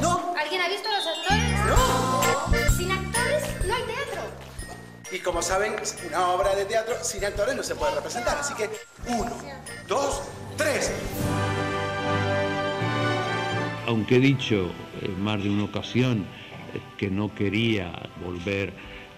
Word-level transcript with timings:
No. 0.00 0.34
¿Alguien 0.38 0.60
ha 0.62 0.68
visto 0.68 0.88
a 0.88 0.98
los 0.98 1.06
actores? 1.06 1.66
No. 1.66 2.76
Sin 2.76 2.92
actores 2.92 3.66
no 3.66 3.74
hay 3.74 3.82
teatro. 3.82 4.22
Y 5.10 5.18
como 5.18 5.42
saben, 5.42 5.74
una 6.06 6.28
obra 6.28 6.54
de 6.54 6.64
teatro 6.64 6.94
sin 7.02 7.24
actores 7.24 7.56
no 7.56 7.62
se 7.64 7.74
puede 7.74 7.94
representar. 7.96 8.38
Así 8.38 8.54
que, 8.54 8.70
uno, 9.08 9.32
dos, 9.88 10.22
tres. 10.56 10.92
Aunque 13.86 14.16
he 14.16 14.20
dicho 14.20 14.70
en 15.00 15.20
más 15.20 15.42
de 15.42 15.50
una 15.50 15.64
ocasión 15.64 16.26
eh, 16.74 16.80
que 16.96 17.10
no 17.10 17.34
quería 17.34 17.90
volver 18.24 18.72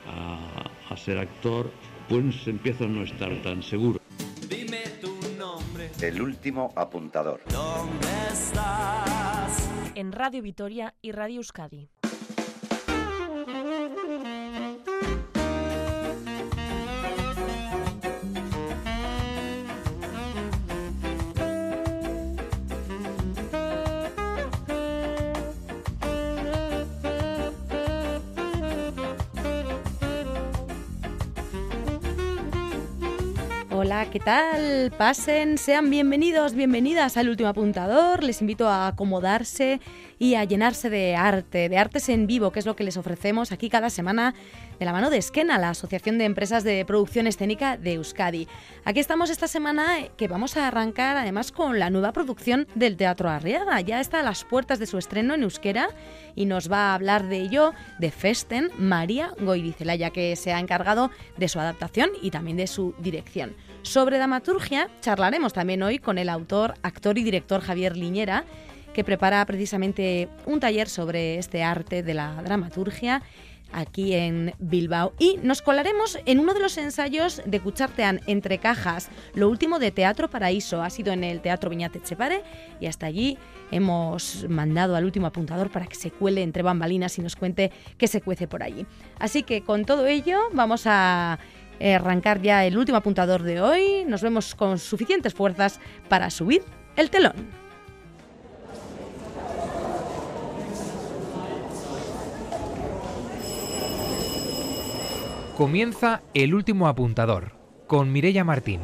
a, 0.07 0.93
a 0.93 0.96
ser 0.96 1.18
actor, 1.18 1.70
pues 2.09 2.46
empiezo 2.46 2.84
a 2.84 2.88
no 2.88 3.02
estar 3.02 3.30
tan 3.43 3.62
seguro. 3.62 4.00
Dime 4.48 4.84
tu 5.02 5.18
nombre, 5.36 5.91
El 6.00 6.22
último 6.22 6.72
apuntador. 6.77 7.43
¿dónde 7.50 8.09
estás? 8.32 9.20
En 9.95 10.12
Radio 10.12 10.43
Vitoria 10.43 10.95
y 11.02 11.12
Radio 11.12 11.38
Euskadi. 11.38 11.91
¿Qué 34.10 34.19
tal? 34.19 34.91
Pasen, 34.98 35.56
sean 35.56 35.88
bienvenidos, 35.88 36.55
bienvenidas 36.55 37.16
al 37.16 37.28
último 37.28 37.48
apuntador. 37.48 38.24
Les 38.24 38.41
invito 38.41 38.69
a 38.69 38.88
acomodarse 38.88 39.80
y 40.19 40.34
a 40.34 40.42
llenarse 40.42 40.91
de 40.91 41.14
arte, 41.14 41.69
de 41.69 41.78
artes 41.78 42.09
en 42.09 42.27
vivo, 42.27 42.50
que 42.50 42.59
es 42.59 42.66
lo 42.66 42.74
que 42.74 42.83
les 42.83 42.96
ofrecemos 42.96 43.52
aquí 43.52 43.70
cada 43.70 43.88
semana 43.88 44.34
de 44.81 44.84
la 44.84 44.92
mano 44.92 45.11
de 45.11 45.19
Esquena, 45.19 45.58
la 45.58 45.70
Asociación 45.70 46.19
de 46.19 46.25
Empresas 46.25 46.64
de 46.64 46.84
Producción 46.84 47.28
Escénica 47.28 47.77
de 47.77 47.94
Euskadi. 47.94 48.48
Aquí 48.84 48.98
estamos 48.98 49.31
esta 49.31 49.47
semana 49.47 50.08
que 50.16 50.27
vamos 50.27 50.56
a 50.56 50.66
arrancar 50.66 51.16
además 51.16 51.53
con 51.53 51.78
la 51.78 51.91
nueva 51.91 52.12
producción 52.12 52.66
del 52.75 52.97
Teatro 52.97 53.28
Arriaga. 53.28 53.81
Ya 53.81 54.00
está 54.00 54.20
a 54.20 54.25
las 54.25 54.44
puertas 54.44 54.81
de 54.81 54.86
su 54.86 54.98
estreno 54.98 55.34
en 55.34 55.44
euskera 55.44 55.88
y 56.34 56.47
nos 56.47 56.70
va 56.70 56.91
a 56.91 56.94
hablar 56.94 57.28
de 57.28 57.38
ello 57.38 57.75
de 58.00 58.11
Festen 58.11 58.70
María 58.77 59.34
Goirizelaya, 59.38 60.11
que 60.11 60.34
se 60.34 60.53
ha 60.53 60.58
encargado 60.58 61.11
de 61.36 61.48
su 61.48 61.61
adaptación 61.61 62.11
y 62.20 62.33
también 62.33 62.56
de 62.56 62.66
su 62.66 62.94
dirección. 62.98 63.55
Sobre 63.83 64.19
dramaturgia 64.19 64.89
charlaremos 65.00 65.53
también 65.53 65.83
hoy 65.83 65.98
con 65.98 66.19
el 66.19 66.28
autor, 66.28 66.75
actor 66.83 67.17
y 67.19 67.25
director 67.25 67.61
Javier 67.61 67.97
Liñera, 67.97 68.45
que 68.92 69.05
prepara 69.05 69.45
precisamente 69.47 70.28
un 70.47 70.61
taller 70.61 70.89
sobre 70.89 71.39
este 71.39 71.62
arte 71.62 72.03
de 72.03 72.14
la 72.14 72.42
dramaturgia 72.42 73.22
aquí 73.72 74.14
en 74.14 74.53
Bilbao. 74.59 75.12
Y 75.19 75.39
nos 75.42 75.62
colaremos 75.62 76.19
en 76.27 76.41
uno 76.41 76.55
de 76.55 76.61
los 76.61 76.77
ensayos 76.77 77.42
de 77.47 77.61
Cuchartean 77.61 78.20
entre 78.27 78.59
cajas, 78.59 79.09
lo 79.34 79.48
último 79.48 79.78
de 79.78 79.91
Teatro 79.91 80.28
Paraíso. 80.28 80.83
Ha 80.83 80.91
sido 80.91 81.12
en 81.12 81.25
el 81.25 81.41
Teatro 81.41 81.70
Viñate 81.70 82.03
Chepare 82.03 82.42
y 82.81 82.87
hasta 82.87 83.06
allí 83.06 83.39
hemos 83.70 84.47
mandado 84.48 84.97
al 84.97 85.05
último 85.05 85.27
apuntador 85.27 85.70
para 85.70 85.87
que 85.87 85.94
se 85.94 86.11
cuele 86.11 86.42
entre 86.42 86.62
bambalinas 86.62 87.19
y 87.19 87.22
nos 87.22 87.37
cuente 87.37 87.70
qué 87.97 88.09
se 88.09 88.20
cuece 88.20 88.48
por 88.48 88.62
allí. 88.62 88.87
Así 89.19 89.42
que 89.42 89.62
con 89.62 89.84
todo 89.84 90.06
ello 90.06 90.41
vamos 90.53 90.83
a 90.87 91.39
arrancar 91.81 92.41
ya 92.42 92.64
el 92.64 92.77
último 92.77 92.98
apuntador 92.98 93.42
de 93.42 93.61
hoy. 93.61 94.05
Nos 94.06 94.23
vemos 94.23 94.55
con 94.55 94.78
suficientes 94.78 95.34
fuerzas 95.34 95.81
para 96.09 96.31
subir 96.31 96.62
el 96.97 97.11
telón. 97.11 97.34
Comienza 105.56 106.22
el 106.33 106.55
último 106.55 106.89
apuntador 106.89 107.53
con 107.87 108.12
Mirella 108.12 108.44
Martín. 108.44 108.81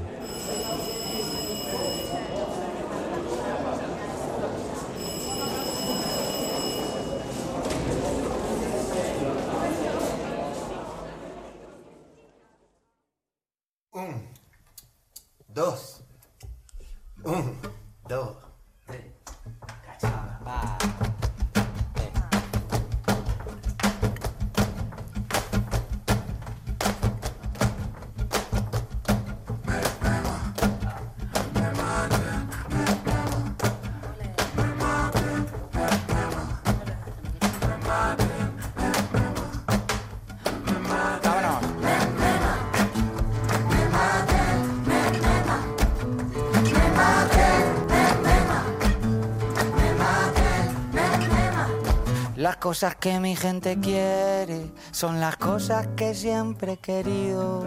Cosas 52.67 52.97
que 52.97 53.21
mi 53.21 53.37
gente 53.37 53.79
quiere 53.79 54.73
son 54.91 55.21
las 55.21 55.37
cosas 55.37 55.87
que 55.97 56.15
siempre 56.15 56.73
he 56.73 56.77
querido. 56.79 57.65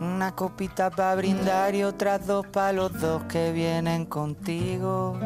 Una 0.00 0.34
copita 0.34 0.90
para 0.90 1.14
brindar 1.14 1.72
y 1.72 1.84
otras 1.84 2.26
dos 2.26 2.44
para 2.48 2.72
los 2.72 3.00
dos 3.00 3.22
que 3.26 3.52
vienen 3.52 4.04
contigo. 4.06 5.16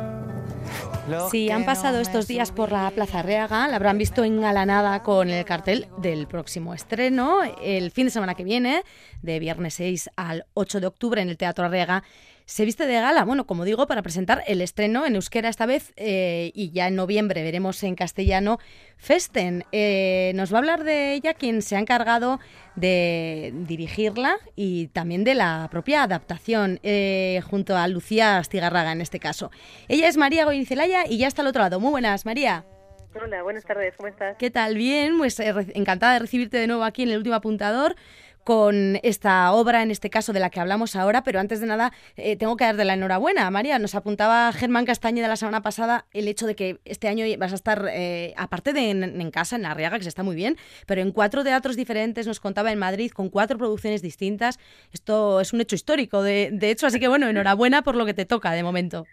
Los 1.08 1.30
Si 1.30 1.50
han 1.50 1.64
pasado 1.64 1.96
no 1.96 2.02
estos 2.02 2.28
días 2.28 2.52
por 2.52 2.70
la 2.70 2.90
Plaza 2.90 3.22
Reaga, 3.22 3.66
la 3.66 3.76
habrán 3.76 3.96
visto 3.96 4.24
engalanada 4.24 5.02
con 5.02 5.30
el 5.30 5.46
cartel 5.46 5.88
del 5.96 6.26
próximo 6.26 6.74
estreno, 6.74 7.38
el 7.62 7.90
fin 7.90 8.08
de 8.08 8.10
semana 8.10 8.34
que 8.34 8.44
viene, 8.44 8.82
de 9.22 9.38
viernes 9.38 9.72
6 9.72 10.10
al 10.16 10.44
8 10.52 10.80
de 10.80 10.86
octubre 10.86 11.22
en 11.22 11.30
el 11.30 11.38
Teatro 11.38 11.64
Arriaga. 11.64 12.04
Se 12.44 12.64
viste 12.64 12.86
de 12.86 12.94
gala, 12.94 13.24
bueno, 13.24 13.46
como 13.46 13.64
digo, 13.64 13.86
para 13.86 14.02
presentar 14.02 14.42
el 14.46 14.60
estreno 14.60 15.06
en 15.06 15.14
euskera 15.14 15.48
esta 15.48 15.66
vez 15.66 15.92
eh, 15.96 16.50
y 16.54 16.70
ya 16.72 16.88
en 16.88 16.96
noviembre 16.96 17.42
veremos 17.42 17.82
en 17.84 17.94
castellano 17.94 18.58
Festen. 18.96 19.64
Eh, 19.72 20.32
nos 20.34 20.52
va 20.52 20.56
a 20.56 20.58
hablar 20.58 20.84
de 20.84 21.12
ella 21.14 21.34
quien 21.34 21.62
se 21.62 21.76
ha 21.76 21.78
encargado 21.78 22.40
de 22.74 23.52
dirigirla 23.54 24.36
y 24.56 24.88
también 24.88 25.24
de 25.24 25.34
la 25.34 25.68
propia 25.70 26.02
adaptación, 26.02 26.80
eh, 26.82 27.40
junto 27.48 27.76
a 27.76 27.86
Lucía 27.88 28.38
Astigarraga 28.38 28.92
en 28.92 29.00
este 29.00 29.20
caso. 29.20 29.50
Ella 29.88 30.08
es 30.08 30.16
María 30.16 30.44
Goincelaya 30.44 31.06
y 31.06 31.18
ya 31.18 31.28
está 31.28 31.42
al 31.42 31.48
otro 31.48 31.62
lado. 31.62 31.78
Muy 31.80 31.90
buenas, 31.90 32.26
María. 32.26 32.64
Hola, 33.12 33.42
buenas 33.42 33.64
tardes, 33.64 33.94
¿cómo 33.96 34.08
estás? 34.08 34.36
¿Qué 34.38 34.50
tal? 34.50 34.76
Bien, 34.76 35.18
pues 35.18 35.40
eh, 35.40 35.52
encantada 35.74 36.12
de 36.12 36.18
recibirte 36.20 36.58
de 36.58 36.68
nuevo 36.68 36.84
aquí 36.84 37.02
en 37.02 37.10
el 37.10 37.18
último 37.18 37.34
apuntador 37.34 37.96
con 38.44 38.98
esta 39.02 39.52
obra, 39.52 39.82
en 39.82 39.90
este 39.90 40.10
caso 40.10 40.32
de 40.32 40.40
la 40.40 40.50
que 40.50 40.60
hablamos 40.60 40.96
ahora, 40.96 41.22
pero 41.22 41.40
antes 41.40 41.60
de 41.60 41.66
nada 41.66 41.92
eh, 42.16 42.36
tengo 42.36 42.56
que 42.56 42.64
darte 42.64 42.84
la 42.84 42.94
enhorabuena. 42.94 43.50
María, 43.50 43.78
nos 43.78 43.94
apuntaba 43.94 44.50
Germán 44.52 44.86
Castañeda 44.86 45.28
la 45.28 45.36
semana 45.36 45.62
pasada 45.62 46.06
el 46.12 46.26
hecho 46.28 46.46
de 46.46 46.54
que 46.54 46.78
este 46.84 47.08
año 47.08 47.24
vas 47.38 47.52
a 47.52 47.54
estar, 47.54 47.86
eh, 47.92 48.34
aparte 48.36 48.72
de 48.72 48.90
en, 48.90 49.20
en 49.20 49.30
casa, 49.30 49.56
en 49.56 49.66
Arriaga, 49.66 49.98
que 49.98 50.04
se 50.04 50.08
está 50.08 50.22
muy 50.22 50.36
bien, 50.36 50.56
pero 50.86 51.00
en 51.00 51.12
cuatro 51.12 51.44
teatros 51.44 51.76
diferentes, 51.76 52.26
nos 52.26 52.40
contaba 52.40 52.72
en 52.72 52.78
Madrid, 52.78 53.10
con 53.10 53.28
cuatro 53.28 53.58
producciones 53.58 54.02
distintas. 54.02 54.58
Esto 54.92 55.40
es 55.40 55.52
un 55.52 55.60
hecho 55.60 55.74
histórico, 55.74 56.22
de, 56.22 56.50
de 56.52 56.70
hecho, 56.70 56.86
así 56.86 56.98
que 56.98 57.08
bueno, 57.08 57.28
enhorabuena 57.28 57.82
por 57.82 57.96
lo 57.96 58.06
que 58.06 58.14
te 58.14 58.24
toca 58.24 58.52
de 58.52 58.62
momento. 58.62 59.06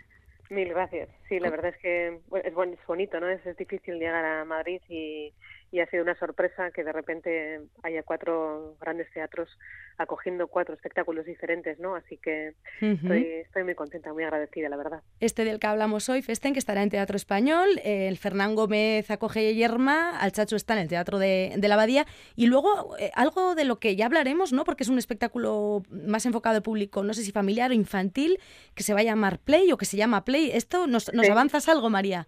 Mil 0.49 0.69
gracias. 0.69 1.09
Sí, 1.27 1.39
la 1.41 1.49
verdad 1.49 1.73
es 1.75 1.77
que 1.81 2.19
bueno, 2.29 2.47
es, 2.47 2.53
bon- 2.53 2.73
es 2.73 2.87
bonito, 2.87 3.19
¿no? 3.19 3.27
Es, 3.27 3.45
es 3.45 3.57
difícil 3.57 3.95
llegar 3.99 4.23
a 4.23 4.45
Madrid 4.45 4.79
y, 4.87 5.33
y 5.71 5.79
ha 5.81 5.89
sido 5.89 6.03
una 6.03 6.15
sorpresa 6.17 6.71
que 6.71 6.83
de 6.83 6.91
repente 6.93 7.61
haya 7.83 8.01
cuatro 8.03 8.77
grandes 8.79 9.11
teatros 9.11 9.49
acogiendo 9.97 10.47
cuatro 10.47 10.73
espectáculos 10.75 11.25
diferentes, 11.25 11.79
¿no? 11.79 11.95
Así 11.95 12.17
que 12.17 12.53
estoy, 12.79 13.23
estoy 13.45 13.63
muy 13.63 13.75
contenta, 13.75 14.13
muy 14.13 14.23
agradecida, 14.23 14.69
la 14.69 14.77
verdad. 14.77 15.01
Este 15.19 15.43
del 15.43 15.59
que 15.59 15.67
hablamos 15.67 16.07
hoy, 16.07 16.21
Festen, 16.21 16.53
que 16.53 16.59
estará 16.59 16.83
en 16.83 16.89
Teatro 16.89 17.15
Español, 17.17 17.67
eh, 17.83 18.07
el 18.07 18.17
Fernán 18.17 18.55
Gómez 18.55 19.09
acoge 19.11 19.55
Yerma, 19.55 20.17
al 20.19 20.31
Chacho 20.31 20.55
está 20.55 20.73
en 20.73 20.79
el 20.79 20.87
Teatro 20.87 21.17
de, 21.19 21.53
de 21.57 21.67
la 21.67 21.73
Abadía, 21.73 22.05
y 22.35 22.45
luego 22.47 22.95
eh, 22.99 23.11
algo 23.15 23.55
de 23.55 23.65
lo 23.65 23.79
que 23.79 23.95
ya 23.95 24.05
hablaremos, 24.05 24.53
¿no? 24.53 24.63
Porque 24.63 24.83
es 24.83 24.89
un 24.89 24.99
espectáculo 24.99 25.83
más 25.89 26.25
enfocado 26.25 26.55
al 26.57 26.63
público, 26.63 27.03
no 27.03 27.13
sé 27.13 27.23
si 27.23 27.31
familiar 27.31 27.71
o 27.71 27.73
infantil, 27.73 28.39
que 28.75 28.83
se 28.83 28.93
va 28.93 28.99
a 29.01 29.03
llamar 29.03 29.39
Play 29.39 29.71
o 29.71 29.77
que 29.77 29.85
se 29.85 29.97
llama 29.97 30.23
Play. 30.23 30.51
¿Esto 30.51 30.87
nos, 30.87 31.11
nos 31.13 31.25
Sí. 31.25 31.31
avanzas 31.31 31.67
algo, 31.67 31.89
María? 31.89 32.27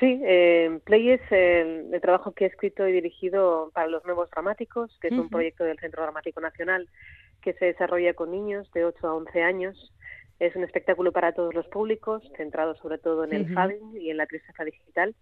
Sí, 0.00 0.20
eh, 0.24 0.80
Play 0.84 1.10
es 1.10 1.20
el, 1.30 1.92
el 1.92 2.00
trabajo 2.00 2.32
que 2.32 2.44
he 2.44 2.48
escrito 2.48 2.88
y 2.88 2.92
dirigido 2.92 3.70
para 3.74 3.86
los 3.88 4.04
nuevos 4.06 4.30
dramáticos, 4.30 4.96
que 5.00 5.08
es 5.08 5.18
un 5.18 5.20
Ujú. 5.26 5.30
proyecto 5.30 5.64
del 5.64 5.78
Centro 5.78 6.02
Dramático 6.02 6.40
Nacional 6.40 6.88
que 7.42 7.52
se 7.54 7.66
desarrolla 7.66 8.14
con 8.14 8.30
niños 8.30 8.70
de 8.72 8.84
8 8.84 9.06
a 9.08 9.14
11 9.14 9.42
años 9.42 9.92
Es 10.38 10.56
un 10.56 10.64
espectáculo 10.64 11.12
para 11.12 11.32
todos 11.34 11.54
los 11.54 11.66
públicos, 11.68 12.22
centrado 12.36 12.74
sobre 12.76 12.98
todo 12.98 13.24
en 13.24 13.32
el 13.34 13.42
Ujú. 13.44 13.54
fabbing 13.54 13.96
y 14.00 14.10
en 14.10 14.16
la 14.16 14.26
tristeza 14.26 14.64
digital. 14.64 15.14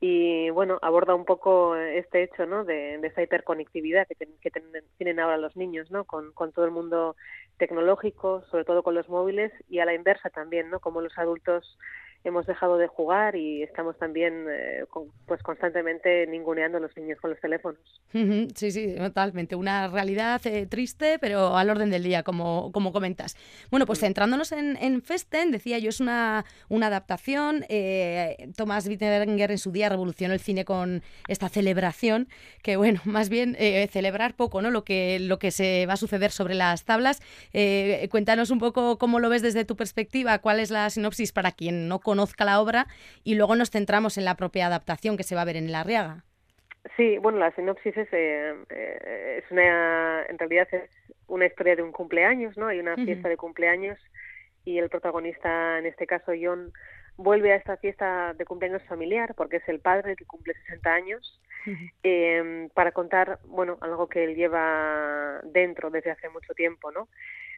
Y 0.00 0.50
bueno, 0.50 0.78
aborda 0.82 1.14
un 1.14 1.24
poco 1.24 1.76
este 1.76 2.22
hecho, 2.22 2.46
¿no? 2.46 2.64
De, 2.64 2.98
de 2.98 3.06
esa 3.08 3.22
hiperconectividad 3.22 4.06
que, 4.06 4.14
ten- 4.14 4.38
que 4.40 4.50
ten- 4.50 4.70
tienen 4.98 5.20
ahora 5.20 5.38
los 5.38 5.56
niños, 5.56 5.90
¿no? 5.90 6.04
Con, 6.06 6.32
con 6.32 6.52
todo 6.52 6.64
el 6.66 6.70
mundo 6.70 7.16
tecnológico, 7.58 8.42
sobre 8.50 8.64
todo 8.64 8.82
con 8.82 8.94
los 8.94 9.08
móviles 9.08 9.52
y 9.68 9.78
a 9.80 9.86
la 9.86 9.94
inversa 9.94 10.30
también, 10.30 10.70
¿no? 10.70 10.80
Como 10.80 11.00
los 11.02 11.16
adultos 11.18 11.78
hemos 12.28 12.46
dejado 12.46 12.76
de 12.78 12.86
jugar 12.86 13.36
y 13.36 13.62
estamos 13.62 13.96
también, 13.98 14.46
eh, 14.50 14.84
con- 14.90 15.10
pues 15.26 15.42
constantemente 15.42 16.26
ninguneando 16.26 16.78
a 16.78 16.80
los 16.80 16.96
niños 16.96 17.20
con 17.20 17.30
los 17.30 17.40
teléfonos. 17.40 17.80
Sí, 18.54 18.70
sí, 18.70 18.94
totalmente. 18.96 19.56
Una 19.56 19.88
realidad 19.88 20.40
eh, 20.46 20.66
triste, 20.66 21.18
pero 21.20 21.56
al 21.56 21.70
orden 21.70 21.90
del 21.90 22.02
día, 22.02 22.22
como, 22.22 22.72
como 22.72 22.92
comentas. 22.92 23.36
Bueno, 23.70 23.86
pues 23.86 24.00
centrándonos 24.00 24.52
en, 24.52 24.76
en 24.80 25.02
Festen, 25.02 25.50
decía 25.50 25.78
yo, 25.78 25.88
es 25.90 26.00
una, 26.00 26.44
una 26.68 26.86
adaptación. 26.86 27.64
eh, 27.68 28.48
Thomas 28.56 28.86
Wittenberger 28.88 29.50
en 29.50 29.58
su 29.58 29.72
día 29.72 29.88
revolucionó 29.88 30.34
el 30.34 30.40
cine 30.40 30.64
con 30.64 31.02
esta 31.28 31.48
celebración, 31.48 32.28
que 32.62 32.76
bueno, 32.76 33.00
más 33.04 33.28
bien 33.28 33.56
eh, 33.58 33.88
celebrar 33.92 34.34
poco, 34.34 34.62
¿no? 34.62 34.70
Lo 34.70 34.84
que, 34.84 35.18
lo 35.20 35.38
que 35.38 35.50
se 35.50 35.86
va 35.86 35.94
a 35.94 35.96
suceder 35.96 36.30
sobre 36.30 36.54
las 36.54 36.84
tablas. 36.84 37.20
Eh, 37.52 38.08
cuéntanos 38.10 38.50
un 38.50 38.58
poco 38.58 38.98
cómo 38.98 39.20
lo 39.20 39.28
ves 39.28 39.42
desde 39.42 39.64
tu 39.64 39.76
perspectiva, 39.76 40.38
cuál 40.38 40.60
es 40.60 40.70
la 40.70 40.88
sinopsis 40.90 41.32
para 41.32 41.52
quien 41.52 41.88
no 41.88 42.00
conozca 42.16 42.46
la 42.46 42.60
obra 42.62 42.86
y 43.24 43.34
luego 43.34 43.56
nos 43.56 43.70
centramos 43.70 44.16
en 44.16 44.24
la 44.24 44.36
propia 44.36 44.66
adaptación 44.66 45.18
que 45.18 45.22
se 45.22 45.34
va 45.34 45.42
a 45.42 45.44
ver 45.44 45.56
en 45.56 45.70
La 45.70 45.80
Arriaga. 45.80 46.24
Sí, 46.96 47.18
bueno, 47.18 47.38
la 47.38 47.50
sinopsis 47.50 47.94
es, 47.94 48.08
eh, 48.12 48.54
eh, 48.70 49.42
es 49.42 49.50
una, 49.50 50.22
en 50.22 50.38
realidad 50.38 50.66
es 50.72 50.88
una 51.26 51.44
historia 51.44 51.76
de 51.76 51.82
un 51.82 51.92
cumpleaños, 51.92 52.56
¿no? 52.56 52.68
Hay 52.68 52.80
una 52.80 52.94
fiesta 52.94 53.28
de 53.28 53.36
cumpleaños 53.36 53.98
y 54.64 54.78
el 54.78 54.88
protagonista, 54.88 55.78
en 55.78 55.84
este 55.84 56.06
caso 56.06 56.32
John, 56.40 56.72
vuelve 57.18 57.52
a 57.52 57.56
esta 57.56 57.76
fiesta 57.76 58.32
de 58.32 58.44
cumpleaños 58.46 58.82
familiar 58.84 59.34
porque 59.36 59.56
es 59.56 59.68
el 59.68 59.80
padre 59.80 60.12
el 60.12 60.16
que 60.16 60.24
cumple 60.24 60.54
60 60.54 60.90
años 60.90 61.40
eh, 62.02 62.68
para 62.72 62.92
contar, 62.92 63.40
bueno, 63.44 63.76
algo 63.82 64.08
que 64.08 64.24
él 64.24 64.36
lleva 64.36 65.40
dentro 65.44 65.90
desde 65.90 66.12
hace 66.12 66.30
mucho 66.30 66.54
tiempo, 66.54 66.92
¿no? 66.92 67.08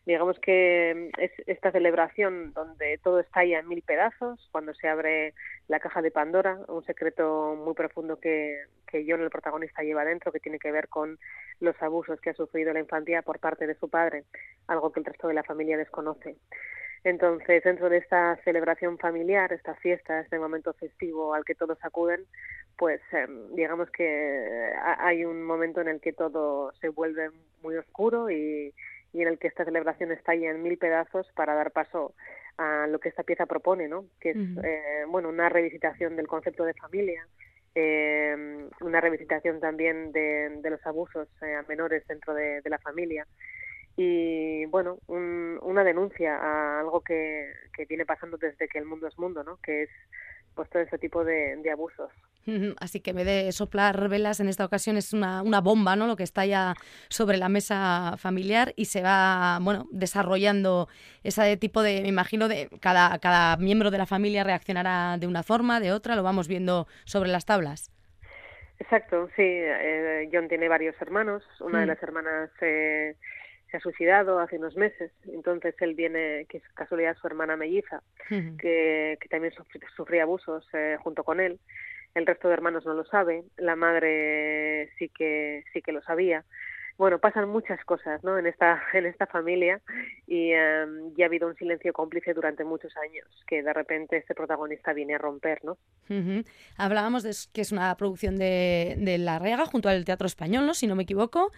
Digamos 0.06 0.38
que 0.40 1.10
es 1.18 1.30
esta 1.46 1.70
celebración 1.70 2.52
donde 2.54 2.98
todo 3.02 3.20
estalla 3.20 3.58
en 3.58 3.68
mil 3.68 3.82
pedazos, 3.82 4.48
cuando 4.52 4.72
se 4.74 4.88
abre 4.88 5.34
la 5.68 5.80
caja 5.80 6.00
de 6.02 6.10
Pandora, 6.10 6.58
un 6.68 6.84
secreto 6.84 7.54
muy 7.62 7.74
profundo 7.74 8.18
que, 8.18 8.58
que 8.86 9.04
John, 9.06 9.20
el 9.20 9.30
protagonista, 9.30 9.82
lleva 9.82 10.04
dentro, 10.04 10.32
que 10.32 10.40
tiene 10.40 10.58
que 10.58 10.72
ver 10.72 10.88
con 10.88 11.18
los 11.60 11.80
abusos 11.82 12.20
que 12.20 12.30
ha 12.30 12.34
sufrido 12.34 12.72
la 12.72 12.80
infancia 12.80 13.22
por 13.22 13.38
parte 13.38 13.66
de 13.66 13.74
su 13.74 13.88
padre, 13.90 14.24
algo 14.66 14.92
que 14.92 15.00
el 15.00 15.06
resto 15.06 15.28
de 15.28 15.34
la 15.34 15.44
familia 15.44 15.76
desconoce. 15.76 16.36
Entonces, 17.04 17.62
dentro 17.62 17.88
de 17.88 17.98
esta 17.98 18.36
celebración 18.44 18.98
familiar, 18.98 19.52
esta 19.52 19.74
fiesta, 19.76 20.20
este 20.20 20.38
momento 20.38 20.72
festivo 20.74 21.32
al 21.34 21.44
que 21.44 21.54
todos 21.54 21.78
acuden, 21.82 22.24
pues 22.76 23.00
eh, 23.12 23.26
digamos 23.52 23.90
que 23.90 24.72
ha- 24.82 25.06
hay 25.06 25.24
un 25.24 25.44
momento 25.44 25.80
en 25.80 25.88
el 25.88 26.00
que 26.00 26.12
todo 26.12 26.72
se 26.80 26.88
vuelve 26.88 27.30
muy 27.62 27.76
oscuro 27.76 28.30
y, 28.30 28.74
y 29.12 29.22
en 29.22 29.28
el 29.28 29.38
que 29.38 29.49
esta 29.49 29.64
celebración 29.64 30.12
estalla 30.12 30.50
en 30.50 30.62
mil 30.62 30.78
pedazos 30.78 31.26
para 31.34 31.55
dar 31.55 31.70
paso 31.72 32.14
a 32.58 32.87
lo 32.88 32.99
que 32.99 33.08
esta 33.08 33.22
pieza 33.22 33.46
propone, 33.46 33.88
¿no? 33.88 34.05
Que 34.20 34.31
es 34.31 34.37
eh, 34.64 35.05
bueno 35.08 35.28
una 35.28 35.49
revisitación 35.49 36.16
del 36.16 36.26
concepto 36.26 36.64
de 36.64 36.75
familia, 36.75 37.26
eh, 37.75 38.37
una 38.81 39.00
revisitación 39.00 39.60
también 39.60 40.10
de, 40.12 40.50
de 40.60 40.70
los 40.70 40.84
abusos 40.87 41.28
eh, 41.43 41.55
a 41.55 41.62
menores 41.62 42.06
dentro 42.06 42.34
de, 42.34 42.60
de 42.60 42.70
la 42.70 42.78
familia 42.78 43.26
y 43.96 44.64
bueno 44.66 44.99
un- 45.08 45.58
una 45.62 45.82
denuncia 45.84 46.37
a 46.37 46.81
algo 46.81 47.00
que, 47.00 47.52
que 47.75 47.84
viene 47.84 48.06
pasando 48.06 48.37
desde 48.37 48.69
que 48.69 48.78
el 48.78 48.84
mundo 48.84 49.06
es 49.08 49.19
mundo, 49.19 49.43
¿no? 49.44 49.58
Que 49.62 49.82
es 49.84 49.90
pues 50.58 50.69
todo 50.70 50.82
ese 50.82 50.99
tipo 50.99 51.25
de, 51.25 51.56
de 51.62 51.70
abusos. 51.70 52.10
Así 52.81 53.00
que 53.00 53.10
en 53.10 53.16
vez 53.16 53.26
de 53.26 53.52
soplar 53.52 54.08
velas 54.08 54.40
en 54.40 54.49
esta 54.49 54.64
ocasión 54.64 54.96
es 54.96 55.12
una, 55.12 55.43
una 55.43 55.60
bomba, 55.60 55.96
¿no? 55.96 56.06
Lo 56.06 56.16
que 56.16 56.22
está 56.25 56.46
ya 56.46 56.75
sobre 57.10 57.37
la 57.37 57.49
mesa 57.50 58.14
familiar 58.16 58.72
y 58.75 58.87
se 58.87 59.02
va, 59.02 59.58
bueno, 59.60 59.87
desarrollando 59.93 60.88
ese 61.22 61.56
tipo 61.58 61.82
de, 61.82 62.00
me 62.00 62.08
imagino, 62.08 62.49
de 62.49 62.70
cada, 62.81 63.19
cada 63.19 63.56
miembro 63.58 63.90
de 63.90 63.99
la 63.99 64.06
familia 64.06 64.44
reaccionará 64.44 65.19
de 65.19 65.26
una 65.26 65.43
forma, 65.43 65.78
de 65.78 65.93
otra, 65.93 66.16
lo 66.16 66.22
vamos 66.22 66.49
viendo 66.49 66.87
sobre 67.05 67.28
las 67.28 67.44
tablas. 67.44 67.90
Exacto, 68.81 69.28
sí. 69.37 69.43
eh, 69.44 70.28
John 70.32 70.49
tiene 70.49 70.69
varios 70.69 70.94
hermanos. 71.02 71.43
Una 71.60 71.81
de 71.81 71.84
Mm. 71.84 71.88
las 71.88 72.02
hermanas 72.02 72.50
eh, 72.62 73.14
se 73.70 73.76
ha 73.76 73.81
suicidado 73.81 74.38
hace 74.38 74.56
unos 74.56 74.76
meses. 74.76 75.12
Entonces 75.26 75.75
él 75.81 75.94
viene, 75.94 76.47
que 76.49 76.59
es 76.59 76.62
casualidad 76.75 77.17
su 77.20 77.26
hermana 77.26 77.56
melliza, 77.56 78.03
que, 78.29 79.19
que 79.20 79.29
también 79.29 79.53
sufría 79.97 80.23
abusos 80.23 80.67
eh, 80.73 80.97
junto 81.00 81.25
con 81.25 81.41
él. 81.41 81.59
El 82.15 82.26
resto 82.26 82.49
de 82.49 82.55
hermanos 82.55 82.87
no 82.87 82.94
lo 82.94 83.05
sabe. 83.05 83.44
La 83.56 83.76
madre 83.76 84.91
sí 84.99 85.09
que 85.11 85.65
sí 85.73 85.82
que 85.82 85.93
lo 85.93 86.03
sabía. 86.03 86.44
Bueno, 86.97 87.20
pasan 87.20 87.49
muchas 87.49 87.82
cosas, 87.85 88.25
¿no? 88.25 88.38
En 88.38 88.47
esta 88.47 88.82
en 88.93 89.06
esta 89.06 89.26
familia 89.26 89.81
y 90.26 90.50
eh, 90.53 90.87
ya 91.17 91.26
ha 91.26 91.29
habido 91.29 91.47
un 91.47 91.55
silencio 91.55 91.93
cómplice 91.93 92.35
durante 92.35 92.65
muchos 92.65 92.93
años 92.97 93.26
que 93.47 93.62
de 93.62 93.73
repente 93.73 94.17
este 94.17 94.35
protagonista 94.35 94.93
viene 94.93 95.15
a 95.15 95.19
romper, 95.19 95.65
¿no? 95.65 95.79
Ujú. 96.09 96.43
Hablábamos 96.76 97.23
de 97.23 97.31
que 97.53 97.61
es 97.61 97.70
una 97.70 97.94
producción 97.97 98.37
de, 98.37 98.97
de 98.99 99.19
La 99.19 99.38
Rega 99.38 99.67
junto 99.67 99.88
al 99.88 100.05
Teatro 100.05 100.26
Español, 100.26 100.67
¿no? 100.67 100.75
Si 100.75 100.87
no 100.87 100.97
me 100.97 101.05
equivoco. 101.05 101.53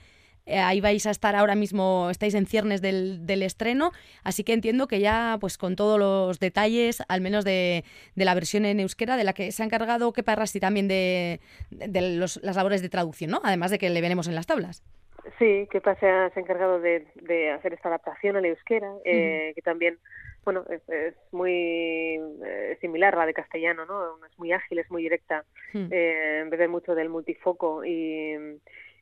Eh, 0.46 0.58
ahí 0.58 0.80
vais 0.80 1.06
a 1.06 1.10
estar 1.10 1.36
ahora 1.36 1.54
mismo, 1.54 2.08
estáis 2.10 2.34
en 2.34 2.46
ciernes 2.46 2.80
del, 2.82 3.24
del 3.26 3.42
estreno, 3.42 3.92
así 4.24 4.42
que 4.42 4.52
entiendo 4.52 4.86
que 4.88 4.98
ya 5.00 5.36
pues 5.40 5.58
con 5.58 5.76
todos 5.76 5.98
los 5.98 6.40
detalles, 6.40 7.02
al 7.08 7.20
menos 7.20 7.44
de, 7.44 7.84
de 8.16 8.24
la 8.24 8.34
versión 8.34 8.64
en 8.64 8.80
euskera, 8.80 9.16
de 9.16 9.24
la 9.24 9.32
que 9.32 9.52
se 9.52 9.62
ha 9.62 9.66
encargado 9.66 10.12
Kepa 10.12 10.34
Rasti 10.34 10.58
también 10.58 10.88
de, 10.88 11.40
de- 11.70 12.16
los- 12.16 12.40
las 12.42 12.56
labores 12.56 12.82
de 12.82 12.88
traducción, 12.88 13.30
¿no? 13.30 13.40
Además 13.44 13.70
de 13.70 13.78
que 13.78 13.90
le 13.90 14.00
veremos 14.00 14.26
en 14.28 14.34
las 14.34 14.46
tablas. 14.46 14.82
Sí, 15.38 15.68
que 15.70 15.80
se 15.80 16.08
ha, 16.08 16.30
se 16.30 16.40
ha 16.40 16.42
encargado 16.42 16.80
de, 16.80 17.06
de 17.16 17.50
hacer 17.50 17.74
esta 17.74 17.88
adaptación 17.88 18.36
al 18.36 18.44
euskera, 18.46 18.90
eh, 19.04 19.52
que 19.54 19.60
también, 19.62 19.98
bueno, 20.44 20.64
es, 20.70 20.80
es 20.88 21.14
muy 21.30 21.52
eh, 21.52 22.78
similar 22.80 23.14
a 23.14 23.18
la 23.18 23.26
de 23.26 23.34
castellano, 23.34 23.84
¿no? 23.84 24.16
Es 24.26 24.38
muy 24.38 24.52
ágil, 24.52 24.78
es 24.78 24.90
muy 24.90 25.02
directa, 25.02 25.44
Hmm. 25.72 25.86
eh, 25.92 26.44
bebe 26.50 26.66
mucho 26.66 26.94
del 26.96 27.10
multifoco 27.10 27.84
y, 27.84 28.58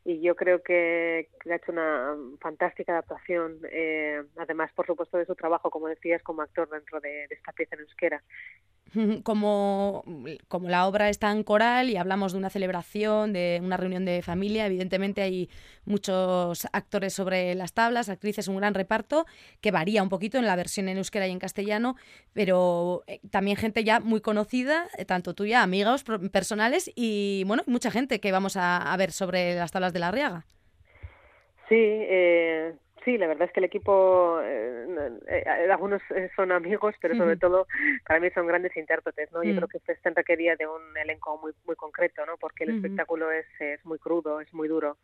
y 0.08 0.22
yo 0.22 0.34
creo 0.36 0.62
que, 0.62 1.28
que 1.38 1.52
ha 1.52 1.56
hecho 1.56 1.70
una 1.70 2.16
fantástica 2.40 2.92
adaptación, 2.92 3.58
eh, 3.70 4.22
además, 4.38 4.72
por 4.74 4.86
supuesto, 4.86 5.18
de 5.18 5.26
su 5.26 5.34
trabajo, 5.34 5.68
como 5.68 5.86
decías, 5.86 6.22
como 6.22 6.40
actor 6.40 6.66
dentro 6.70 6.98
de, 6.98 7.24
esta 7.24 7.52
pieza 7.52 7.74
en 7.74 7.82
euskera. 7.82 8.22
Como, 9.22 10.02
como 10.48 10.70
la 10.70 10.88
obra 10.88 11.10
es 11.10 11.18
tan 11.18 11.42
coral 11.42 11.90
y 11.90 11.98
hablamos 11.98 12.32
de 12.32 12.38
una 12.38 12.48
celebración, 12.48 13.34
de 13.34 13.60
una 13.62 13.76
reunión 13.76 14.06
de 14.06 14.22
familia, 14.22 14.64
evidentemente 14.64 15.20
hay 15.20 15.50
muchos 15.84 16.66
actores 16.72 17.12
sobre 17.12 17.54
las 17.54 17.74
tablas, 17.74 18.08
actrices, 18.08 18.48
un 18.48 18.56
gran 18.56 18.72
reparto 18.72 19.26
que 19.60 19.72
varía 19.72 20.02
un 20.02 20.08
poquito 20.08 20.38
en 20.38 20.46
la 20.46 20.56
versión 20.56 20.88
en 20.88 20.96
euskera 20.96 21.28
y 21.28 21.32
en 21.32 21.38
castellano, 21.38 21.96
pero 22.32 23.04
eh, 23.06 23.20
también 23.30 23.58
gente 23.58 23.84
ya 23.84 24.00
muy 24.00 24.22
conocida, 24.22 24.88
eh, 24.96 25.04
tanto 25.04 25.34
tuya, 25.34 25.62
amigos 25.62 26.04
personales 26.32 26.90
y 26.94 27.44
bueno, 27.46 27.64
mucha 27.66 27.90
gente 27.90 28.20
que 28.20 28.32
vamos 28.32 28.56
a, 28.56 28.78
a 28.78 28.96
ver 28.96 29.12
sobre 29.12 29.54
las 29.54 29.70
tablas 29.70 29.92
de 29.92 29.97
la 29.98 30.10
Riaga. 30.10 30.44
Sí, 31.68 31.74
eh, 31.76 32.74
sí, 33.04 33.18
la 33.18 33.26
verdad 33.26 33.46
es 33.46 33.52
que 33.52 33.60
el 33.60 33.64
equipo, 33.64 34.40
eh, 34.42 34.86
eh, 35.28 35.42
eh, 35.46 35.70
algunos 35.70 36.00
son 36.34 36.50
amigos, 36.52 36.94
pero 37.00 37.14
sobre 37.14 37.36
todo 37.36 37.66
para 38.06 38.20
mí 38.20 38.30
son 38.30 38.46
grandes 38.46 38.74
intérpretes, 38.76 39.30
¿no? 39.32 39.42
Yo 39.42 39.52
Mm. 39.52 39.56
creo 39.56 39.68
que 39.68 39.80
Festen 39.80 40.14
requería 40.14 40.56
de 40.56 40.66
un 40.66 40.96
elenco 40.96 41.36
muy 41.38 41.52
muy 41.66 41.76
concreto, 41.76 42.24
¿no? 42.24 42.36
Porque 42.38 42.64
el 42.64 42.70
espectáculo 42.70 43.30
es, 43.30 43.46
es 43.60 43.84
muy 43.84 43.98
crudo, 43.98 44.40
es 44.40 44.52
muy 44.54 44.68
duro 44.68 44.96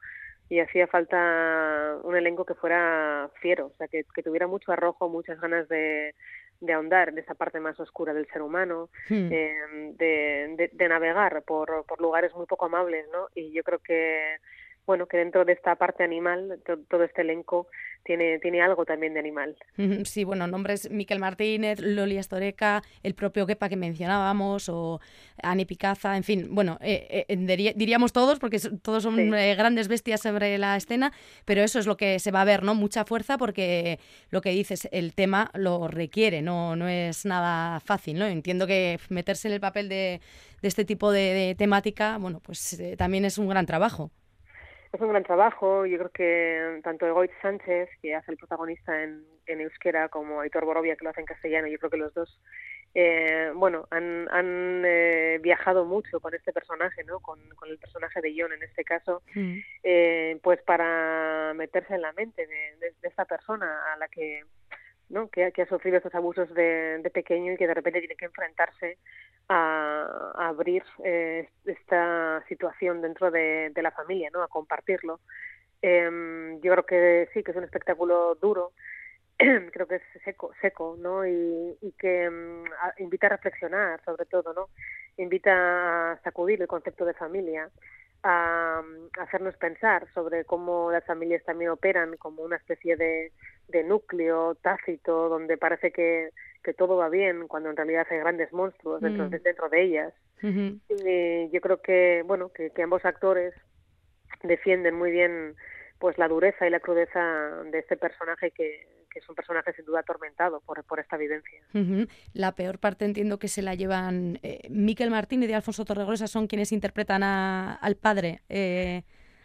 y 0.48 0.60
hacía 0.60 0.86
falta 0.86 1.98
un 2.02 2.14
elenco 2.16 2.44
que 2.44 2.54
fuera 2.54 3.30
fiero, 3.40 3.66
o 3.66 3.74
sea, 3.76 3.88
que, 3.88 4.04
que 4.14 4.22
tuviera 4.22 4.46
mucho 4.46 4.72
arrojo, 4.72 5.08
muchas 5.08 5.40
ganas 5.40 5.66
de, 5.68 6.14
de 6.60 6.72
ahondar 6.74 7.08
en 7.08 7.18
esa 7.18 7.34
parte 7.34 7.60
más 7.60 7.80
oscura 7.80 8.12
del 8.12 8.26
ser 8.28 8.42
humano, 8.42 8.90
Hmm. 9.08 9.28
eh, 9.32 9.54
de, 9.98 10.54
de, 10.56 10.70
de 10.72 10.88
navegar 10.88 11.42
por, 11.44 11.86
por 11.86 11.98
lugares 12.00 12.34
muy 12.34 12.44
poco 12.46 12.66
amables, 12.66 13.06
¿no? 13.10 13.28
Y 13.34 13.52
yo 13.52 13.62
creo 13.62 13.78
que 13.78 14.36
bueno, 14.86 15.06
que 15.06 15.16
dentro 15.16 15.44
de 15.44 15.52
esta 15.52 15.76
parte 15.76 16.04
animal, 16.04 16.60
to- 16.66 16.78
todo 16.90 17.04
este 17.04 17.22
elenco 17.22 17.68
tiene, 18.04 18.38
tiene 18.38 18.60
algo 18.60 18.84
también 18.84 19.14
de 19.14 19.20
animal. 19.20 19.56
Sí, 20.04 20.24
bueno, 20.24 20.46
nombres 20.46 20.90
Miquel 20.90 21.18
Martínez, 21.18 21.80
Loli 21.80 22.18
Astoreca, 22.18 22.82
el 23.02 23.14
propio 23.14 23.46
Kepa 23.46 23.70
que 23.70 23.76
mencionábamos, 23.76 24.68
o 24.68 25.00
Ani 25.42 25.64
Picaza, 25.64 26.16
en 26.18 26.22
fin, 26.22 26.48
bueno, 26.54 26.76
eh, 26.82 27.24
eh, 27.28 27.36
diría- 27.36 27.72
diríamos 27.74 28.12
todos, 28.12 28.38
porque 28.38 28.58
todos 28.82 29.02
son 29.04 29.16
Sí. 29.16 29.30
eh, 29.34 29.54
grandes 29.54 29.88
bestias 29.88 30.20
sobre 30.20 30.58
la 30.58 30.76
escena, 30.76 31.12
pero 31.46 31.62
eso 31.62 31.78
es 31.78 31.86
lo 31.86 31.96
que 31.96 32.18
se 32.18 32.30
va 32.30 32.42
a 32.42 32.44
ver, 32.44 32.62
¿no? 32.62 32.74
Mucha 32.74 33.06
fuerza, 33.06 33.38
porque 33.38 33.98
lo 34.30 34.42
que 34.42 34.50
dices, 34.50 34.86
el 34.92 35.14
tema 35.14 35.50
lo 35.54 35.88
requiere, 35.88 36.42
no, 36.42 36.76
no 36.76 36.88
es 36.88 37.24
nada 37.24 37.80
fácil, 37.80 38.18
¿no? 38.18 38.26
Entiendo 38.26 38.66
que 38.66 38.98
meterse 39.08 39.48
en 39.48 39.54
el 39.54 39.60
papel 39.60 39.88
de, 39.88 40.20
de 40.60 40.68
este 40.68 40.84
tipo 40.84 41.10
de, 41.10 41.20
de 41.32 41.54
temática, 41.54 42.18
bueno, 42.18 42.40
pues 42.40 42.78
eh, 42.78 42.96
también 42.98 43.24
es 43.24 43.38
un 43.38 43.48
gran 43.48 43.64
trabajo. 43.64 44.10
Es 44.96 45.00
un 45.02 45.08
gran 45.10 45.22
trabajo. 45.24 45.86
Yo 45.86 45.98
creo 45.98 46.10
que 46.10 46.80
tanto 46.82 47.06
Egoitz 47.06 47.32
Sánchez, 47.42 47.88
que 48.00 48.14
hace 48.14 48.30
el 48.32 48.36
protagonista 48.38 49.02
en, 49.02 49.24
en 49.46 49.60
euskera, 49.60 50.08
como 50.08 50.40
Aitor 50.40 50.64
Borovia, 50.64 50.96
que 50.96 51.04
lo 51.04 51.10
hace 51.10 51.20
en 51.20 51.26
castellano, 51.26 51.66
yo 51.68 51.78
creo 51.78 51.90
que 51.90 51.96
los 51.96 52.14
dos, 52.14 52.40
eh, 52.94 53.50
bueno, 53.54 53.86
han, 53.90 54.28
han 54.30 54.82
eh, 54.86 55.38
viajado 55.42 55.84
mucho 55.84 56.20
con 56.20 56.34
este 56.34 56.52
personaje, 56.52 57.02
¿no? 57.04 57.20
Con, 57.20 57.40
con 57.56 57.68
el 57.68 57.78
personaje 57.78 58.20
de 58.20 58.34
John 58.36 58.52
en 58.52 58.62
este 58.62 58.84
caso, 58.84 59.22
Mm. 59.34 59.58
eh, 59.82 60.38
pues 60.42 60.62
para 60.62 61.52
meterse 61.54 61.94
en 61.94 62.02
la 62.02 62.12
mente 62.12 62.46
de, 62.46 62.54
de- 62.78 62.94
de 63.02 63.08
esta 63.08 63.24
persona 63.24 63.92
a 63.92 63.96
la 63.96 64.08
que 64.08 64.42
¿no? 65.14 65.28
que, 65.30 65.44
ha- 65.46 65.66
sufrido 65.66 65.98
estos 65.98 66.14
abusos 66.14 66.52
de, 66.54 66.98
de 67.02 67.10
pequeño 67.10 67.52
y 67.52 67.56
que 67.56 67.66
de 67.68 67.74
repente 67.74 68.00
tiene 68.00 68.16
que 68.16 68.26
enfrentarse 68.26 68.98
a, 69.48 70.32
abrir 70.36 70.82
eh, 71.04 71.48
esta 71.64 72.44
situación 72.48 73.00
dentro 73.00 73.30
de, 73.30 73.72
la 73.76 73.92
familia, 73.92 74.28
¿no? 74.32 74.42
a 74.42 74.48
compartirlo. 74.48 75.20
Em, 75.80 76.60
yo 76.60 76.72
creo 76.72 76.86
que 76.86 77.28
sí, 77.32 77.42
que 77.42 77.52
es 77.52 77.56
un 77.56 77.64
espectáculo 77.64 78.34
duro, 78.34 78.72
creo 79.72 79.86
que 79.86 79.96
es 79.96 80.02
seco, 80.24 80.50
seco, 80.60 80.96
¿no? 80.98 81.26
Y, 81.26 81.94
que 81.98 82.26
a- 82.26 82.94
invita 82.98 83.26
a 83.26 83.30
reflexionar, 83.30 84.02
sobre 84.04 84.26
todo, 84.26 84.52
¿no? 84.54 84.68
Invita 85.16 86.12
a 86.12 86.20
sacudir 86.22 86.60
el 86.60 86.68
concepto 86.68 87.04
de 87.04 87.14
familia, 87.14 87.70
a, 88.22 88.82
hacernos 89.20 89.56
pensar 89.56 90.06
sobre 90.14 90.44
cómo 90.44 90.90
las 90.90 91.04
familias 91.04 91.44
también 91.44 91.70
operan 91.70 92.16
como 92.16 92.42
una 92.42 92.56
especie 92.56 92.96
de, 92.96 93.32
de 93.68 93.82
núcleo 93.84 94.54
tácito 94.56 95.28
donde 95.28 95.56
parece 95.56 95.90
que, 95.92 96.30
que 96.62 96.74
todo 96.74 96.96
va 96.96 97.08
bien 97.08 97.48
cuando 97.48 97.70
en 97.70 97.76
realidad 97.76 98.06
hay 98.10 98.18
grandes 98.18 98.52
monstruos 98.52 99.00
dentro, 99.00 99.26
Mm. 99.26 99.30
de, 99.30 99.38
dentro 99.40 99.68
de 99.68 99.82
ellas. 99.82 100.12
Y 100.42 101.50
yo 101.50 101.60
creo 101.60 101.80
que, 101.80 102.22
bueno, 102.26 102.50
que, 102.52 102.70
que 102.70 102.82
ambos 102.82 103.04
actores 103.04 103.54
defienden 104.42 104.94
muy 104.94 105.10
bien 105.10 105.54
pues 105.98 106.18
la 106.18 106.28
dureza 106.28 106.66
y 106.66 106.70
la 106.70 106.80
crudeza 106.80 107.20
de 107.70 107.78
este 107.78 107.96
personaje 107.96 108.50
que, 108.50 108.86
que 109.10 109.20
es 109.20 109.28
un 109.28 109.34
personaje 109.34 109.72
sin 109.72 109.84
duda 109.86 110.00
atormentado 110.00 110.60
por, 110.60 110.84
por 110.84 111.00
esta 111.00 111.16
vivencia. 111.16 111.62
La 112.34 112.52
peor 112.52 112.78
parte 112.78 113.04
entiendo 113.06 113.38
que 113.38 113.48
se 113.48 113.62
la 113.62 113.74
llevan 113.74 114.38
eh, 114.42 114.60
Miquel 114.68 115.10
Martínez 115.10 115.48
y 115.48 115.54
Alfonso 115.54 115.84
Torregrosa 115.86 116.26
son 116.26 116.46
quienes 116.46 116.72
interpretan 116.72 117.22
a- 117.22 117.74
al 117.76 117.96
padre. 117.96 118.40
eh, 118.50 119.04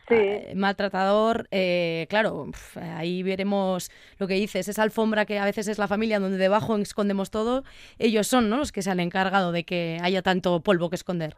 Sí. 0.09 0.15
a- 0.51 0.55
maltratador, 0.55 1.47
eh, 1.51 2.07
claro, 2.09 2.47
pf, 2.51 2.79
ahí 2.79 3.23
veremos 3.23 3.89
lo 4.17 4.27
que 4.27 4.33
dices, 4.33 4.67
esa 4.67 4.83
alfombra 4.83 5.25
que 5.25 5.39
a 5.39 5.45
veces 5.45 5.67
es 5.67 5.77
la 5.77 5.87
familia 5.87 6.19
donde 6.19 6.37
debajo 6.37 6.75
escondemos 6.77 7.31
todo, 7.31 7.63
ellos 7.99 8.27
son 8.27 8.49
¿no? 8.49 8.57
los 8.57 8.71
que 8.71 8.81
se 8.81 8.89
han 8.91 8.99
encargado 8.99 9.51
de 9.51 9.63
que 9.63 9.97
haya 10.01 10.21
tanto 10.21 10.59
polvo 10.61 10.89
que 10.89 10.95
esconder. 10.95 11.35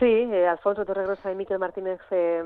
Sí, 0.00 0.06
eh, 0.06 0.46
Alfonso 0.48 0.84
Torregrosa 0.84 1.30
y 1.30 1.36
Miquel 1.36 1.60
Martínez 1.60 2.00
eh, 2.10 2.42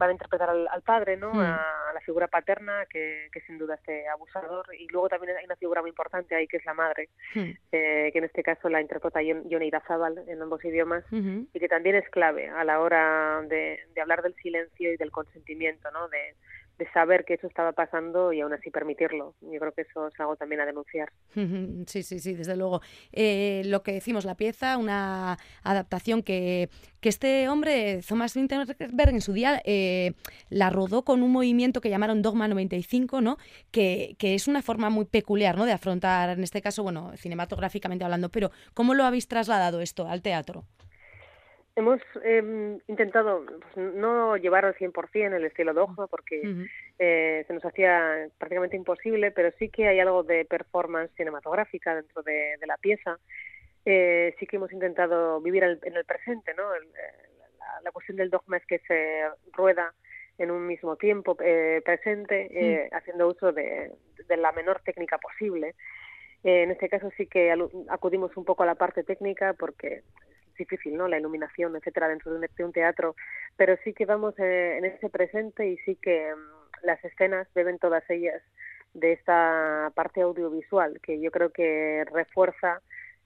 van 0.00 0.08
a 0.08 0.12
interpretar 0.12 0.50
al, 0.50 0.66
al 0.68 0.82
padre, 0.82 1.16
¿no? 1.16 1.32
Mm. 1.32 1.40
A, 1.40 1.90
a 1.90 1.92
la 1.92 2.00
figura 2.00 2.26
paterna, 2.26 2.86
que, 2.86 3.28
que 3.32 3.40
sin 3.42 3.58
duda 3.58 3.74
este 3.74 4.08
abusador. 4.08 4.64
Y 4.74 4.88
luego 4.88 5.08
también 5.08 5.36
hay 5.36 5.44
una 5.44 5.56
figura 5.56 5.82
muy 5.82 5.90
importante 5.90 6.34
ahí, 6.34 6.48
que 6.48 6.56
es 6.56 6.64
la 6.64 6.74
madre, 6.74 7.08
Hmm. 7.34 7.50
eh, 7.70 8.10
que 8.12 8.18
en 8.18 8.24
este 8.24 8.42
caso 8.42 8.68
la 8.68 8.80
interpreta 8.80 9.20
Jone 9.20 9.66
Irazábal 9.66 10.24
en 10.26 10.42
ambos 10.42 10.64
idiomas. 10.64 11.04
Y 11.12 11.60
que 11.60 11.68
también 11.68 11.96
es 11.96 12.08
clave 12.10 12.48
a 12.48 12.64
la 12.64 12.80
hora 12.80 13.40
de, 13.46 13.78
de 13.94 14.00
hablar 14.00 14.22
del 14.22 14.34
silencio 14.36 14.92
y 14.92 14.96
del 14.96 15.10
consentimiento, 15.10 15.90
¿no? 15.92 16.08
De, 16.08 16.34
de 16.80 16.90
saber 16.92 17.26
que 17.26 17.34
eso 17.34 17.46
estaba 17.46 17.72
pasando 17.72 18.32
y 18.32 18.40
aún 18.40 18.54
así 18.54 18.70
permitirlo. 18.70 19.34
Yo 19.42 19.60
creo 19.60 19.72
que 19.72 19.82
eso 19.82 20.08
es 20.08 20.18
algo 20.18 20.34
también 20.36 20.62
a 20.62 20.66
denunciar. 20.66 21.12
Sí, 21.86 22.02
sí, 22.02 22.18
sí, 22.20 22.34
desde 22.34 22.56
luego. 22.56 22.80
Eh, 23.12 23.62
lo 23.66 23.82
que 23.82 23.92
decimos, 23.92 24.24
la 24.24 24.34
pieza, 24.34 24.76
una 24.76 25.36
adaptación 25.62 26.22
que, 26.22 26.70
que 27.00 27.08
este 27.08 27.48
hombre, 27.48 28.00
Thomas 28.06 28.34
Winterberg, 28.34 29.10
en 29.10 29.20
su 29.20 29.32
día 29.32 29.60
eh, 29.64 30.12
la 30.48 30.70
rodó 30.70 31.04
con 31.04 31.22
un 31.22 31.32
movimiento 31.32 31.80
que 31.80 31.90
llamaron 31.90 32.22
Dogma 32.22 32.48
95, 32.48 33.20
¿no? 33.20 33.36
Que, 33.70 34.16
que 34.18 34.34
es 34.34 34.48
una 34.48 34.62
forma 34.62 34.88
muy 34.88 35.04
peculiar, 35.04 35.56
¿no? 35.56 35.66
De 35.66 35.72
afrontar, 35.72 36.30
en 36.30 36.42
este 36.42 36.62
caso, 36.62 36.82
bueno, 36.82 37.12
cinematográficamente 37.16 38.04
hablando, 38.04 38.30
pero 38.30 38.50
¿cómo 38.72 38.94
lo 38.94 39.04
habéis 39.04 39.28
trasladado 39.28 39.80
esto 39.80 40.08
al 40.08 40.22
teatro? 40.22 40.64
Hemos 41.80 42.00
eh, 42.22 42.78
intentado 42.88 43.44
pues, 43.46 43.76
no 43.94 44.36
llevar 44.36 44.64
al 44.66 44.74
100% 44.74 45.34
el 45.36 45.44
estilo 45.46 45.72
dogma 45.74 46.06
porque 46.06 46.42
eh, 46.98 47.44
se 47.46 47.54
nos 47.54 47.64
hacía 47.64 48.28
prácticamente 48.38 48.76
imposible, 48.76 49.30
pero 49.30 49.50
sí 49.58 49.68
que 49.70 49.88
hay 49.88 49.98
algo 49.98 50.22
de 50.22 50.44
performance 50.44 51.10
cinematográfica 51.16 51.94
dentro 51.94 52.22
de, 52.22 52.56
de 52.60 52.66
la 52.66 52.76
pieza. 52.76 53.18
Eh, 53.86 54.34
sí 54.38 54.46
que 54.46 54.56
hemos 54.56 54.72
intentado 54.72 55.40
vivir 55.40 55.64
el- 55.64 55.80
en 55.84 55.96
el 55.96 56.04
presente, 56.04 56.52
¿no? 56.54 56.74
El- 56.74 56.84
eh, 56.84 57.48
la, 57.58 57.80
la 57.84 57.90
cuestión 57.92 58.16
del 58.18 58.28
dogma 58.30 58.58
es 58.58 58.66
que 58.66 58.78
se 58.80 59.22
rueda 59.52 59.94
en 60.38 60.50
un 60.50 60.66
mismo 60.66 60.96
tiempo 60.96 61.36
eh, 61.42 61.80
presente, 61.84 62.48
eh, 62.52 62.88
haciendo 62.92 63.28
uso 63.28 63.52
de, 63.52 63.92
de 64.28 64.36
la 64.36 64.52
menor 64.52 64.80
técnica 64.82 65.16
posible. 65.18 65.74
En 66.42 66.70
este 66.70 66.88
caso 66.88 67.10
sí 67.16 67.26
que 67.26 67.52
acudimos 67.90 68.34
un 68.36 68.44
poco 68.46 68.62
a 68.62 68.66
la 68.66 68.74
parte 68.74 69.02
técnica 69.04 69.52
porque 69.54 70.02
difícil, 70.56 70.96
¿no? 70.96 71.08
La 71.08 71.18
iluminación, 71.18 71.76
etcétera, 71.76 72.08
dentro 72.08 72.32
de 72.32 72.64
un, 72.64 72.72
teatro, 72.72 73.14
pero 73.56 73.76
sí 73.84 73.92
que 73.92 74.04
vamos 74.06 74.34
eh, 74.38 74.78
en 74.78 74.84
ese 74.84 75.08
presente 75.08 75.66
y 75.68 75.76
sí 75.78 75.96
que 75.96 76.34
mm, 76.34 76.86
las 76.86 77.04
escenas 77.04 77.48
beben 77.54 77.78
todas 77.78 78.08
ellas 78.10 78.42
de 78.94 79.12
esta 79.12 79.92
parte 79.94 80.22
audiovisual 80.22 81.00
que 81.00 81.20
yo 81.20 81.30
creo 81.30 81.50
que 81.50 82.04
refuerza 82.12 82.80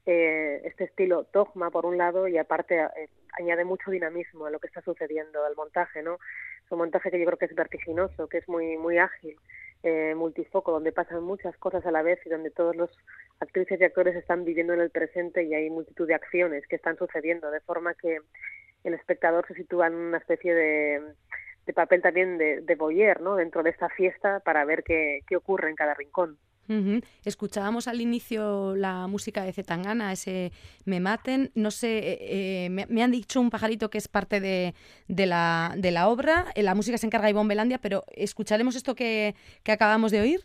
eh, 0.06 0.60
este 0.64 0.84
estilo 0.84 1.26
dogma 1.32 1.70
por 1.70 1.86
un 1.86 1.96
lado 1.96 2.28
y 2.28 2.36
aparte 2.36 2.78
eh, 2.78 3.08
añade 3.38 3.64
mucho 3.64 3.90
dinamismo 3.90 4.46
a 4.46 4.50
lo 4.50 4.58
que 4.58 4.66
está 4.66 4.82
sucediendo 4.82 5.44
al 5.44 5.56
montaje, 5.56 6.02
¿no? 6.02 6.18
Es 6.64 6.70
un 6.70 6.78
montaje 6.78 7.10
que 7.10 7.18
yo 7.18 7.24
creo 7.26 7.38
que 7.38 7.46
es 7.46 7.54
vertiginoso, 7.54 8.28
que 8.28 8.38
es 8.38 8.48
muy 8.48 8.76
muy 8.76 8.98
ágil, 8.98 9.36
eh, 9.84 10.14
multifoco, 10.14 10.72
donde 10.72 10.92
pasan 10.92 11.22
muchas 11.22 11.56
cosas 11.58 11.84
a 11.84 11.90
la 11.90 12.02
vez 12.02 12.18
y 12.24 12.30
donde 12.30 12.50
todos 12.50 12.74
los 12.74 12.90
actrices 13.38 13.80
y 13.80 13.84
actores 13.84 14.16
están 14.16 14.44
viviendo 14.44 14.72
en 14.72 14.80
el 14.80 14.90
presente 14.90 15.44
y 15.44 15.52
hay 15.52 15.68
multitud 15.68 16.06
de 16.06 16.14
acciones 16.14 16.66
que 16.66 16.76
están 16.76 16.96
sucediendo, 16.96 17.50
de 17.50 17.60
forma 17.60 17.94
que 17.94 18.18
el 18.82 18.94
espectador 18.94 19.46
se 19.46 19.54
sitúa 19.54 19.88
en 19.88 19.94
una 19.94 20.18
especie 20.18 20.54
de, 20.54 21.02
papel 21.74 22.00
también 22.02 22.38
de, 22.38 22.62
de 22.62 23.16
¿no? 23.20 23.36
Dentro 23.36 23.62
de 23.62 23.70
esta 23.70 23.88
fiesta 23.90 24.40
para 24.40 24.64
ver 24.64 24.84
qué 24.84 25.36
ocurre 25.36 25.68
en 25.68 25.76
cada 25.76 25.94
rincón. 25.94 26.38
Escuchábamos 27.24 27.88
al 27.88 28.00
inicio 28.00 28.74
la 28.76 29.06
música 29.06 29.44
de 29.44 29.52
Zetangana, 29.52 30.12
ese 30.12 30.52
Me 30.84 31.00
Maten. 31.00 31.50
No 31.54 31.70
sé, 31.70 31.98
eh, 31.98 32.18
eh, 32.20 32.68
me, 32.70 32.86
me 32.86 33.02
han 33.02 33.10
dicho 33.10 33.40
un 33.40 33.50
pajarito 33.50 33.90
que 33.90 33.98
es 33.98 34.08
parte 34.08 34.40
de, 34.40 34.74
de 35.08 35.26
la, 35.26 35.74
de 35.76 35.90
la 35.90 36.08
obra. 36.08 36.46
Eh, 36.54 36.62
La 36.62 36.74
música 36.74 36.98
se 36.98 37.06
encarga 37.06 37.30
Ivonne 37.30 37.48
Belandia, 37.48 37.78
pero 37.78 38.04
¿escucharemos 38.14 38.76
esto 38.76 38.94
que, 38.94 39.34
que 39.62 39.72
acabamos 39.72 40.10
de 40.10 40.20
oír? 40.20 40.40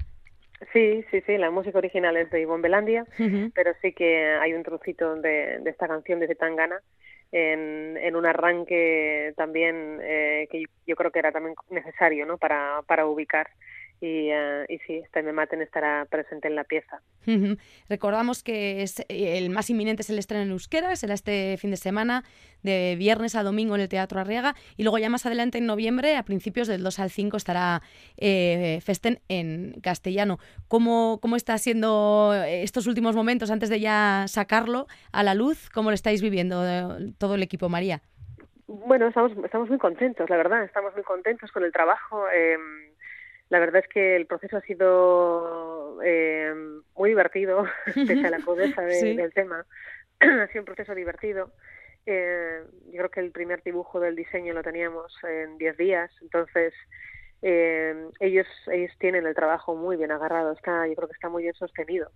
Sí, 0.73 1.05
sí, 1.09 1.21
sí, 1.25 1.37
la 1.37 1.51
música 1.51 1.77
original 1.77 2.17
es 2.17 2.29
de 2.31 2.41
Ivonne 2.41 2.63
Belandia, 2.63 3.05
pero 3.53 3.71
sí 3.81 3.93
que 3.93 4.25
hay 4.41 4.53
un 4.53 4.63
trocito 4.63 5.15
de, 5.15 5.59
de 5.59 5.69
esta 5.69 5.87
canción 5.87 6.19
de 6.19 6.27
Zetangana 6.27 6.81
en, 7.31 7.95
en 7.95 8.15
un 8.17 8.25
arranque 8.25 9.33
también 9.37 9.99
eh, 10.01 10.49
que 10.51 10.63
yo, 10.63 10.67
yo 10.85 10.95
creo 10.97 11.11
que 11.11 11.19
era 11.19 11.31
también 11.31 11.55
necesario 11.69 12.25
¿no? 12.25 12.37
para, 12.37 12.81
para 12.87 13.05
ubicar. 13.05 13.47
Y, 14.01 14.29
eh, 14.31 14.65
y 14.69 14.77
sí, 14.79 14.95
este 14.95 15.21
Me 15.23 15.33
Maten 15.33 15.61
estará 15.61 16.05
presente 16.09 16.47
en 16.47 16.55
la 16.55 16.63
pieza. 16.63 17.01
Recordamos 17.89 18.43
que 18.43 18.81
es, 18.81 19.01
eh, 19.01 19.37
el 19.37 19.49
más 19.49 19.69
inminente 19.69 20.03
es 20.03 20.09
el 20.09 20.17
estreno 20.17 20.43
en 20.43 20.51
euskera, 20.51 20.95
será 20.95 21.13
este 21.13 21.57
fin 21.57 21.69
de 21.71 21.77
semana, 21.77 22.23
de 22.63 22.95
viernes 22.97 23.35
a 23.35 23.43
domingo 23.43 23.75
en 23.75 23.81
el 23.81 23.89
Teatro 23.89 24.21
Arriaga, 24.21 24.55
y 24.77 24.83
luego 24.83 24.97
ya 24.99 25.09
más 25.09 25.25
adelante 25.25 25.57
en 25.57 25.65
noviembre, 25.65 26.15
a 26.15 26.23
principios 26.23 26.67
del 26.67 26.81
2 26.81 26.99
al 26.99 27.09
5, 27.09 27.35
estará 27.35 27.81
eh, 28.17 28.79
Festen 28.81 29.19
en 29.27 29.79
castellano. 29.81 30.39
¿Cómo, 30.69 31.19
¿Cómo 31.21 31.35
está 31.35 31.57
siendo 31.57 32.33
estos 32.47 32.87
últimos 32.87 33.15
momentos 33.15 33.51
antes 33.51 33.69
de 33.69 33.81
ya 33.81 34.25
sacarlo 34.27 34.87
a 35.11 35.23
la 35.23 35.35
luz? 35.35 35.69
¿Cómo 35.69 35.89
lo 35.89 35.95
estáis 35.95 36.21
viviendo 36.21 36.65
eh, 36.65 37.11
todo 37.17 37.35
el 37.35 37.43
equipo, 37.43 37.67
María? 37.67 38.01
Bueno, 38.67 39.07
estamos, 39.07 39.31
estamos 39.43 39.67
muy 39.67 39.77
contentos, 39.77 40.29
la 40.29 40.37
verdad, 40.37 40.63
estamos 40.63 40.93
muy 40.93 41.03
contentos 41.03 41.51
con 41.51 41.63
el 41.63 41.71
trabajo. 41.71 42.23
eh, 42.29 42.57
la 43.49 43.59
verdad 43.59 43.81
es 43.83 43.89
que 43.89 44.15
el 44.15 44.25
proceso 44.27 44.57
ha 44.57 44.61
sido 44.61 45.99
eh, 46.03 46.53
muy 46.95 47.09
divertido, 47.09 47.65
pese 48.07 48.27
a 48.27 48.29
la 48.29 48.39
crudeza 48.39 48.81
de- 48.81 48.93
Sí. 48.99 49.15
del 49.15 49.33
tema. 49.33 49.65
ha 50.19 50.47
sido 50.47 50.61
un 50.61 50.65
proceso 50.65 50.93
divertido. 50.95 51.51
Eh, 52.05 52.63
yo 52.87 52.97
creo 52.99 53.09
que 53.09 53.19
el 53.19 53.31
primer 53.31 53.61
dibujo 53.63 53.99
del 53.99 54.15
diseño 54.15 54.53
lo 54.53 54.63
teníamos 54.63 55.13
en 55.23 55.57
10 55.57 55.77
días, 55.77 56.09
entonces 56.21 56.73
eh, 57.41 58.07
ellos 58.19 58.47
ellos 58.71 58.91
tienen 58.99 59.25
el 59.27 59.35
trabajo 59.35 59.75
muy 59.75 59.95
bien 59.97 60.11
agarrado, 60.11 60.51
está 60.53 60.87
yo 60.87 60.95
creo 60.95 61.07
que 61.07 61.13
está 61.13 61.29
muy 61.29 61.43
bien 61.43 61.53
sostenido. 61.55 62.11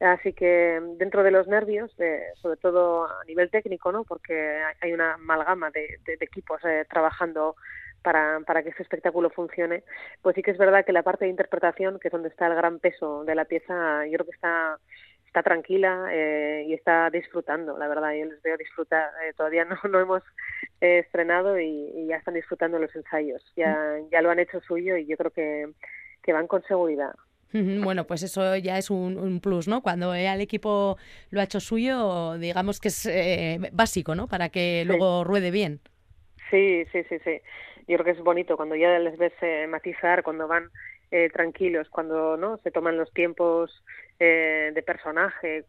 Así 0.00 0.32
que 0.32 0.80
dentro 0.96 1.22
de 1.22 1.30
los 1.30 1.46
nervios, 1.46 1.94
de- 1.96 2.24
sobre 2.40 2.56
todo 2.56 3.04
a 3.04 3.24
nivel 3.26 3.50
técnico, 3.50 3.92
¿no? 3.92 4.04
porque 4.04 4.32
hay- 4.62 4.74
hay 4.80 4.92
una 4.92 5.14
amalgama 5.14 5.70
de, 5.70 5.98
de- 6.04 6.16
de 6.16 6.24
equipos 6.24 6.60
eh, 6.64 6.86
trabajando 6.88 7.54
para, 8.02 8.40
para 8.46 8.62
que 8.62 8.70
este 8.70 8.82
espectáculo 8.82 9.30
funcione, 9.30 9.82
pues 10.22 10.34
sí 10.34 10.42
que 10.42 10.50
es 10.50 10.58
verdad 10.58 10.84
que 10.84 10.92
la 10.92 11.02
parte 11.02 11.24
de 11.24 11.30
interpretación, 11.30 11.98
que 11.98 12.08
es 12.08 12.12
donde 12.12 12.28
está 12.28 12.46
el 12.46 12.54
gran 12.54 12.78
peso 12.78 13.24
de 13.24 13.34
la 13.34 13.44
pieza, 13.44 14.06
yo 14.06 14.12
creo 14.12 14.26
que 14.26 14.34
está 14.34 14.78
está 15.26 15.44
tranquila 15.44 16.08
eh, 16.10 16.64
y 16.66 16.74
está 16.74 17.08
disfrutando, 17.08 17.78
la 17.78 17.86
verdad, 17.86 18.12
yo 18.14 18.24
les 18.24 18.42
veo 18.42 18.56
disfrutar. 18.56 19.10
Eh, 19.24 19.32
todavía 19.36 19.64
no, 19.64 19.76
no 19.88 20.00
hemos 20.00 20.24
eh, 20.80 20.98
estrenado 20.98 21.56
y, 21.60 21.92
y 21.94 22.06
ya 22.08 22.16
están 22.16 22.34
disfrutando 22.34 22.80
los 22.80 22.94
ensayos, 22.96 23.40
ya, 23.54 23.98
ya 24.10 24.22
lo 24.22 24.30
han 24.30 24.40
hecho 24.40 24.60
suyo 24.60 24.96
y 24.96 25.06
yo 25.06 25.16
creo 25.16 25.30
que, 25.30 25.70
que 26.22 26.32
van 26.32 26.48
con 26.48 26.62
seguridad. 26.64 27.14
Bueno, 27.52 28.06
pues 28.06 28.22
eso 28.22 28.56
ya 28.56 28.78
es 28.78 28.90
un, 28.90 29.18
un 29.18 29.40
plus, 29.40 29.66
¿no? 29.66 29.82
Cuando 29.82 30.14
el 30.14 30.40
equipo 30.40 30.96
lo 31.30 31.40
ha 31.40 31.44
hecho 31.44 31.58
suyo, 31.58 32.38
digamos 32.38 32.78
que 32.78 32.88
es 32.88 33.06
eh, 33.06 33.58
básico, 33.72 34.14
¿no? 34.14 34.28
Para 34.28 34.50
que 34.50 34.84
luego 34.86 35.24
ruede 35.24 35.50
bien. 35.50 35.80
Sí, 36.50 36.84
sí, 36.92 37.02
sí, 37.08 37.18
sí. 37.24 37.40
Yo 37.90 37.98
creo 37.98 38.04
que 38.14 38.20
es 38.20 38.24
bonito 38.24 38.56
cuando 38.56 38.76
ya 38.76 38.98
les 39.00 39.18
ves 39.18 39.32
eh, 39.42 39.66
matizar, 39.68 40.22
cuando 40.22 40.46
van 40.48 40.70
eh, 41.10 41.28
tranquilos, 41.30 41.88
cuando 41.90 42.36
no 42.36 42.58
se 42.58 42.70
toman 42.70 42.96
los 42.96 43.12
tiempos 43.12 43.82
eh, 44.20 44.70
de 44.74 44.82
personaje. 44.84 45.66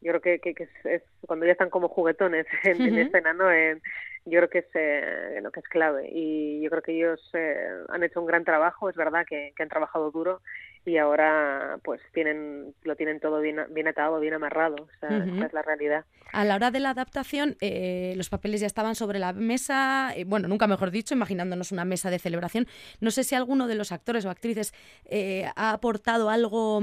Yo 0.00 0.12
creo 0.12 0.20
que, 0.20 0.40
que, 0.40 0.54
que 0.54 0.64
es, 0.64 0.70
es 0.84 1.02
cuando 1.26 1.46
ya 1.46 1.52
están 1.52 1.70
como 1.70 1.88
juguetones 1.88 2.46
en, 2.64 2.86
en 2.86 2.98
Ujú. 2.98 2.98
escena, 2.98 3.32
¿no? 3.34 3.50
En- 3.52 3.82
yo 4.26 4.38
creo 4.40 4.50
que 4.50 4.58
es 4.60 4.68
eh, 4.74 5.40
lo 5.42 5.50
que 5.52 5.60
es 5.60 5.68
clave 5.68 6.08
y 6.10 6.62
yo 6.62 6.70
creo 6.70 6.82
que 6.82 6.92
ellos 6.96 7.28
eh, 7.34 7.56
han 7.90 8.04
hecho 8.04 8.20
un 8.20 8.26
gran 8.26 8.44
trabajo. 8.44 8.88
Es 8.88 8.96
verdad 8.96 9.26
que, 9.28 9.52
que 9.56 9.62
han 9.64 9.68
trabajado 9.68 10.10
duro 10.12 10.40
y 10.86 10.98
ahora 10.98 11.78
pues 11.82 12.00
tienen 12.12 12.74
lo 12.82 12.96
tienen 12.96 13.20
todo 13.20 13.40
bien 13.40 13.58
bien 13.70 13.88
atado, 13.88 14.20
bien 14.20 14.34
amarrado. 14.34 14.76
O 14.76 14.88
sea, 15.00 15.24
esta 15.24 15.46
es 15.46 15.52
la 15.52 15.62
realidad. 15.62 16.04
A 16.32 16.44
la 16.44 16.56
hora 16.56 16.70
de 16.70 16.80
la 16.80 16.90
adaptación, 16.90 17.56
eh, 17.60 18.14
los 18.16 18.28
papeles 18.28 18.60
ya 18.60 18.66
estaban 18.66 18.94
sobre 18.94 19.18
la 19.18 19.32
mesa, 19.32 20.12
eh, 20.16 20.24
bueno, 20.24 20.48
nunca 20.48 20.66
mejor 20.66 20.90
dicho, 20.90 21.14
imaginándonos 21.14 21.72
una 21.72 21.84
mesa 21.84 22.10
de 22.10 22.18
celebración. 22.18 22.66
No 23.00 23.10
sé 23.10 23.24
si 23.24 23.34
alguno 23.34 23.68
de 23.68 23.76
los 23.76 23.92
actores 23.92 24.24
o 24.24 24.30
actrices 24.30 24.74
eh, 25.04 25.48
ha 25.56 25.70
aportado 25.70 26.30
algo 26.30 26.82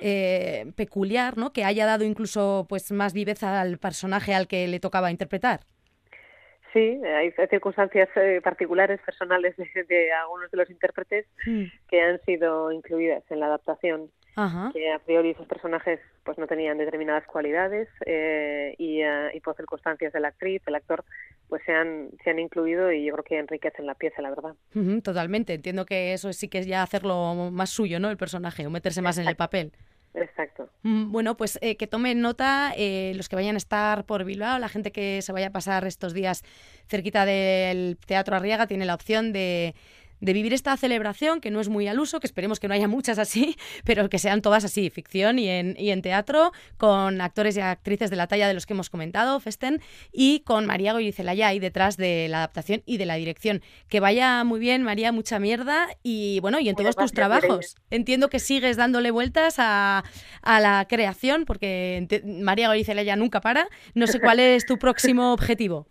eh, 0.00 0.72
peculiar, 0.76 1.38
¿no? 1.38 1.52
Que 1.52 1.64
haya 1.64 1.86
dado 1.86 2.04
incluso 2.04 2.66
pues 2.68 2.90
más 2.90 3.12
viveza 3.12 3.60
al 3.60 3.78
personaje 3.78 4.34
al 4.34 4.48
que 4.48 4.66
le 4.66 4.80
tocaba 4.80 5.10
interpretar. 5.10 5.60
Sí, 6.72 7.00
hay 7.04 7.32
circunstancias 7.48 8.08
eh, 8.16 8.40
particulares, 8.42 9.00
personales 9.00 9.56
de, 9.56 9.84
de 9.84 10.12
algunos 10.12 10.50
de 10.50 10.56
los 10.58 10.70
intérpretes 10.70 11.26
que 11.88 12.00
han 12.00 12.20
sido 12.26 12.70
incluidas 12.72 13.22
en 13.30 13.40
la 13.40 13.46
adaptación. 13.46 14.10
Ajá. 14.36 14.70
Que 14.72 14.92
a 14.92 15.00
priori 15.00 15.30
esos 15.30 15.48
personajes 15.48 15.98
pues 16.22 16.38
no 16.38 16.46
tenían 16.46 16.78
determinadas 16.78 17.26
cualidades 17.26 17.88
eh, 18.06 18.76
y, 18.78 19.00
eh, 19.00 19.30
y 19.34 19.40
por 19.40 19.56
circunstancias 19.56 20.12
de 20.12 20.20
la 20.20 20.28
actriz, 20.28 20.64
del 20.64 20.76
actor, 20.76 21.04
pues 21.48 21.60
se 21.64 21.72
han, 21.72 22.10
se 22.22 22.30
han 22.30 22.38
incluido 22.38 22.92
y 22.92 23.04
yo 23.04 23.14
creo 23.14 23.24
que 23.24 23.38
enriquecen 23.38 23.86
la 23.86 23.94
pieza, 23.94 24.22
la 24.22 24.30
verdad. 24.30 24.54
Totalmente. 25.02 25.54
Entiendo 25.54 25.86
que 25.86 26.12
eso 26.12 26.32
sí 26.32 26.48
que 26.48 26.58
es 26.58 26.66
ya 26.66 26.84
hacerlo 26.84 27.50
más 27.50 27.70
suyo, 27.70 27.98
¿no? 27.98 28.10
El 28.10 28.16
personaje, 28.16 28.64
o 28.64 28.70
meterse 28.70 29.02
más 29.02 29.18
en 29.18 29.26
el 29.26 29.34
papel. 29.34 29.72
Exacto. 30.14 30.68
Mm, 30.82 31.12
Bueno, 31.12 31.36
pues 31.36 31.58
eh, 31.60 31.76
que 31.76 31.86
tomen 31.86 32.20
nota 32.20 32.72
eh, 32.76 33.12
los 33.16 33.28
que 33.28 33.36
vayan 33.36 33.54
a 33.54 33.58
estar 33.58 34.04
por 34.04 34.24
Bilbao, 34.24 34.58
la 34.58 34.68
gente 34.68 34.90
que 34.92 35.22
se 35.22 35.32
vaya 35.32 35.48
a 35.48 35.52
pasar 35.52 35.86
estos 35.86 36.12
días 36.14 36.44
cerquita 36.88 37.24
del 37.24 37.96
Teatro 38.06 38.36
Arriaga 38.36 38.66
tiene 38.66 38.84
la 38.86 38.94
opción 38.94 39.32
de, 39.32 39.74
de 40.20 40.32
vivir 40.32 40.52
esta 40.52 40.76
celebración, 40.76 41.40
que 41.40 41.50
no 41.50 41.60
es 41.60 41.68
muy 41.68 41.88
al 41.88 41.98
uso, 42.00 42.20
que 42.20 42.26
esperemos 42.26 42.60
que 42.60 42.68
no 42.68 42.74
haya 42.74 42.88
muchas 42.88 43.18
así, 43.18 43.56
pero 43.84 44.08
que 44.08 44.18
sean 44.18 44.42
todas 44.42 44.64
así, 44.64 44.90
ficción 44.90 45.38
y 45.38 45.48
en, 45.48 45.76
y 45.78 45.90
en 45.90 46.02
teatro, 46.02 46.52
con 46.76 47.20
actores 47.20 47.56
y 47.56 47.60
actrices 47.60 48.10
de 48.10 48.16
la 48.16 48.26
talla 48.26 48.48
de 48.48 48.54
los 48.54 48.66
que 48.66 48.74
hemos 48.74 48.90
comentado, 48.90 49.38
Festen, 49.40 49.80
y 50.12 50.40
con 50.40 50.66
María 50.66 50.92
Goyizelaya 50.92 51.48
ahí 51.48 51.58
detrás 51.58 51.96
de 51.96 52.28
la 52.28 52.38
adaptación 52.38 52.82
y 52.86 52.96
de 52.96 53.06
la 53.06 53.14
dirección. 53.14 53.62
Que 53.88 54.00
vaya 54.00 54.44
muy 54.44 54.60
bien, 54.60 54.82
María, 54.82 55.12
mucha 55.12 55.38
mierda, 55.38 55.88
y 56.02 56.40
bueno, 56.40 56.60
y 56.60 56.68
en 56.68 56.76
todos 56.76 56.96
tus 56.96 57.12
trabajos. 57.12 57.76
Entiendo 57.90 58.28
que 58.28 58.38
sigues 58.38 58.76
dándole 58.76 59.10
vueltas 59.10 59.56
a, 59.58 60.04
a 60.42 60.60
la 60.60 60.86
creación, 60.88 61.44
porque 61.44 62.06
María 62.24 62.68
Goyizelaya 62.68 63.16
nunca 63.16 63.40
para. 63.40 63.68
No 63.94 64.06
sé 64.06 64.20
cuál 64.20 64.40
es 64.40 64.66
tu 64.66 64.78
próximo 64.78 65.32
objetivo. 65.32 65.86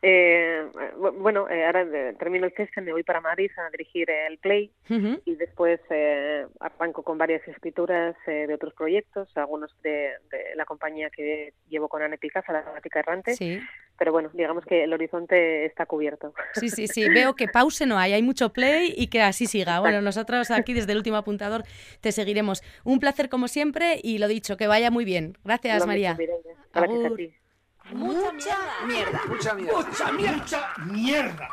Eh, 0.00 0.64
bu- 0.96 1.12
bueno, 1.18 1.48
eh, 1.50 1.64
ahora 1.66 1.82
eh, 1.82 2.14
termino 2.18 2.46
el 2.46 2.54
test, 2.54 2.76
me 2.78 2.92
voy 2.92 3.02
para 3.02 3.20
Madrid 3.20 3.50
a 3.56 3.68
dirigir 3.70 4.08
el 4.10 4.38
Play 4.38 4.70
y 5.24 5.34
después 5.34 5.80
eh, 5.90 6.46
arranco 6.60 7.02
con 7.02 7.18
varias 7.18 7.46
escrituras 7.48 8.14
eh, 8.26 8.46
de 8.46 8.54
otros 8.54 8.74
proyectos, 8.74 9.28
algunos 9.36 9.74
de, 9.82 10.12
de 10.30 10.54
la 10.54 10.64
compañía 10.64 11.10
que 11.10 11.52
llevo 11.68 11.88
con 11.88 12.02
Anne 12.02 12.16
Picasso, 12.18 12.52
la 12.52 12.62
gramática 12.62 13.00
errante, 13.00 13.34
Sí. 13.34 13.60
pero 13.98 14.12
bueno, 14.12 14.30
digamos 14.32 14.64
que 14.64 14.84
el 14.84 14.92
horizonte 14.92 15.64
está 15.66 15.84
cubierto. 15.86 16.32
Sí, 16.54 16.70
sí, 16.70 16.86
sí. 16.86 17.08
Veo 17.12 17.34
que 17.34 17.48
pause 17.48 17.84
no 17.86 17.98
hay, 17.98 18.12
hay 18.12 18.22
mucho 18.22 18.52
play 18.52 18.94
y 18.96 19.08
que 19.08 19.20
así 19.22 19.46
siga. 19.46 19.80
Bueno, 19.80 20.00
nosotros 20.00 20.50
aquí 20.52 20.74
desde 20.74 20.92
el 20.92 20.98
último 20.98 21.16
apuntador 21.16 21.64
te 22.00 22.12
seguiremos. 22.12 22.62
Un 22.84 23.00
placer 23.00 23.28
como 23.28 23.48
siempre 23.48 23.98
y 24.02 24.18
lo 24.18 24.28
dicho, 24.28 24.56
que 24.56 24.68
vaya 24.68 24.90
muy 24.92 25.04
bien. 25.04 25.36
Gracias, 25.44 25.80
Lo 25.80 25.86
María. 25.88 26.14
mismo. 26.14 26.36
Gracias 26.72 27.00
a 27.02 27.06
Agur. 27.06 27.16
ti. 27.16 27.34
Mucha 27.92 28.56
mierda. 28.86 29.20
Mucha 29.26 29.54
mierda. 29.54 29.78
¡Mucha 29.78 30.12
mierda! 30.12 30.74
¡Mierda! 30.76 31.48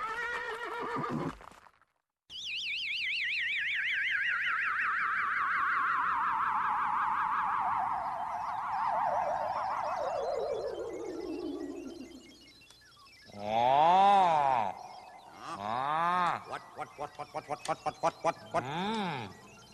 What, 16.47 16.61
what, 16.75 17.09
what, 17.17 17.27
what, 17.33 17.49
what, 17.49 17.67
what, 17.67 17.67
what, 17.67 17.77
what, 17.83 17.95
what, 18.01 18.13
what, 18.23 18.35
what? 18.51 18.63
Mm. 18.63 19.29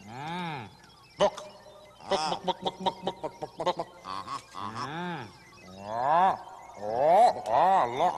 Mm. 0.07 0.67
Book. 1.17 1.43
Book, 2.09 2.19
book, 2.29 2.43
book, 2.45 2.61
book, 2.61 2.79
book, 2.79 3.03
book, 3.03 3.21
book, 3.21 3.39
book, 3.39 3.57
book, 3.57 3.75
book. 3.75 3.87
Uh-huh, 4.05 4.39
uh-huh. 4.55 4.87
Mm. 4.87 5.41
Oh, 5.83 6.50
oh, 6.81 7.43
oh, 7.47 7.85
look, 7.97 8.15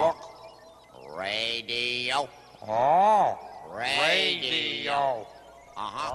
look. 0.00 1.18
Radio. 1.18 2.28
Oh, 2.66 3.38
radio. 3.74 5.26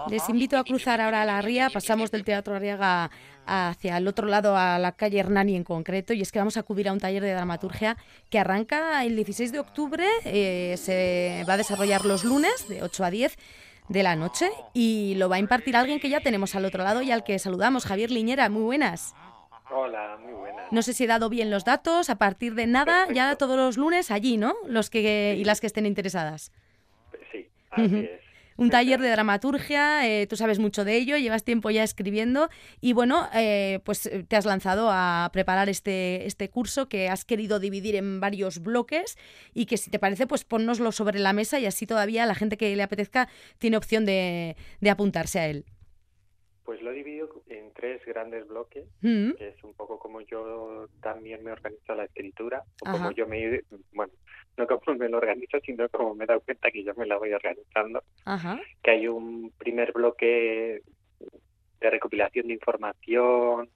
Les 0.10 0.28
invito 0.30 0.58
a 0.58 0.64
cruzar 0.64 1.00
ahora 1.00 1.22
a 1.22 1.26
la 1.26 1.42
ría, 1.42 1.70
pasamos 1.70 2.12
del 2.12 2.26
Teatro 2.26 2.56
Arriaga 2.56 3.10
hacia 3.46 3.98
el 3.98 4.08
otro 4.08 4.28
lado, 4.28 4.58
a 4.58 4.78
la 4.78 4.92
calle 4.94 5.20
Hernani 5.20 5.56
en 5.56 5.64
concreto, 5.64 6.14
y 6.14 6.22
es 6.22 6.32
que 6.32 6.40
vamos 6.40 6.58
a 6.58 6.62
acudir 6.62 6.90
a 6.90 6.94
un 6.94 7.00
taller 7.00 7.24
de 7.24 7.34
dramaturgia 7.34 7.98
que 8.30 8.40
arranca 8.40 9.04
el 9.06 9.16
16 9.16 9.52
de 9.52 9.60
octubre, 9.60 10.06
eh, 10.26 10.76
se 10.78 11.46
va 11.48 11.54
a 11.54 11.58
desarrollar 11.58 12.06
los 12.06 12.24
lunes 12.24 12.68
de 12.68 12.84
8 12.84 13.04
a 13.06 13.10
10 13.10 13.38
de 13.90 14.04
la 14.04 14.16
noche 14.16 14.50
y 14.74 15.16
lo 15.16 15.30
va 15.30 15.38
a 15.38 15.40
impartir 15.40 15.76
alguien 15.76 16.00
que 16.00 16.10
ya 16.10 16.22
tenemos 16.22 16.56
al 16.56 16.66
otro 16.66 16.84
lado 16.84 17.02
y 17.02 17.12
al 17.12 17.24
que 17.24 17.40
saludamos, 17.40 17.86
Javier 17.86 18.12
Liñera, 18.12 18.50
muy 18.50 18.64
buenas. 18.64 19.14
Hola, 19.70 20.18
muy 20.22 20.34
buenas. 20.34 20.72
No 20.72 20.82
sé 20.82 20.94
si 20.94 21.06
he 21.06 21.08
dado 21.08 21.30
bien 21.30 21.50
los 21.50 21.66
datos, 21.66 22.10
a 22.10 22.18
partir 22.18 22.56
de 22.56 22.68
nada, 22.68 23.08
ya 23.14 23.36
todos 23.36 23.56
los 23.56 23.78
lunes 23.78 24.12
allí, 24.12 24.38
¿no? 24.38 24.56
Los 24.68 24.90
que 24.90 25.36
y 25.38 25.44
las 25.44 25.62
que 25.62 25.68
estén 25.68 25.86
interesadas. 25.86 26.52
Sí, 27.32 27.48
así 27.72 28.00
es. 28.00 28.24
Un 28.56 28.70
taller 28.70 29.00
de 29.02 29.10
dramaturgia, 29.10 30.08
eh, 30.08 30.28
tú 30.28 30.36
sabes 30.36 30.60
mucho 30.60 30.86
de 30.86 30.96
ello, 30.96 31.18
llevas 31.18 31.44
tiempo 31.44 31.72
ya 31.72 31.84
escribiendo 31.84 32.50
y 32.82 32.94
bueno, 32.94 33.28
eh, 33.34 33.80
pues 33.84 34.06
eh, 34.06 34.24
te 34.28 34.36
has 34.36 34.46
lanzado 34.46 34.90
a 34.92 35.30
preparar 35.34 35.70
este, 35.70 36.28
este 36.28 36.50
curso 36.50 36.88
que 36.88 37.10
has 37.10 37.26
querido 37.26 37.60
dividir 37.60 37.96
en 37.96 38.20
varios 38.20 38.60
bloques 38.60 39.18
y 39.56 39.66
que 39.66 39.78
si 39.78 39.90
te 39.90 39.98
parece, 39.98 40.28
pues 40.28 40.44
ponnoslo 40.44 40.92
sobre 40.92 41.20
la 41.20 41.34
mesa 41.34 41.60
y 41.60 41.66
así 41.66 41.88
todavía 41.88 42.28
la 42.28 42.36
gente 42.36 42.56
que 42.58 42.76
le 42.76 42.84
apetezca 42.84 43.28
tiene 43.58 43.78
opción 43.78 44.06
de, 44.06 44.56
de 44.82 44.90
apuntarse 44.92 45.40
a 45.40 45.48
él. 45.48 45.66
Pues 46.64 46.82
lo 46.82 46.92
he 46.92 46.94
dividido 46.94 47.23
tres 47.84 48.06
grandes 48.06 48.48
bloques, 48.48 48.86
Mm. 49.02 49.32
que 49.34 49.50
es 49.50 49.62
un 49.62 49.74
poco 49.74 50.00
como 50.00 50.22
yo 50.22 50.88
también 51.02 51.44
me 51.44 51.52
organizo 51.52 51.94
la 51.94 52.06
escritura, 52.06 52.64
o 52.82 52.88
Ajá. 52.88 52.98
como 52.98 53.12
yo 53.12 53.28
me, 53.28 53.60
bueno, 53.92 54.14
no 54.58 54.66
como 54.68 54.98
me 54.98 55.10
lo 55.10 55.18
organizo, 55.18 55.60
sino 55.66 55.90
como 55.90 56.16
me 56.16 56.24
he 56.24 56.28
dado 56.28 56.40
cuenta 56.40 56.72
que 56.72 56.82
yo 56.82 56.94
me 56.96 57.06
la 57.06 57.18
voy 57.18 57.34
organizando, 57.34 58.02
Ajá. 58.24 58.58
que 58.82 58.92
hay 58.92 59.08
un 59.10 59.52
primer 59.58 59.92
bloque 59.92 60.82
de 61.82 61.90
recopilación 61.90 62.48
de 62.48 62.54
información, 62.54 63.70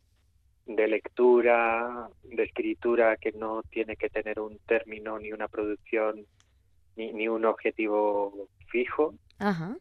de 0.65 0.87
lectura, 0.87 2.07
de 2.23 2.43
escritura 2.43 3.17
que 3.17 3.33
no 3.33 3.61
tiene 3.63 3.97
que 3.97 4.09
tener 4.09 4.39
un 4.39 4.57
término 4.59 5.19
ni 5.19 5.33
una 5.33 5.49
producción 5.49 6.25
ni, 6.95 7.11
ni 7.11 7.27
un 7.27 7.43
objetivo 7.43 8.47
fijo, 8.69 9.15
Ajá. 9.39 9.75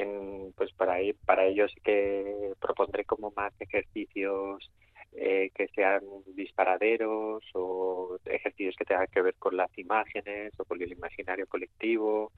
En, 0.00 0.52
pues 0.56 0.72
para, 0.72 1.00
e- 1.00 1.16
para 1.24 1.46
ello 1.46 1.68
sí 1.68 1.80
que 1.82 2.52
propondré 2.60 3.04
como 3.04 3.32
más 3.36 3.52
ejercicios 3.60 4.70
eh, 5.12 5.50
que 5.54 5.68
sean 5.68 6.02
disparaderos 6.34 7.42
o 7.54 8.18
ejercicios 8.24 8.76
que 8.76 8.84
tengan 8.84 9.08
que 9.12 9.22
ver 9.22 9.34
con 9.38 9.56
las 9.56 9.70
imágenes 9.78 10.52
o 10.58 10.64
con 10.64 10.80
el 10.82 10.92
imaginario 10.92 11.46
colectivo, 11.46 12.32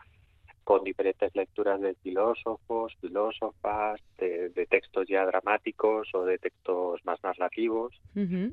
con 0.65 0.85
diferentes 0.85 1.35
lecturas 1.35 1.81
de 1.81 1.95
filósofos, 1.97 2.95
filósofas, 3.01 4.01
de, 4.19 4.51
de 4.51 4.67
textos 4.67 5.07
ya 5.09 5.27
dramáticos 5.27 6.09
o 6.15 6.25
de 6.25 6.39
textos 6.39 7.01
más 7.05 7.19
narrativos, 7.23 7.93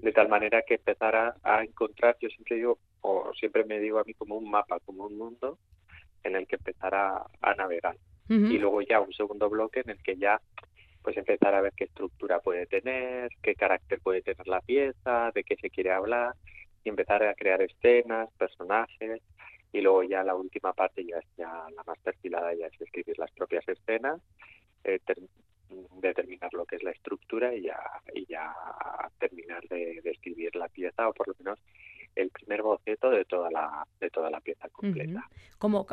de 0.01 0.11
tal 0.11 0.27
manera 0.27 0.63
que 0.63 0.75
empezara 0.75 1.35
a 1.43 1.63
encontrar, 1.63 2.17
yo 2.21 2.29
siempre 2.29 2.55
digo, 2.57 2.79
o 3.01 3.31
siempre 3.39 3.63
me 3.65 3.79
digo 3.79 3.99
a 3.99 4.03
mí 4.03 4.13
como 4.15 4.35
un 4.37 4.49
mapa, 4.49 4.79
como 4.81 5.05
un 5.05 5.17
mundo 5.17 5.59
en 6.23 6.35
el 6.35 6.47
que 6.47 6.55
empezara 6.57 7.25
a 7.41 7.53
navegar 7.55 7.95
Y 8.29 8.59
luego 8.59 8.81
ya 8.83 9.01
un 9.01 9.11
segundo 9.13 9.49
bloque 9.49 9.79
en 9.79 9.89
el 9.89 10.03
que 10.03 10.15
ya 10.15 10.39
pues 11.01 11.17
empezar 11.17 11.55
a 11.55 11.61
ver 11.61 11.73
qué 11.75 11.85
estructura 11.85 12.39
puede 12.39 12.67
tener, 12.67 13.31
qué 13.41 13.55
carácter 13.55 13.99
puede 14.01 14.21
tener 14.21 14.47
la 14.47 14.61
pieza, 14.61 15.31
de 15.33 15.43
qué 15.43 15.55
se 15.55 15.71
quiere 15.71 15.91
hablar 15.91 16.35
y 16.83 16.89
empezar 16.89 17.23
a 17.23 17.33
crear 17.33 17.61
escenas, 17.61 18.29
personajes 18.37 19.21
y 19.71 19.81
luego 19.81 20.03
ya 20.03 20.23
la 20.23 20.35
última 20.35 20.73
parte 20.73 21.05
ya 21.05 21.17
es 21.17 21.25
ya 21.37 21.47
la 21.75 21.83
más 21.83 21.99
perfilada 21.99 22.53
ya 22.53 22.67
es 22.67 22.81
escribir 22.81 23.17
las 23.19 23.31
propias 23.31 23.67
escenas 23.67 24.19
eh, 24.83 24.99
determinar 26.01 26.51
lo 26.53 26.65
que 26.65 26.77
es 26.77 26.83
la 26.83 26.91
estructura 26.91 27.53
y 27.53 27.63
ya 27.63 27.79
y 28.13 28.25
ya 28.25 28.53
terminar 29.19 29.67
de, 29.67 30.01
escribir 30.03 30.55
la 30.55 30.67
pieza 30.67 31.07
o 31.07 31.13
por 31.13 31.27
lo 31.27 31.35
menos 31.39 31.59
el 32.15 32.29
primer 32.31 32.63
boceto 32.63 33.11
de 33.11 33.25
toda 33.39 33.51
la 33.51 33.87
de 33.99 34.09
toda 34.09 34.29
la 34.29 34.41
pieza 34.41 34.67
completa. 34.69 35.29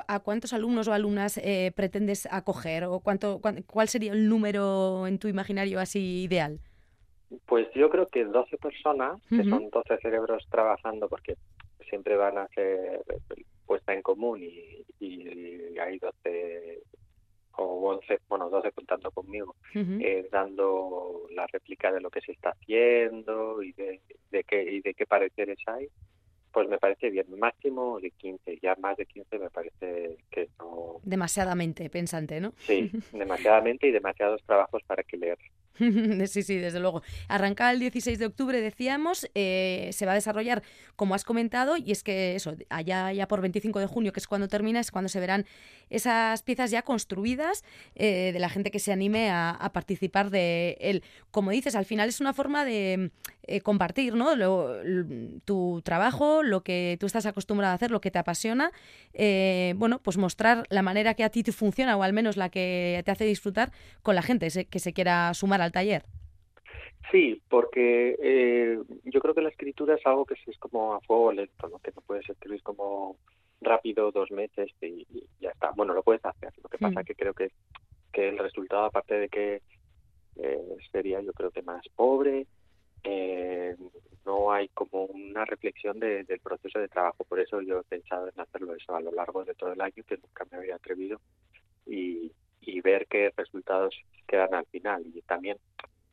¿A 0.09 0.21
cuántos 0.21 0.53
alumnos 0.53 0.89
o 0.89 0.93
alumnas 0.93 1.39
eh, 1.39 1.73
pretendes 1.75 2.27
acoger 2.31 2.85
o 2.85 3.01
cuánto 3.01 3.41
cuál 3.67 3.89
sería 3.89 4.13
el 4.13 4.29
número 4.29 5.07
en 5.07 5.19
tu 5.19 5.29
imaginario 5.29 5.79
así 5.79 6.25
ideal? 6.25 6.59
Pues 7.47 7.67
yo 7.75 7.89
creo 7.91 8.07
que 8.09 8.25
12 8.25 8.57
personas, 8.59 9.21
que 9.29 9.45
son 9.45 9.69
12 9.71 9.99
cerebros 10.01 10.47
trabajando 10.49 11.09
porque 11.09 11.35
siempre 11.89 12.17
van 12.17 12.39
a 12.39 12.49
ser 12.49 13.03
puesta 13.65 13.93
en 13.93 14.03
común 14.03 14.43
y, 14.43 14.85
hay 15.79 15.99
12 15.99 16.83
o 17.59 17.91
11, 17.91 18.21
bueno, 18.29 18.49
12 18.49 18.73
contando 18.73 19.11
conmigo, 19.11 19.55
eh, 19.75 20.27
dando 20.33 21.27
la 21.31 21.47
réplica 21.47 21.93
de 21.93 22.01
lo 22.01 22.11
que 22.11 22.21
se 22.23 22.33
está 22.33 22.51
haciendo 22.51 23.63
y 23.63 23.73
de, 23.73 24.01
de, 24.31 24.45
qué, 24.45 24.63
y 24.63 24.81
de 24.81 24.95
qué 24.95 25.07
pareceres 25.07 25.59
hay, 25.67 25.89
pues 26.57 26.71
me 26.71 26.79
parece 26.79 27.11
bien. 27.11 27.27
Máximo 27.39 28.01
de 28.01 28.13
15, 28.13 28.61
ya 28.63 28.75
más 28.77 28.97
de 28.97 29.05
15 29.05 29.39
me 29.39 29.51
parece 29.51 30.17
que 30.31 30.49
no. 30.59 31.01
Demasiadamente 31.03 31.91
pensante, 31.91 32.41
¿no? 32.41 32.55
Sí, 32.61 32.91
demasiadamente 33.13 33.89
y 33.89 33.91
demasiados 33.91 34.43
trabajos 34.47 34.83
para 34.87 35.03
que 35.03 35.19
leer. 35.19 35.37
sí, 36.27 36.43
sí, 36.43 36.57
desde 36.57 36.81
luego. 36.81 37.03
Arranca 37.29 37.71
el 37.71 37.81
16 37.81 38.19
de 38.19 38.25
octubre, 38.27 38.61
decíamos, 38.61 39.29
eh, 39.35 39.91
se 39.93 40.07
va 40.07 40.13
a 40.13 40.15
desarrollar, 40.15 40.63
como 40.97 41.15
has 41.15 41.25
comentado, 41.25 41.77
y 41.77 41.93
es 41.93 42.03
que 42.03 42.35
eso, 42.35 42.55
allá 42.71 43.13
ya 43.13 43.29
por 43.29 43.43
25 43.43 43.79
de 43.79 43.87
junio, 43.87 44.13
que 44.13 44.21
es 44.21 44.27
cuando 44.27 44.49
termina, 44.49 44.81
es 44.81 44.91
cuando 44.91 45.09
se 45.11 45.21
verán 45.21 45.45
esas 45.91 46.43
piezas 46.43 46.71
ya 46.71 46.81
construidas 46.83 47.65
eh, 47.95 48.31
de 48.33 48.39
la 48.39 48.49
gente 48.49 48.71
que 48.71 48.79
se 48.79 48.93
anime 48.93 49.31
a, 49.31 49.71
participar 49.75 50.31
de 50.31 50.79
él. 50.81 51.03
Como 51.31 51.51
dices, 51.51 51.75
al 51.75 51.85
final 51.85 52.09
es 52.09 52.21
una 52.21 52.33
forma 52.33 52.65
de 52.65 53.11
eh, 53.47 53.61
compartir 53.61 54.15
¿no? 54.15 54.35
tu 55.45 55.83
trabajo, 55.83 56.43
lo 56.43 56.63
que 56.63 56.97
tú 57.01 57.07
estás 57.07 57.27
acostumbrado 57.27 57.73
a 57.73 57.75
hacer, 57.75 57.91
lo 57.91 58.01
que 58.01 58.11
te 58.11 58.19
apasiona, 58.19 58.73
bueno, 59.77 60.01
pues 60.03 60.17
mostrar 60.17 60.65
la 60.71 60.83
manera 60.83 61.15
que 61.15 61.25
a 61.25 61.31
ti 61.31 61.43
te 61.43 61.53
funciona 61.53 61.97
o 61.97 62.03
al 62.03 62.13
menos 62.13 62.37
la 62.37 62.49
que 62.49 63.03
te 63.05 63.11
hace 63.11 63.25
disfrutar 63.25 63.73
con 64.03 64.15
la 64.15 64.23
gente 64.23 64.49
que 64.71 64.79
se 64.79 64.93
quiera 64.93 65.33
sumar 65.35 65.63
a 65.63 65.71
taller. 65.71 66.05
Sí, 67.11 67.41
porque 67.49 68.17
eh, 68.21 68.79
yo 69.05 69.21
creo 69.21 69.35
que 69.35 69.43
la 69.43 69.51
escritura 69.51 69.95
es 69.95 70.05
algo 70.07 70.25
que 70.25 70.35
es 70.35 70.59
como 70.59 70.95
a 70.95 71.01
fuego 71.01 71.33
lento, 71.33 71.69
¿no? 71.69 71.79
que 71.79 71.93
no 71.95 72.03
puedes 72.03 72.29
escribir 72.29 72.63
como 72.63 73.17
rápido 73.61 74.11
dos 74.11 74.31
meses 74.31 74.71
y, 74.81 75.07
ya 75.41 75.51
está. 75.51 75.71
Bueno, 75.77 75.95
lo 75.95 76.03
puedes 76.03 76.25
hacer. 76.25 76.53
Lo 76.63 76.69
que 76.69 76.79
pasa 76.79 77.01
mm. 77.01 77.05
que 77.05 77.15
creo 77.15 77.35
que, 77.35 77.51
que 78.13 78.29
el 78.29 78.39
resultado, 78.39 78.85
aparte 78.85 79.15
de 79.15 79.29
que 79.29 79.63
eh, 80.37 80.77
sería 80.91 81.21
yo 81.21 81.33
creo 81.33 81.51
que 81.51 81.63
más 81.63 81.87
pobre, 81.95 82.47
eh, 83.05 83.77
no 84.25 84.53
hay 84.53 84.69
como 84.69 85.05
una 85.05 85.45
reflexión 85.45 85.99
del 86.01 86.41
proceso 86.43 86.79
de 86.79 86.89
trabajo. 86.89 87.25
Por 87.25 87.41
eso 87.41 87.61
yo 87.63 87.81
he 87.81 87.85
pensado 87.85 88.29
en 88.29 88.41
hacerlo 88.41 88.75
eso 88.75 88.95
a 88.95 89.01
lo 89.01 89.13
largo 89.13 89.45
de 89.45 89.55
todo 89.55 89.73
el 89.73 89.81
año, 89.81 90.03
que 90.07 90.17
nunca 90.17 90.45
me 90.51 90.59
había 90.59 90.77
atrevido. 90.77 91.21
Y, 91.87 92.33
y 92.61 92.81
ver 92.81 93.07
qué 93.07 93.33
resultados 93.37 93.95
quedan 94.27 94.55
al 94.55 94.67
final. 94.67 95.05
Y 95.07 95.23
también 95.23 95.59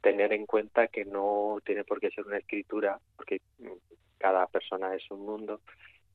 tener 0.02 0.34
en 0.34 0.46
cuenta 0.46 0.88
que 0.88 1.06
no 1.06 1.58
tiene 1.66 1.84
por 1.84 2.00
qué 2.00 2.12
ser 2.12 2.26
una 2.26 2.38
escritura, 2.38 3.00
porque 3.16 3.42
cada 4.18 4.46
persona 4.48 4.94
es 4.94 5.10
un 5.10 5.26
mundo, 5.26 5.62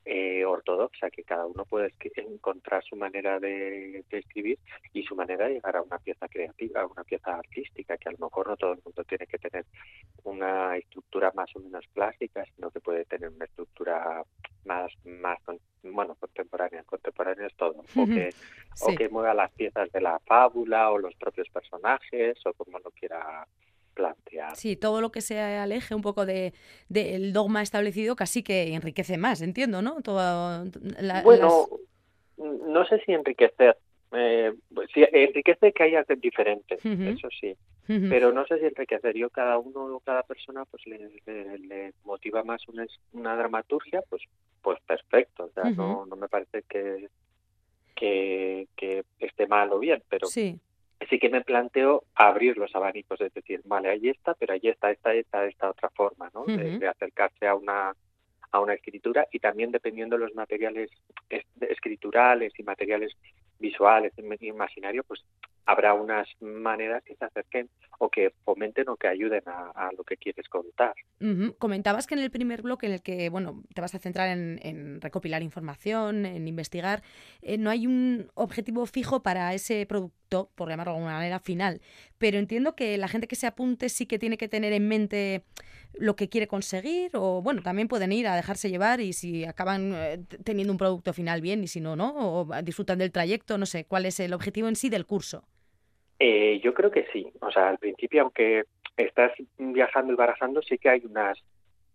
eh, 0.05 0.45
ortodoxa, 0.45 1.11
que 1.11 1.23
cada 1.23 1.47
uno 1.47 1.65
puede 1.65 1.93
encontrar 2.17 2.83
su 2.85 2.97
manera 2.97 3.39
de, 3.41 4.05
escribir 4.11 4.59
y 4.93 5.03
su 5.03 5.15
manera 5.15 5.47
de 5.47 5.55
llegar 5.55 5.77
a 5.77 5.83
una 5.83 5.99
pieza 5.99 6.29
creativa, 6.29 6.83
a 6.83 6.87
una 6.87 7.05
pieza 7.05 7.37
artística, 7.37 7.97
que 7.99 8.09
a 8.09 8.13
lo 8.13 8.19
mejor 8.19 8.49
no 8.49 8.57
todo 8.57 8.73
el 8.73 8.81
mundo 8.85 9.05
tiene 9.05 9.27
que 9.27 9.39
tener 9.39 9.67
una 10.25 10.77
estructura 10.77 11.33
más 11.35 11.55
o 11.55 11.61
menos 11.61 11.85
clásica, 11.95 12.45
sino 12.55 12.71
que 12.71 12.81
puede 12.81 13.05
tener 13.05 13.31
una 13.31 13.45
estructura 13.45 14.23
más, 14.65 14.93
más 15.05 15.39
bueno, 15.83 16.15
contemporánea. 16.17 16.83
Contemporánea 16.85 17.47
es 17.47 17.57
todo. 17.57 17.85
O 17.97 18.07
que, 18.07 18.31
o 18.83 18.95
que 18.95 19.09
mueva 19.09 19.35
las 19.35 19.53
piezas 19.53 19.91
de 19.93 20.01
la 20.01 20.19
fábula 20.21 20.91
o 20.91 20.99
los 20.99 21.15
propios 21.17 21.49
personajes 21.49 22.39
o 22.47 22.53
como 22.55 22.79
lo 22.79 22.91
quiera 22.91 23.47
plantear. 23.95 24.55
Sí, 24.57 24.77
todo 24.77 25.01
lo 25.01 25.11
que 25.11 25.21
se 25.21 25.41
aleje 25.41 25.95
un 25.95 26.03
poco 26.03 26.25
de 26.25 26.53
del 26.89 27.33
dogma 27.33 27.63
establecido 27.63 28.15
casi 28.15 28.43
que 28.43 28.75
enriquece 28.75 29.19
más, 29.19 29.43
entiendo, 29.43 29.83
¿no? 29.83 30.01
Todo, 30.03 30.65
bueno, 31.25 31.67
no 32.37 32.85
sé 32.87 33.01
si 33.05 33.13
enriquecer. 33.13 33.77
Eh, 34.13 34.55
si 34.95 35.05
enriquece 35.13 35.73
que 35.73 35.83
haya 35.83 36.05
diferentes, 36.17 36.85
eso 36.85 37.29
sí. 37.41 37.57
Pero 37.87 38.33
no 38.33 38.47
sé 38.47 38.59
si 38.59 38.67
enriquecer. 38.67 39.17
Yo 39.17 39.31
cada 39.31 39.59
uno, 39.59 40.01
cada 40.05 40.23
persona, 40.23 40.65
pues 40.67 40.87
le, 40.87 41.93
motiva 42.05 42.43
más 42.43 42.67
una, 42.69 42.87
una 43.13 43.37
dramaturgia, 43.37 44.03
pues 44.09 44.23
pues 44.63 44.79
perfecto. 44.87 45.45
O 45.45 45.51
sea, 45.51 45.71
no, 45.71 46.05
no 46.07 46.17
me 46.17 46.29
parece 46.29 46.63
que, 46.69 47.09
que, 47.95 48.67
que 48.77 49.05
esté 49.19 49.47
mal 49.47 49.73
o 49.73 49.79
bien, 49.79 50.03
pero 50.09 50.27
sí 50.27 50.61
sí 51.09 51.19
que 51.19 51.29
me 51.29 51.43
planteo 51.43 52.05
abrir 52.15 52.57
los 52.59 52.75
abanicos, 52.75 53.21
es 53.21 53.33
decir, 53.33 53.61
vale, 53.65 53.89
ahí 53.89 54.09
está, 54.09 54.35
pero 54.35 54.55
ahí 54.55 54.61
está 54.63 54.91
esta, 54.91 55.15
esta, 55.15 55.47
esta 55.47 55.71
otra 55.71 55.91
forma, 55.91 56.31
¿no? 56.35 56.45
de, 56.45 56.87
acercarse 56.89 57.47
a 57.47 57.55
una 57.55 57.95
a 58.51 58.61
una 58.61 58.73
escritura 58.73 59.27
y 59.31 59.41
también 59.41 59.71
dependiendo 59.71 60.17
de 60.17 60.25
los 60.25 60.35
materiales 60.35 60.91
escriturales 61.61 62.51
y 62.59 62.63
materiales 62.63 63.15
visuales, 63.59 64.13
imaginario, 64.41 65.05
pues 65.05 65.25
habrá 65.69 65.93
unas 65.93 66.27
maneras 66.41 67.03
que 67.05 67.15
se 67.15 67.27
acerquen 67.27 67.69
o 67.99 68.09
que 68.09 68.33
fomenten 68.45 68.89
o 68.89 68.97
que 68.97 69.07
ayuden 69.07 69.43
a, 69.47 69.91
lo 69.97 70.03
que 70.03 70.17
quieres 70.17 70.49
contar. 70.49 70.95
Comentabas 71.59 72.07
que 72.07 72.15
en 72.15 72.21
el 72.21 72.31
primer 72.31 72.63
bloque 72.63 72.87
en 72.87 72.93
el 72.95 73.03
que 73.03 73.29
bueno 73.29 73.63
te 73.75 73.83
vas 73.83 73.95
a 73.95 73.99
centrar 73.99 74.31
en, 74.31 75.01
recopilar 75.03 75.43
información, 75.43 76.25
en 76.25 76.49
investigar, 76.49 77.03
eh, 77.43 77.59
no 77.59 77.69
hay 77.69 77.87
un 77.87 78.31
objetivo 78.35 78.87
fijo 78.87 79.23
para 79.23 79.53
ese 79.53 79.85
producto, 79.85 80.51
por 80.55 80.71
llamarlo 80.71 80.93
de 80.93 80.99
alguna 80.99 81.17
manera, 81.17 81.39
final. 81.39 81.83
Pero 82.17 82.39
entiendo 82.39 82.75
que 82.75 82.97
la 82.97 83.09
gente 83.09 83.29
que 83.29 83.37
se 83.37 83.47
apunte 83.47 83.91
sí 83.91 84.07
que 84.07 84.19
tiene 84.19 84.39
que 84.39 84.49
tener 84.49 84.73
en 84.73 84.89
mente 84.89 85.45
lo 85.93 86.17
que 86.17 86.31
quiere 86.31 86.47
conseguir 86.47 87.11
o 87.13 87.43
bueno, 87.43 87.61
también 87.61 87.89
pueden 87.89 88.13
ir 88.13 88.27
a 88.27 88.37
dejarse 88.37 88.71
llevar 88.71 89.03
y 89.03 89.13
si 89.13 89.45
acaban 89.45 89.93
eh, 89.95 90.25
teniendo 90.45 90.73
un 90.73 90.79
producto 90.79 91.13
final 91.13 91.43
bien 91.43 91.63
y 91.63 91.69
si 91.69 91.83
no, 91.83 91.95
¿no? 91.95 92.15
O 92.17 92.63
disfrutan 92.63 92.99
del 92.99 93.13
trayecto, 93.13 93.59
no 93.59 93.67
sé, 93.67 93.85
cuál 93.85 94.07
es 94.07 94.19
el 94.19 94.33
objetivo 94.33 94.69
en 94.69 94.77
sí 94.77 94.89
del 94.89 95.05
curso. 95.05 95.45
Eh, 96.19 96.61
yo 96.63 96.75
creo 96.75 96.91
que 96.91 97.07
sí. 97.13 97.31
O 97.41 97.51
sea, 97.51 97.69
al 97.69 97.79
principio, 97.79 98.23
aunque 98.23 98.65
estás 98.97 99.33
viajando 99.57 100.13
y 100.13 100.17
barajando, 100.17 100.63
sí 100.63 100.79
que 100.79 100.89
hay 100.89 101.03
unas 101.05 101.39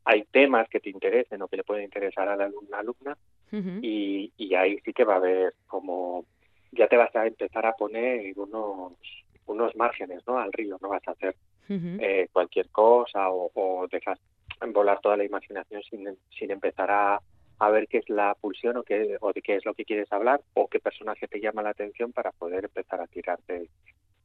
hay 0.06 0.26
temas 0.32 0.68
que 0.68 0.82
te 0.82 0.90
interesen 0.90 1.42
o 1.42 1.48
que 1.48 1.58
le 1.58 1.64
pueden 1.64 1.86
interesar 1.86 2.28
a 2.28 2.36
la 2.36 2.46
alumna, 2.46 2.80
alumna 2.80 3.18
y, 3.82 4.34
y 4.36 4.56
ahí 4.56 4.78
sí 4.84 4.92
que 4.92 5.06
va 5.06 5.14
a 5.14 5.18
haber 5.18 5.54
como 5.68 6.26
ya 6.72 6.88
te 6.88 6.98
vas 6.98 7.16
a 7.16 7.26
empezar 7.26 7.66
a 7.66 7.74
poner 7.74 8.38
unos 8.38 8.94
unos 9.46 9.76
márgenes 9.78 10.22
no 10.28 10.40
al 10.40 10.52
río 10.52 10.78
no 10.82 10.90
vas 10.90 11.08
a 11.08 11.12
hacer 11.12 11.36
eh, 11.70 12.28
cualquier 12.34 12.70
cosa 12.70 13.30
o, 13.30 13.50
o 13.54 13.88
dejas 13.88 14.20
volar 14.72 15.00
toda 15.02 15.18
la 15.18 15.24
imaginación 15.24 15.82
sin, 15.84 16.18
sin 16.38 16.52
empezar 16.52 16.92
a, 16.92 17.22
a 17.60 17.70
ver 17.70 17.88
qué 17.88 18.00
es 18.00 18.10
la 18.10 18.36
pulsión 18.36 18.78
o 18.78 18.84
qué, 18.84 19.18
o 19.22 19.34
de 19.34 19.42
qué 19.42 19.56
es 19.56 19.66
lo 19.66 19.74
que 19.74 19.86
quieres 19.86 20.12
hablar 20.12 20.42
o 20.54 20.68
qué 20.68 20.80
personaje 20.80 21.28
te 21.28 21.40
llama 21.40 21.64
la 21.64 21.72
atención 21.72 22.12
para 22.12 22.32
poder 22.32 22.66
empezar 22.66 23.02
a 23.02 23.08
tirarte 23.08 23.70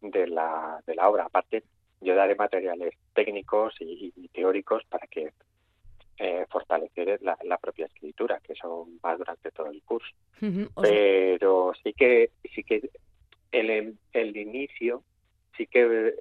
de 0.00 0.26
la, 0.26 0.82
de 0.87 0.94
la 0.94 1.08
obra. 1.08 1.24
Aparte, 1.24 1.64
yo 2.00 2.14
daré 2.14 2.34
materiales 2.34 2.94
técnicos 3.14 3.74
y, 3.80 4.12
teóricos 4.32 4.84
para 4.88 5.06
que 5.06 5.32
eh, 6.18 6.46
fortalecer 6.50 7.20
la, 7.22 7.58
propia 7.58 7.87
escritura, 7.87 8.40
que 8.40 8.52
eso 8.52 8.88
va 9.04 9.16
durante 9.16 9.50
todo 9.50 9.66
el 9.66 9.82
curso. 9.82 10.14
Pero 10.80 11.72
sí 11.82 11.92
que 11.92 12.30
sí 12.54 12.62
que 12.62 12.90
el, 13.52 13.98
el 14.12 14.37
inicio 14.37 15.02
sí 15.56 15.66
que 15.66 16.14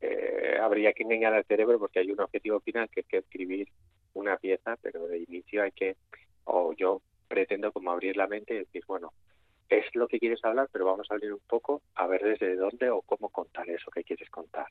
eh, 0.00 0.58
habría 0.60 0.92
que 0.92 1.02
engañar 1.02 1.34
al 1.34 1.44
cerebro 1.44 1.78
porque 1.78 1.98
hay 1.98 2.10
un 2.10 2.20
objetivo 2.20 2.60
final 2.60 2.88
que 2.90 3.00
es 3.00 3.06
que 3.06 3.18
escribir 3.18 3.68
una 4.14 4.36
pieza, 4.36 4.76
pero 4.80 5.06
de 5.08 5.18
inicio 5.18 5.62
hay 5.62 5.72
que, 5.72 5.96
o 6.44 6.72
yo 6.74 7.00
pretendo 7.26 7.72
como 7.72 7.90
abrir 7.90 8.16
la 8.16 8.26
mente 8.26 8.54
y 8.54 8.58
decir, 8.58 8.84
bueno, 8.86 9.12
es 9.68 9.84
lo 9.94 10.08
que 10.08 10.18
quieres 10.18 10.44
hablar, 10.44 10.68
pero 10.72 10.84
vamos 10.84 11.06
a 11.10 11.14
abrir 11.14 11.32
un 11.32 11.40
poco 11.46 11.82
a 11.94 12.06
ver 12.06 12.22
desde 12.22 12.56
dónde 12.56 12.90
o 12.90 13.02
cómo 13.02 13.28
contar 13.30 13.68
eso 13.68 13.90
que 13.90 14.04
quieres 14.04 14.28
contar. 14.30 14.66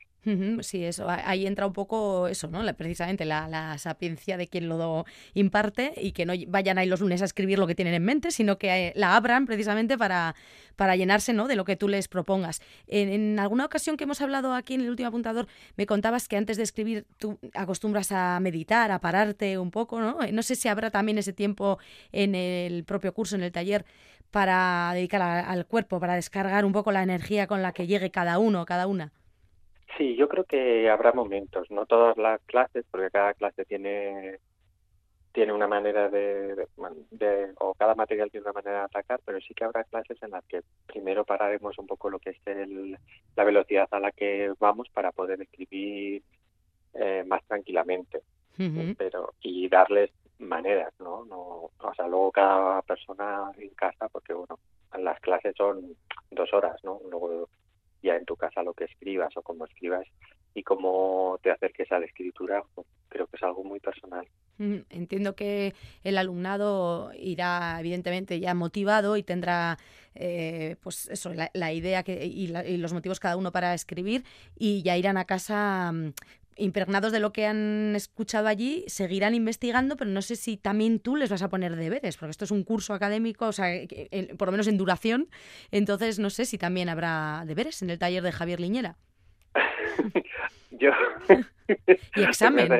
Sí, 0.60 0.84
eso. 0.84 1.06
Ahí 1.08 1.46
entra 1.46 1.66
un 1.66 1.72
poco 1.72 2.28
eso, 2.28 2.48
¿no? 2.48 2.62
precisamente 2.74 3.24
la, 3.24 3.76
sapiencia 3.78 4.36
de 4.36 4.46
quien 4.46 4.68
lo 4.68 5.04
imparte 5.34 5.92
y 5.96 6.12
que 6.12 6.24
no 6.24 6.32
vayan 6.48 6.78
ahí 6.78 6.88
los 6.88 7.00
lunes 7.00 7.22
a 7.22 7.24
escribir 7.24 7.58
lo 7.58 7.66
que 7.66 7.74
tienen 7.74 7.94
en 7.94 8.04
mente, 8.04 8.30
sino 8.30 8.56
que 8.58 8.88
eh, 8.88 8.92
la 8.96 9.16
abran 9.16 9.46
precisamente 9.46 9.98
para, 9.98 10.34
para 10.76 10.96
llenarse, 10.96 11.32
¿no? 11.32 11.46
De 11.48 11.56
lo 11.56 11.64
que 11.64 11.76
tú 11.76 11.88
les 11.88 12.08
propongas. 12.08 12.60
En, 12.86 13.38
alguna 13.38 13.64
ocasión 13.64 13.96
que 13.96 14.04
hemos 14.04 14.20
hablado 14.20 14.54
aquí 14.54 14.74
en 14.74 14.82
el 14.82 14.90
último 14.90 15.08
apuntador, 15.08 15.46
me 15.76 15.86
contabas 15.86 16.28
que 16.28 16.36
antes 16.36 16.56
de 16.56 16.62
escribir 16.62 17.06
tú 17.18 17.38
acostumbras 17.54 18.12
a 18.12 18.38
meditar, 18.40 18.90
a 18.90 19.00
pararte 19.00 19.58
un 19.58 19.70
poco, 19.70 20.00
¿no? 20.00 20.18
No 20.32 20.42
sé 20.42 20.54
si 20.54 20.68
habrá 20.68 20.90
también 20.90 21.18
ese 21.18 21.32
tiempo 21.32 21.78
en 22.12 22.34
el 22.34 22.84
propio 22.84 23.12
curso, 23.12 23.36
en 23.36 23.42
el 23.42 23.52
taller, 23.52 23.84
para 24.34 24.90
dedicar 24.94 25.22
al 25.22 25.64
cuerpo, 25.64 26.00
para 26.00 26.16
descargar 26.16 26.64
un 26.64 26.72
poco 26.72 26.90
la 26.90 27.04
energía 27.04 27.46
con 27.46 27.62
la 27.62 27.70
que 27.70 27.86
llegue 27.86 28.10
cada 28.10 28.40
uno, 28.40 28.66
cada 28.66 28.88
una. 28.88 29.12
Sí, 29.96 30.16
yo 30.16 30.28
creo 30.28 30.42
que 30.42 30.90
habrá 30.90 31.12
momentos, 31.12 31.70
no 31.70 31.86
todas 31.86 32.16
las 32.16 32.40
clases, 32.42 32.84
porque 32.90 33.10
cada 33.12 33.32
clase 33.34 33.64
tiene 33.64 34.40
tiene 35.30 35.52
una 35.52 35.68
manera 35.68 36.08
de, 36.08 36.66
o 37.60 37.74
cada 37.74 37.94
material 37.94 38.30
tiene 38.32 38.44
una 38.44 38.52
manera 38.52 38.78
de 38.78 38.84
atacar, 38.86 39.20
pero 39.24 39.40
sí 39.40 39.54
que 39.54 39.64
habrá 39.64 39.84
clases 39.84 40.20
en 40.20 40.32
las 40.32 40.44
que 40.46 40.62
primero 40.86 41.24
pararemos 41.24 41.78
un 41.78 41.86
poco 41.86 42.10
lo 42.10 42.18
que 42.18 42.30
es 42.30 42.46
el, 42.46 42.98
la 43.36 43.44
velocidad 43.44 43.86
a 43.92 44.00
la 44.00 44.10
que 44.10 44.52
vamos 44.58 44.88
para 44.92 45.12
poder 45.12 45.42
escribir 45.42 46.22
eh, 46.94 47.22
más 47.24 47.44
tranquilamente, 47.44 48.22
pero 48.98 49.34
y 49.40 49.68
darles 49.68 50.10
maneras, 50.38 50.92
¿no? 50.98 51.24
¿no? 51.24 51.70
O 51.78 51.94
sea, 51.96 52.06
luego 52.06 52.32
cada 52.32 52.82
persona 52.82 53.52
en 53.58 53.70
casa, 53.70 54.08
porque 54.08 54.32
bueno, 54.32 54.58
las 54.98 55.20
clases 55.20 55.54
son 55.56 55.96
dos 56.30 56.52
horas, 56.52 56.76
¿no? 56.84 57.00
Luego 57.10 57.48
ya 58.02 58.16
en 58.16 58.24
tu 58.24 58.36
casa 58.36 58.62
lo 58.62 58.74
que 58.74 58.84
escribas 58.84 59.36
o 59.36 59.42
cómo 59.42 59.64
escribas 59.64 60.06
y 60.54 60.62
cómo 60.62 61.38
te 61.42 61.50
acerques 61.50 61.90
a 61.90 61.98
la 61.98 62.06
escritura, 62.06 62.62
pues, 62.74 62.86
creo 63.08 63.26
que 63.26 63.36
es 63.36 63.42
algo 63.42 63.64
muy 63.64 63.80
personal. 63.80 64.26
Mm, 64.58 64.80
entiendo 64.90 65.34
que 65.34 65.74
el 66.04 66.16
alumnado 66.16 67.10
irá 67.14 67.76
evidentemente 67.80 68.38
ya 68.38 68.54
motivado 68.54 69.16
y 69.16 69.24
tendrá 69.24 69.78
eh, 70.14 70.76
pues 70.80 71.08
eso, 71.08 71.32
la, 71.34 71.72
idea 71.72 72.04
que, 72.04 72.24
y, 72.24 72.52
y, 72.56 72.76
los 72.76 72.92
motivos 72.92 73.18
cada 73.18 73.36
uno 73.36 73.50
para 73.50 73.74
escribir 73.74 74.22
y 74.56 74.82
ya 74.84 74.96
irán 74.96 75.16
a 75.16 75.24
casa 75.24 75.90
mm, 75.92 76.12
impregnados 76.56 77.12
de 77.12 77.20
lo 77.20 77.32
que 77.32 77.46
han 77.46 77.94
escuchado 77.96 78.48
allí, 78.48 78.84
seguirán 78.86 79.34
investigando, 79.34 79.96
pero 79.96 80.10
no 80.10 80.22
sé 80.22 80.36
si 80.36 80.56
también 80.56 80.98
tú 81.00 81.16
les 81.16 81.30
vas 81.30 81.42
a 81.42 81.48
poner 81.48 81.76
deberes, 81.76 82.16
porque 82.16 82.30
esto 82.30 82.44
es 82.44 82.50
un 82.50 82.64
curso 82.64 82.94
académico, 82.94 83.46
o 83.46 83.52
sea, 83.52 83.68
por 84.38 84.48
lo 84.48 84.52
menos 84.52 84.66
en 84.66 84.78
duración, 84.78 85.28
entonces 85.70 86.18
no 86.18 86.30
sé 86.30 86.44
si 86.44 86.58
también 86.58 86.88
habrá 86.88 87.44
deberes 87.46 87.82
en 87.82 87.90
el 87.90 87.98
taller 87.98 88.22
de 88.22 88.32
Javier 88.32 88.60
Liñera. 88.60 88.98
Yo. 90.70 90.90
¿Y 92.16 92.22
examen? 92.22 92.70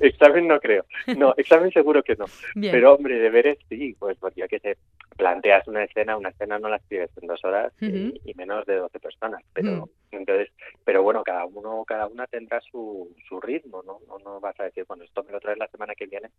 examen 0.00 0.48
no 0.48 0.60
creo. 0.60 0.84
No, 1.16 1.34
examen 1.36 1.70
seguro 1.70 2.02
que 2.02 2.16
no. 2.16 2.26
Pero, 2.60 2.94
hombre, 2.94 3.18
deberes 3.18 3.58
sí, 3.68 3.96
pues 3.98 4.18
porque 4.18 4.46
que 4.48 4.58
se 4.58 4.76
planteas 5.16 5.66
una 5.68 5.84
escena, 5.84 6.16
una 6.16 6.30
escena 6.30 6.58
no 6.58 6.68
la 6.68 6.76
escribes 6.76 7.10
en 7.20 7.28
dos 7.28 7.44
horas 7.44 7.72
y, 7.80 8.34
menos 8.34 8.66
de 8.66 8.76
12 8.76 8.98
personas. 9.00 9.42
Pero, 9.52 9.88
entonces, 10.10 10.50
pero 10.84 11.02
bueno, 11.02 11.22
cada 11.22 11.44
uno, 11.44 11.84
cada 11.86 12.06
una 12.06 12.26
tendrá 12.26 12.60
su, 12.60 13.14
su 13.28 13.40
ritmo, 13.40 13.82
¿no? 13.84 14.00
¿no? 14.08 14.18
No 14.18 14.40
vas 14.40 14.58
a 14.60 14.64
decir, 14.64 14.84
bueno, 14.86 15.04
esto 15.04 15.22
me 15.22 15.32
lo 15.32 15.40
traes 15.40 15.58
la 15.58 15.68
semana 15.68 15.94
que 15.94 16.06
viene. 16.06 16.30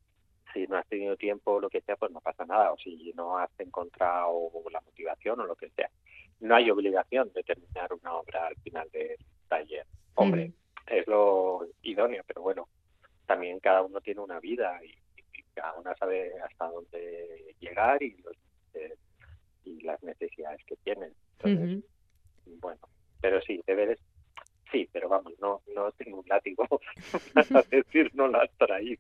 Si 0.54 0.68
no 0.68 0.78
has 0.78 0.88
tenido 0.88 1.16
tiempo 1.16 1.54
o 1.54 1.60
lo 1.60 1.70
que 1.70 1.82
sea, 1.82 1.96
pues 1.96 2.12
no 2.12 2.22
pasa 2.22 2.46
nada. 2.46 2.72
O 2.72 2.78
si 2.78 3.14
no 3.16 3.38
has 3.38 3.50
encontrado 3.60 4.52
la 4.72 4.82
motivación 4.82 5.40
o 5.40 5.46
lo 5.46 5.56
que 5.56 5.70
sea. 5.70 5.90
No 6.42 6.56
hay 6.56 6.70
obligación 6.70 7.32
de 7.34 7.44
terminar 7.44 7.94
una 7.94 8.14
obra 8.14 8.48
al 8.48 8.56
final 8.58 8.90
del 8.92 9.18
taller. 9.48 9.86
Hombre, 10.16 10.52
es 10.88 11.08
lo 11.08 11.68
idóneo, 11.82 12.24
pero 12.28 12.42
bueno, 12.42 12.68
también 13.26 13.60
cada 13.60 13.82
uno 13.82 14.02
tiene 14.02 14.22
una 14.22 14.40
vida 14.40 14.80
y, 14.84 14.94
cada 15.54 15.74
uno 15.76 15.90
sabe 15.98 16.34
hasta 16.42 16.66
dónde 16.66 17.56
llegar 17.62 18.04
y, 18.04 18.18
los, 18.18 18.36
eh, 18.74 18.98
y 19.64 19.82
las 19.82 20.04
necesidades 20.04 20.62
que 20.66 20.76
tiene. 20.84 21.12
Entonces, 21.40 21.84
bueno, 22.60 22.82
pero 23.22 23.42
sí, 23.42 23.62
deberes 23.66 24.00
Sí, 24.76 24.90
pero 24.92 25.08
vamos, 25.08 25.32
no, 25.40 25.62
no 25.74 25.90
tengo 25.94 26.20
un 26.20 26.26
látigo 26.28 26.68
para 27.34 27.64
decir 27.72 28.12
no 28.14 28.28
lo 28.28 28.42
has 28.42 28.50
traído. 28.58 29.00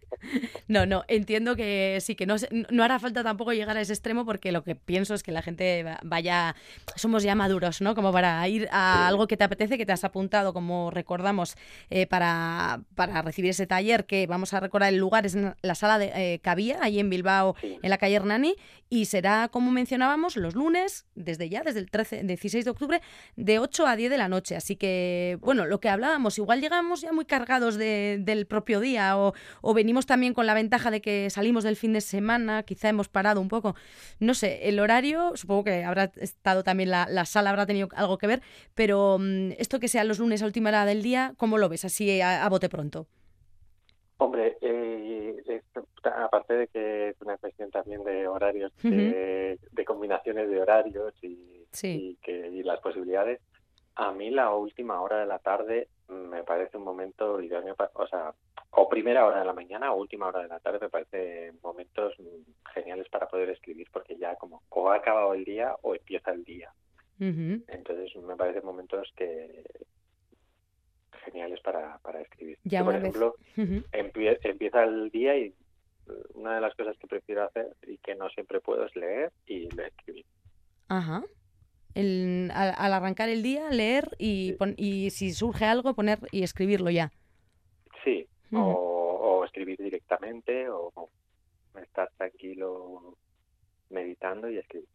No, 0.70 0.86
no, 0.86 1.04
entiendo 1.10 1.58
que 1.58 1.98
sí, 2.00 2.16
que 2.16 2.26
no, 2.26 2.36
no 2.70 2.82
hará 2.82 2.98
falta 2.98 3.26
tampoco 3.26 3.52
llegar 3.52 3.76
a 3.76 3.82
ese 3.82 3.92
extremo 3.92 4.26
porque 4.26 4.54
lo 4.54 4.64
que 4.64 4.76
pienso 4.76 5.14
es 5.14 5.22
que 5.22 5.34
la 5.34 5.42
gente 5.42 5.86
vaya, 6.04 6.56
somos 6.96 7.24
ya 7.24 7.36
maduros, 7.36 7.82
¿no? 7.82 7.94
Como 7.94 8.14
para 8.14 8.48
ir 8.48 8.70
a 8.72 9.06
algo 9.10 9.28
que 9.28 9.36
te 9.36 9.44
apetece, 9.44 9.78
que 9.78 9.86
te 9.86 9.92
has 9.92 10.06
apuntado, 10.06 10.54
como 10.54 10.92
recordamos, 10.92 11.58
eh, 11.90 12.08
para, 12.08 12.80
para 12.96 13.22
recibir 13.22 13.50
ese 13.50 13.68
taller, 13.68 14.06
que 14.06 14.28
vamos 14.28 14.54
a 14.54 14.62
recordar 14.62 14.94
el 14.94 15.00
lugar, 15.00 15.26
es 15.26 15.36
en 15.36 15.56
la 15.62 15.76
sala 15.76 15.98
de 15.98 16.12
eh, 16.16 16.40
Cabía, 16.40 16.78
ahí 16.82 17.02
en 17.02 17.10
Bilbao, 17.10 17.58
en 17.62 17.90
la 17.90 17.98
calle 17.98 18.16
Hernani, 18.16 18.56
y 18.90 19.06
será, 19.06 19.50
como 19.50 19.72
mencionábamos, 19.72 20.38
los 20.38 20.56
lunes, 20.56 21.06
desde 21.16 21.50
ya, 21.50 21.64
desde 21.64 21.80
el 21.80 21.90
13, 21.90 22.24
16 22.24 22.64
de 22.64 22.72
octubre, 22.72 23.02
de 23.36 23.60
8 23.60 23.88
a 23.88 23.96
10 23.98 24.12
de 24.12 24.18
la 24.18 24.30
noche. 24.30 24.56
Así 24.56 24.76
que, 24.78 25.38
bueno, 25.42 25.65
lo 25.66 25.80
que 25.80 25.90
hablábamos, 25.90 26.38
igual 26.38 26.62
llegamos 26.62 27.02
ya 27.02 27.12
muy 27.12 27.26
cargados 27.26 27.78
del 27.78 28.46
propio 28.48 28.80
día 28.80 29.18
o, 29.18 29.34
venimos 29.74 30.06
también 30.06 30.34
con 30.34 30.46
la 30.46 30.54
ventaja 30.54 30.92
de 30.92 31.02
que 31.02 31.30
salimos 31.30 31.64
del 31.64 31.76
fin 31.76 31.94
de 31.94 32.02
semana, 32.02 32.64
quizá 32.64 32.90
hemos 32.90 33.10
parado 33.10 33.42
un 33.42 33.50
poco. 33.50 33.76
No 34.20 34.34
sé, 34.34 34.70
el 34.70 34.80
horario, 34.80 35.36
supongo 35.36 35.66
que 35.66 35.84
habrá 35.84 36.12
estado 36.18 36.64
también 36.64 36.90
la, 36.90 37.26
sala, 37.26 37.50
habrá 37.50 37.66
tenido 37.66 37.90
algo 37.96 38.18
que 38.18 38.28
ver, 38.28 38.42
pero 38.74 39.18
mm, 39.20 39.52
esto 39.58 39.80
que 39.80 39.88
sea 39.88 40.04
los 40.04 40.20
lunes 40.20 40.42
a 40.42 40.46
última 40.46 40.70
hora 40.70 40.86
del 40.86 41.02
día, 41.02 41.34
¿cómo 41.38 41.58
lo 41.58 41.70
ves 41.70 41.86
así 41.86 42.22
a, 42.22 42.48
bote 42.50 42.70
pronto? 42.70 43.08
Hombre, 44.18 44.58
eh, 44.62 45.62
aparte 46.04 46.54
de 46.54 46.68
que 46.68 47.10
es 47.10 47.22
una 47.22 47.38
cuestión 47.38 47.70
también 47.72 48.04
de 48.04 48.28
horarios, 48.28 48.72
de, 48.82 49.58
combinaciones 49.86 50.50
de 50.50 50.62
horarios 50.62 51.14
y, 51.22 52.16
que, 52.22 52.50
y 52.52 52.64
las 52.64 52.80
posibilidades, 52.80 53.42
a 53.96 54.12
mí 54.12 54.30
la 54.30 54.54
última 54.54 55.02
hora 55.02 55.20
de 55.20 55.26
la 55.26 55.40
tarde 55.40 55.88
me 56.10 56.44
parece 56.44 56.78
un 56.78 56.84
momento 56.84 57.42
idóneo, 57.42 57.76
o 57.94 58.08
sea, 58.08 58.34
o 58.72 58.90
primera 58.90 59.26
hora 59.26 59.40
de 59.40 59.46
la 59.46 59.54
mañana 59.54 59.92
o 59.92 60.02
última 60.02 60.28
hora 60.28 60.42
de 60.42 60.50
la 60.50 60.60
tarde 60.60 60.80
me 60.82 60.90
parece 60.90 61.54
momentos 61.64 62.14
geniales 62.74 63.08
para 63.10 63.28
poder 63.28 63.50
escribir 63.50 63.88
porque 63.92 64.18
ya 64.18 64.36
como 64.36 64.62
o 64.70 64.90
ha 64.90 64.98
acabado 64.98 65.34
el 65.34 65.46
día 65.46 65.76
o 65.82 65.96
empieza 65.96 66.32
el 66.32 66.44
día. 66.44 66.72
Entonces 67.18 68.14
me 68.18 68.36
parecen 68.36 68.66
momentos 68.66 69.12
que 69.16 69.64
geniales 71.24 71.62
para, 71.62 71.98
para 72.00 72.22
escribir. 72.22 72.60
Ya 72.66 72.84
por 72.84 72.96
ejemplo, 72.96 73.36
empieza 73.56 74.84
el 74.84 75.10
día 75.10 75.38
y 75.38 75.54
una 76.34 76.56
de 76.56 76.62
las 76.62 76.76
cosas 76.76 76.98
que 76.98 77.08
prefiero 77.08 77.46
hacer 77.46 77.76
y 77.88 77.98
que 78.00 78.16
no 78.16 78.30
siempre 78.30 78.60
puedo 78.60 78.86
es 78.86 78.96
leer 78.96 79.32
y 79.48 79.70
escribir. 79.82 80.26
Ajá 80.90 81.24
al, 81.96 82.94
arrancar 82.94 83.30
el 83.30 83.42
día, 83.44 83.70
leer 83.70 84.10
y, 84.20 84.56
y 84.78 85.10
si 85.12 85.32
surge 85.32 85.66
algo, 85.66 85.94
poner 85.94 86.20
y 86.32 86.44
escribirlo 86.44 86.90
ya. 86.90 87.12
Sí, 88.04 88.28
o, 88.52 89.44
escribir 89.46 89.78
directamente 89.78 90.70
o 90.70 90.92
estar 91.82 92.10
tranquilo 92.18 93.18
meditando 93.90 94.50
y 94.50 94.58
escribir. 94.58 94.95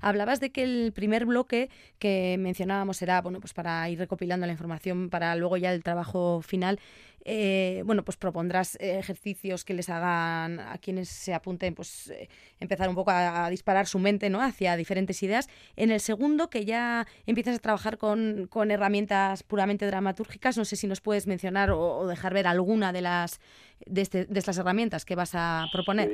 Hablabas 0.00 0.40
de 0.40 0.50
que 0.50 0.62
el 0.62 0.92
primer 0.92 1.24
bloque 1.24 1.70
que 1.98 2.36
mencionábamos 2.38 3.00
era 3.00 3.20
bueno 3.22 3.40
pues 3.40 3.54
para 3.54 3.88
ir 3.88 3.98
recopilando 3.98 4.46
la 4.46 4.52
información 4.52 5.08
para 5.08 5.34
luego 5.36 5.56
ya 5.56 5.72
el 5.72 5.82
trabajo 5.82 6.42
final. 6.42 6.78
Eh, 7.24 7.82
bueno, 7.84 8.02
pues 8.02 8.16
propondrás 8.16 8.76
ejercicios 8.80 9.64
que 9.64 9.74
les 9.74 9.90
hagan 9.90 10.58
a 10.58 10.78
quienes 10.78 11.08
se 11.10 11.34
apunten, 11.34 11.74
pues 11.74 12.08
eh, 12.08 12.28
empezar 12.60 12.88
un 12.88 12.94
poco 12.94 13.10
a, 13.10 13.50
disparar 13.50 13.86
su 13.86 13.98
mente 13.98 14.30
¿no? 14.30 14.40
hacia 14.40 14.76
diferentes 14.76 15.22
ideas. 15.22 15.48
En 15.76 15.90
el 15.90 16.00
segundo, 16.00 16.48
que 16.48 16.64
ya 16.64 17.06
empiezas 17.26 17.56
a 17.56 17.58
trabajar 17.58 17.98
con, 17.98 18.46
con 18.48 18.70
herramientas 18.70 19.42
puramente 19.42 19.86
dramatúrgicas, 19.86 20.56
no 20.56 20.64
sé 20.64 20.76
si 20.76 20.86
nos 20.86 21.00
puedes 21.00 21.26
mencionar 21.26 21.70
o, 21.70 22.06
dejar 22.06 22.32
ver 22.32 22.46
alguna 22.46 22.92
de 22.92 23.02
las 23.02 23.40
de, 23.84 24.00
este, 24.00 24.24
de 24.24 24.38
estas 24.38 24.56
herramientas 24.56 25.04
que 25.04 25.14
vas 25.14 25.32
a 25.34 25.66
proponer. 25.72 26.10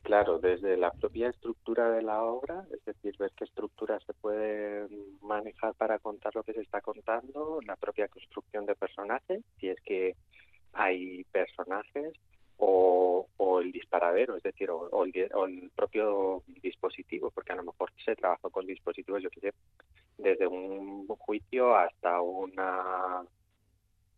Claro, 0.00 0.38
desde 0.38 0.76
la 0.76 0.90
propia 0.92 1.28
estructura 1.28 1.90
de 1.90 2.02
la 2.02 2.22
obra, 2.22 2.64
es 2.72 2.84
decir, 2.84 3.16
ver 3.18 3.32
qué 3.36 3.44
estructuras 3.44 4.02
se 4.04 4.14
puede 4.14 4.88
manejar 5.20 5.74
para 5.74 5.98
contar 5.98 6.34
lo 6.34 6.42
que 6.42 6.52
se 6.52 6.60
está 6.60 6.80
contando, 6.80 7.60
la 7.66 7.76
propia 7.76 8.08
construcción 8.08 8.66
de 8.66 8.74
personajes, 8.74 9.42
si 9.58 9.68
es 9.68 9.80
que 9.82 10.16
hay 10.72 11.24
personajes, 11.24 12.12
o, 12.58 13.26
el 13.60 13.72
disparadero, 13.72 14.36
es 14.36 14.42
decir, 14.42 14.70
o, 14.70 15.04
el, 15.04 15.70
propio 15.74 16.42
dispositivo, 16.62 17.30
porque 17.30 17.52
a 17.52 17.56
lo 17.56 17.64
mejor 17.64 17.92
se 18.04 18.14
trabajó 18.16 18.50
con 18.50 18.66
dispositivos, 18.66 19.22
yo 19.22 19.30
qué 19.30 19.52
desde 20.18 20.46
un 20.46 21.06
juicio 21.08 21.76
hasta 21.76 22.20
una 22.20 23.24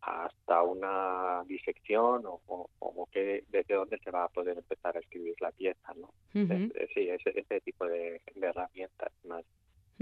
hasta 0.05 0.61
una 0.61 1.43
disección 1.47 2.23
o, 2.25 2.39
o, 2.79 3.09
que 3.11 3.43
desde 3.49 3.73
dónde 3.73 3.97
se 4.03 4.11
va 4.11 4.25
a 4.25 4.29
poder 4.29 4.57
empezar 4.57 4.95
a 4.95 4.99
escribir 4.99 5.35
la 5.39 5.51
pieza, 5.51 5.93
¿no? 5.95 6.13
sí, 6.33 7.09
ese, 7.09 7.39
ese 7.39 7.61
tipo 7.61 7.85
de, 7.85 8.21
herramientas 8.35 9.11
más, 9.23 9.43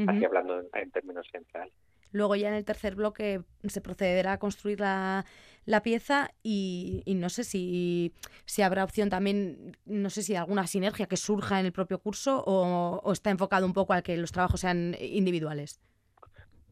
así 0.08 0.26
hablando 0.26 0.62
en, 0.74 0.92
términos 0.92 1.28
centrales. 1.32 1.74
Luego 2.12 2.36
ya 2.36 2.50
en 2.50 2.54
el 2.56 2.66
tercer 2.66 2.96
bloque 2.96 3.42
se 3.64 3.82
procederá 3.82 4.34
a 4.34 4.40
construir 4.40 4.82
la, 4.82 5.26
la 5.66 5.82
pieza 5.82 6.32
y, 6.44 7.02
y, 7.06 7.16
no 7.16 7.30
sé 7.30 7.44
si, 7.44 8.14
si 8.46 8.62
habrá 8.62 8.84
opción 8.84 9.10
también, 9.10 9.78
no 9.86 10.10
sé 10.10 10.22
si 10.22 10.36
alguna 10.36 10.68
sinergia 10.68 11.08
que 11.08 11.18
surja 11.18 11.60
en 11.60 11.66
el 11.66 11.72
propio 11.72 12.00
curso 12.00 12.44
o, 12.46 13.00
o 13.04 13.12
está 13.14 13.32
enfocado 13.32 13.66
un 13.66 13.74
poco 13.74 13.94
a 13.94 14.02
que 14.02 14.18
los 14.18 14.32
trabajos 14.32 14.60
sean 14.60 14.96
individuales. 15.00 15.80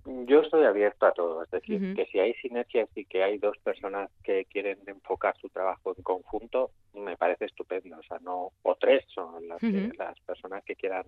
Yo 0.05 0.41
estoy 0.41 0.65
abierto 0.65 1.05
a 1.05 1.11
todo, 1.11 1.43
es 1.43 1.51
decir, 1.51 1.93
que 1.95 2.05
si 2.07 2.19
hay 2.19 2.33
sinergias 2.35 2.89
y 2.95 3.05
que 3.05 3.23
hay 3.23 3.37
dos 3.37 3.57
personas 3.59 4.09
que 4.23 4.45
quieren 4.45 4.79
enfocar 4.87 5.37
su 5.37 5.49
trabajo 5.49 5.93
en 5.95 6.03
conjunto, 6.03 6.71
me 6.93 7.17
parece 7.17 7.45
estupendo, 7.45 7.97
o 7.99 8.03
sea, 8.03 8.17
no, 8.19 8.51
o 8.63 8.75
tres 8.75 9.05
son 9.13 9.47
las, 9.47 9.61
las 9.61 10.19
personas 10.21 10.63
que 10.63 10.75
quieran, 10.75 11.05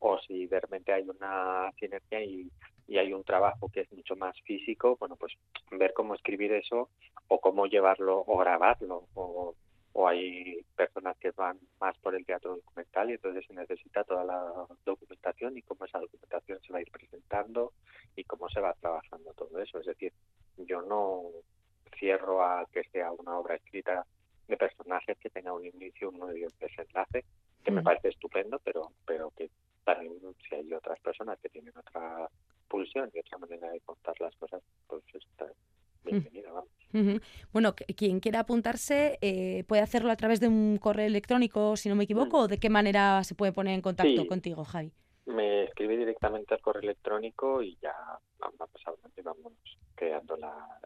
o 0.00 0.18
si 0.20 0.46
de 0.46 0.60
repente 0.60 0.92
hay 0.92 1.08
una 1.08 1.70
sinergia 1.78 2.24
y, 2.24 2.50
y 2.88 2.98
hay 2.98 3.12
un 3.12 3.22
trabajo 3.22 3.68
que 3.68 3.82
es 3.82 3.92
mucho 3.92 4.16
más 4.16 4.34
físico, 4.42 4.96
bueno, 4.98 5.16
pues 5.16 5.32
ver 5.70 5.92
cómo 5.92 6.14
escribir 6.14 6.52
eso 6.52 6.90
o 7.28 7.40
cómo 7.40 7.66
llevarlo 7.66 8.24
o 8.26 8.38
grabarlo 8.38 9.04
o 9.14 9.54
o 9.98 10.06
hay 10.06 10.62
personas 10.76 11.16
que 11.16 11.30
van 11.30 11.58
más 11.80 11.96
por 11.98 12.14
el 12.14 12.26
teatro 12.26 12.56
documental 12.56 13.08
y 13.08 13.14
entonces 13.14 13.46
se 13.46 13.54
necesita 13.54 14.04
toda 14.04 14.24
la 14.24 14.66
documentación 14.84 15.56
y 15.56 15.62
cómo 15.62 15.86
esa 15.86 15.98
documentación 15.98 16.60
se 16.60 16.70
va 16.70 16.80
a 16.80 16.82
ir 16.82 16.90
presentando 16.90 17.72
y 18.14 18.22
cómo 18.24 18.46
se 18.50 18.60
va 18.60 18.74
trabajando 18.74 19.32
todo 19.32 19.58
eso. 19.58 19.80
Es 19.80 19.86
decir, 19.86 20.12
yo 20.58 20.82
no 20.82 21.22
cierro 21.98 22.44
a 22.44 22.66
que 22.70 22.84
sea 22.92 23.10
una 23.10 23.38
obra 23.38 23.54
escrita 23.54 24.04
de 24.46 24.56
personajes 24.58 25.16
que 25.16 25.30
tenga 25.30 25.54
un 25.54 25.64
inicio, 25.64 26.10
un 26.10 26.20
medio 26.20 26.48
desenlace, 26.60 27.24
que 27.64 27.70
me 27.70 27.80
mm. 27.80 27.84
parece 27.84 28.08
estupendo, 28.08 28.58
pero, 28.58 28.92
pero 29.06 29.30
que 29.30 29.48
también 29.82 30.12
si 30.46 30.56
hay 30.56 30.74
otras 30.74 31.00
personas 31.00 31.38
que 31.40 31.48
tienen 31.48 31.72
otra 31.74 32.28
pulsión 32.68 33.10
y 33.14 33.20
otra 33.20 33.38
manera 33.38 33.70
de 33.70 33.80
contar 33.80 34.14
las 34.20 34.36
cosas, 34.36 34.62
pues 34.88 35.02
está 35.14 35.46
bienvenida, 36.04 36.52
vamos. 36.52 36.70
Bueno, 37.52 37.74
quien 37.74 38.20
quiera 38.20 38.40
apuntarse 38.40 39.18
eh, 39.20 39.64
puede 39.68 39.82
hacerlo 39.82 40.10
a 40.10 40.16
través 40.16 40.40
de 40.40 40.48
un 40.48 40.78
correo 40.78 41.06
electrónico, 41.06 41.76
si 41.76 41.88
no 41.88 41.94
me 41.94 42.04
equivoco, 42.04 42.38
mm. 42.38 42.40
o 42.40 42.48
de 42.48 42.58
qué 42.58 42.70
manera 42.70 43.22
se 43.24 43.34
puede 43.34 43.52
poner 43.52 43.74
en 43.74 43.82
contacto 43.82 44.26
contigo, 44.26 44.64
Javi. 44.64 44.92
Me 45.26 45.64
escribe 45.64 45.96
directamente 45.96 46.54
al 46.54 46.60
correo 46.60 46.82
electrónico 46.82 47.62
y 47.62 47.76
ya 47.82 47.92
vamos, 48.38 48.70
vamos 49.22 49.52
creando 49.94 50.38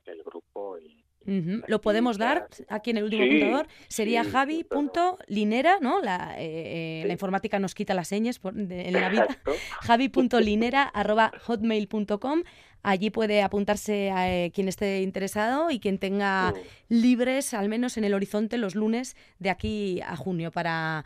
el 0.07 0.23
grupo 0.25 0.79
y 0.79 1.05
Lo 1.27 1.81
podemos 1.81 2.19
dar 2.19 2.49
aquí 2.69 2.91
en 2.91 2.97
el 2.97 3.05
último 3.05 3.23
apuntador. 3.25 3.69
Sería 3.89 4.25
javi.linera, 4.25 5.79
¿no? 5.81 6.01
La, 6.01 6.35
eh, 6.39 7.03
eh, 7.03 7.05
la, 7.07 7.13
informática 7.13 7.59
nos 7.59 7.75
quita 7.75 7.93
las 7.95 8.09
señas 8.09 8.41
en 8.45 8.93
la 8.93 9.09
vida. 9.11 9.29
javi.linera.hotmail.com 9.83 12.43
Allí 12.83 13.11
puede 13.11 13.43
apuntarse 13.43 14.11
a 14.11 14.33
eh, 14.33 14.51
quien 14.53 14.67
esté 14.67 15.03
interesado 15.03 15.71
y 15.71 15.81
quien 15.81 15.99
tenga 15.99 16.55
libres, 16.89 17.53
al 17.53 17.69
menos 17.69 17.99
en 17.99 18.05
el 18.05 18.15
horizonte, 18.15 18.57
los 18.57 18.75
lunes 18.75 19.17
de 19.39 19.51
aquí 19.51 20.01
a 20.01 20.17
junio 20.17 20.51
para 20.51 21.05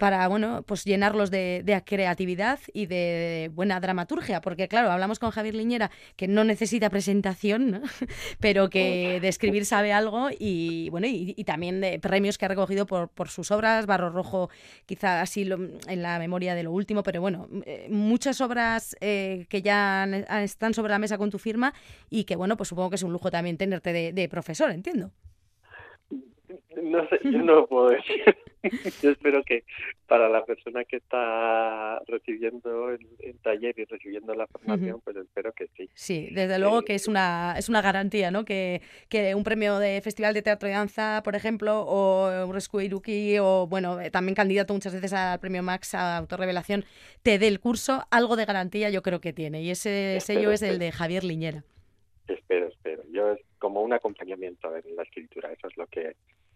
para 0.00 0.26
bueno, 0.28 0.64
pues 0.66 0.84
llenarlos 0.84 1.30
de, 1.30 1.82
creatividad 1.84 2.58
y 2.72 2.86
de 2.86 3.50
buena 3.52 3.78
dramaturgia, 3.80 4.40
porque 4.40 4.66
claro, 4.66 4.90
hablamos 4.90 5.18
con 5.18 5.30
Javier 5.30 5.54
Liñera, 5.54 5.90
que 6.16 6.26
no 6.26 6.42
necesita 6.42 6.88
presentación, 6.88 7.82
pero 8.40 8.70
que 8.70 9.20
de 9.20 9.28
escribir 9.28 9.66
sabe 9.66 9.92
algo 9.92 10.28
y 10.36 10.88
bueno, 10.88 11.06
y, 11.06 11.44
también 11.44 11.82
de 11.82 11.98
premios 11.98 12.38
que 12.38 12.46
ha 12.46 12.48
recogido 12.48 12.86
por, 12.86 13.10
por 13.10 13.28
sus 13.28 13.50
obras, 13.50 13.84
Barro 13.84 14.08
Rojo 14.08 14.48
quizá 14.86 15.20
así 15.20 15.42
en 15.42 16.02
la 16.02 16.18
memoria 16.18 16.54
de 16.54 16.62
lo 16.62 16.72
último, 16.72 17.02
pero 17.02 17.20
bueno, 17.20 17.48
eh, 17.66 17.86
muchas 17.90 18.40
obras 18.40 18.96
eh, 19.02 19.44
que 19.50 19.60
ya 19.60 20.04
están 20.42 20.72
sobre 20.72 20.92
la 20.92 20.98
mesa 20.98 21.18
con 21.18 21.30
tu 21.30 21.38
firma 21.38 21.74
y 22.08 22.24
que 22.24 22.36
bueno, 22.36 22.56
pues 22.56 22.70
supongo 22.70 22.88
que 22.88 22.96
es 22.96 23.02
un 23.02 23.12
lujo 23.12 23.30
también 23.30 23.58
tenerte 23.58 23.92
de, 23.92 24.14
de 24.14 24.28
profesor, 24.30 24.70
entiendo. 24.70 25.10
No 26.82 27.06
sé, 27.10 27.20
yo 27.24 27.42
no 27.42 27.54
lo 27.56 27.66
puedo 27.66 27.90
decir. 27.90 28.34
yo 29.02 29.10
espero 29.10 29.42
que 29.42 29.64
para 30.06 30.28
la 30.28 30.44
persona 30.44 30.84
que 30.84 30.96
está 30.96 32.00
recibiendo 32.06 32.90
el, 32.90 33.00
taller 33.42 33.78
y 33.78 33.84
recibiendo 33.84 34.34
la 34.34 34.46
formación, 34.46 35.00
pues 35.02 35.16
espero 35.16 35.52
que 35.52 35.68
sí. 35.76 35.88
Sí, 35.94 36.28
desde 36.32 36.58
luego 36.58 36.82
que 36.82 36.94
es 36.94 37.08
una, 37.08 37.54
es 37.56 37.68
una 37.68 37.80
garantía, 37.80 38.30
¿no? 38.30 38.44
Que, 38.44 38.82
que 39.08 39.34
un 39.34 39.44
premio 39.44 39.78
de 39.78 40.00
Festival 40.02 40.34
de 40.34 40.42
Teatro 40.42 40.68
de 40.68 40.74
Danza, 40.74 41.22
por 41.24 41.36
ejemplo, 41.36 41.82
o 41.82 42.46
un 42.46 42.52
Rescue 42.52 42.84
Iruki, 42.84 43.38
o 43.38 43.66
bueno, 43.66 44.00
eh, 44.00 44.10
también 44.10 44.34
candidato 44.34 44.74
muchas 44.74 44.94
veces 44.94 45.12
al 45.12 45.40
premio 45.40 45.62
Max 45.62 45.94
a 45.94 46.18
autorrevelación, 46.18 46.84
te 47.22 47.38
dé 47.38 47.48
el 47.48 47.60
curso, 47.60 48.04
algo 48.10 48.36
de 48.36 48.44
garantía 48.44 48.90
yo 48.90 49.02
creo 49.02 49.20
que 49.20 49.32
tiene. 49.32 49.62
Y 49.62 49.70
ese 49.70 50.18
sello 50.20 50.50
es 50.50 50.62
el 50.62 50.78
de 50.78 50.92
Javier 50.92 51.24
Liñera. 51.24 51.64
Espero, 52.28 52.68
espero. 52.68 53.02
Yo 53.10 53.32
es 53.32 53.40
como 53.58 53.82
un 53.82 53.92
acompañamiento 53.92 54.74
en 54.76 54.96
la 54.96 55.02
escritura, 55.02 55.52
eso 55.52 55.68
es 55.68 55.76
lo 55.76 55.86
que 55.86 56.14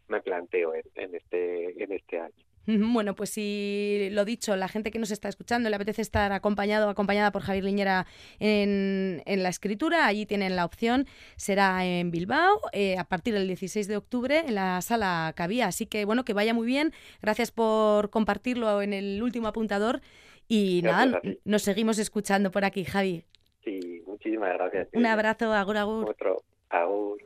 me 0.09 0.21
planteo 0.21 0.73
en, 0.75 1.15
este, 1.15 1.83
en 1.83 1.93
este 1.93 2.21
año. 2.21 2.35
Bueno, 2.67 3.15
pues 3.15 3.31
si 3.31 4.09
lo 4.13 4.25
dicho, 4.25 4.57
la 4.57 4.69
gente 4.69 4.91
que 4.91 4.99
nos 4.99 5.11
está 5.11 5.29
escuchando 5.29 5.69
le 5.69 5.77
apetece 5.77 6.01
estar 6.01 6.33
acompañado 6.33 6.89
acompañada 6.89 7.31
por 7.31 7.43
Javier 7.43 7.65
Liñera 7.65 8.07
en, 8.39 9.23
en 9.27 9.43
la 9.43 9.51
escritura, 9.51 10.07
allí 10.07 10.25
tienen 10.25 10.57
la 10.57 10.65
opción, 10.65 11.07
será 11.37 11.85
en 11.85 12.11
Bilbao 12.11 12.61
eh, 12.73 12.97
a 12.97 13.05
partir 13.05 13.35
del 13.35 13.47
16 13.47 13.87
de 13.87 13.99
octubre 13.99 14.45
en 14.47 14.55
la 14.55 14.81
sala 14.81 15.33
Cabía. 15.37 15.67
Así 15.67 15.85
que 15.85 16.07
bueno, 16.07 16.25
que 16.25 16.33
vaya 16.33 16.55
muy 16.55 16.67
bien. 16.67 16.93
Gracias 17.21 17.51
por 17.51 18.09
compartirlo 18.09 18.81
en 18.81 18.95
el 18.95 19.23
último 19.23 19.49
apuntador 19.49 20.01
y 20.49 20.81
nada, 20.83 21.21
nos 21.45 21.63
seguimos 21.63 21.99
escuchando 21.99 22.51
por 22.51 22.65
aquí, 22.65 22.85
Javi. 22.85 23.25
Sí, 23.63 24.03
muchísimas 24.07 24.55
gracias. 24.55 24.89
Un 24.93 25.07
abrazo, 25.07 25.53
agur, 25.53 25.77
agur. 25.77 26.11
Otro, 26.11 26.43
agur. 26.71 27.19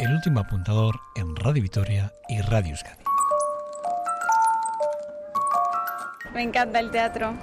El 0.00 0.14
último 0.14 0.40
apuntador 0.40 0.98
en 1.14 1.36
Radio 1.36 1.62
Vitoria 1.62 2.10
y 2.26 2.40
Radio 2.40 2.70
Euskadi. 2.70 3.04
Me 6.32 6.42
encanta 6.42 6.80
el 6.80 6.90
teatro. 6.90 7.34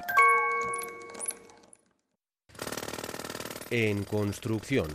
En 3.69 4.03
construcción. 4.05 4.87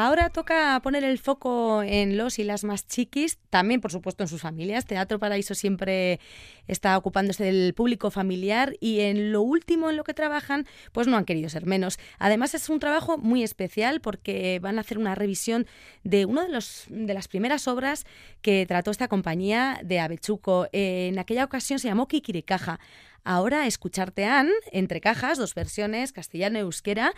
Ahora 0.00 0.30
toca 0.30 0.78
poner 0.80 1.02
el 1.02 1.18
foco 1.18 1.82
en 1.82 2.16
los 2.16 2.38
y 2.38 2.44
las 2.44 2.62
más 2.62 2.86
chiquis, 2.86 3.36
también 3.50 3.80
por 3.80 3.90
supuesto 3.90 4.22
en 4.22 4.28
sus 4.28 4.40
familias. 4.40 4.84
Teatro 4.84 5.18
Paraíso 5.18 5.56
siempre 5.56 6.20
está 6.68 6.96
ocupándose 6.96 7.42
del 7.42 7.74
público 7.74 8.12
familiar 8.12 8.76
y 8.78 9.00
en 9.00 9.32
lo 9.32 9.42
último 9.42 9.90
en 9.90 9.96
lo 9.96 10.04
que 10.04 10.14
trabajan, 10.14 10.68
pues 10.92 11.08
no 11.08 11.16
han 11.16 11.24
querido 11.24 11.48
ser 11.48 11.66
menos. 11.66 11.98
Además 12.20 12.54
es 12.54 12.68
un 12.68 12.78
trabajo 12.78 13.18
muy 13.18 13.42
especial 13.42 14.00
porque 14.00 14.60
van 14.62 14.78
a 14.78 14.82
hacer 14.82 14.98
una 14.98 15.16
revisión 15.16 15.66
de 16.04 16.26
una 16.26 16.44
de, 16.44 16.50
los, 16.50 16.84
de 16.88 17.12
las 17.12 17.26
primeras 17.26 17.66
obras 17.66 18.06
que 18.40 18.66
trató 18.68 18.92
esta 18.92 19.08
compañía 19.08 19.80
de 19.82 19.98
Avechuco. 19.98 20.68
En 20.70 21.18
aquella 21.18 21.42
ocasión 21.42 21.80
se 21.80 21.88
llamó 21.88 22.06
Kikiricaja. 22.06 22.78
Ahora 23.24 23.66
escucharte 23.66 24.24
Ann, 24.24 24.48
entre 24.72 25.00
cajas, 25.00 25.38
dos 25.38 25.54
versiones, 25.54 26.12
castellano 26.12 26.58
y 26.58 26.62
euskera, 26.62 27.12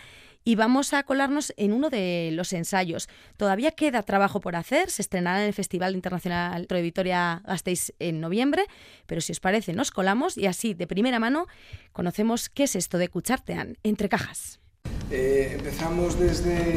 y 0.44 0.54
vamos 0.56 0.92
a 0.94 1.02
colarnos 1.02 1.52
en 1.56 1.72
uno 1.72 1.90
de 1.90 2.30
los 2.32 2.52
ensayos. 2.52 3.08
Todavía 3.36 3.72
queda 3.72 4.02
trabajo 4.02 4.40
por 4.40 4.56
hacer, 4.56 4.90
se 4.90 5.02
estrenará 5.02 5.40
en 5.40 5.48
el 5.48 5.54
Festival 5.54 5.94
Internacional 5.94 6.66
de 6.66 6.82
Vitoria 6.82 7.42
Gasteiz 7.46 7.92
en 7.98 8.20
noviembre, 8.20 8.64
pero 9.06 9.20
si 9.20 9.32
os 9.32 9.40
parece 9.40 9.72
nos 9.72 9.90
colamos 9.90 10.36
y 10.36 10.46
así 10.46 10.74
de 10.74 10.86
primera 10.86 11.18
mano 11.18 11.46
conocemos 11.92 12.48
qué 12.48 12.64
es 12.64 12.76
esto 12.76 12.98
de 12.98 13.08
Cuchartean 13.08 13.76
entre 13.82 14.08
cajas. 14.08 14.60
Eh, 15.10 15.56
empezamos 15.56 16.18
desde, 16.18 16.74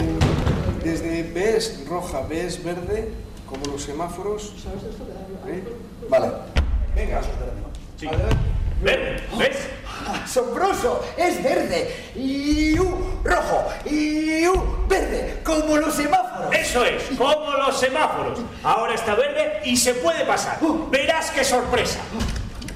desde 0.84 1.24
ves 1.24 1.86
roja, 1.88 2.22
ves 2.28 2.64
verde, 2.64 3.10
como 3.48 3.66
los 3.66 3.84
semáforos. 3.84 4.56
¿Sabes 4.64 4.84
esto? 4.84 5.08
¿Eh? 5.48 5.64
Vale. 6.10 6.28
Venga, 6.96 7.22
sí. 7.98 8.08
Verde, 8.84 9.24
¿ves? 9.38 9.58
¡Asombroso! 10.24 11.02
¡Es 11.18 11.42
verde! 11.42 12.12
¡Y 12.16 12.76
rojo! 12.76 13.64
¡Y 13.86 14.42
verde! 14.90 15.40
¡Como 15.44 15.78
los 15.78 15.94
semáforos! 15.96 16.54
Eso 16.54 16.84
es, 16.84 17.02
como 17.18 17.52
los 17.66 17.80
semáforos. 17.80 18.40
Ahora 18.62 18.94
está 18.94 19.16
verde 19.16 19.62
y 19.64 19.78
se 19.78 19.94
puede 19.94 20.26
pasar. 20.26 20.60
Verás 20.92 21.32
qué 21.32 21.46
sorpresa. 21.46 22.00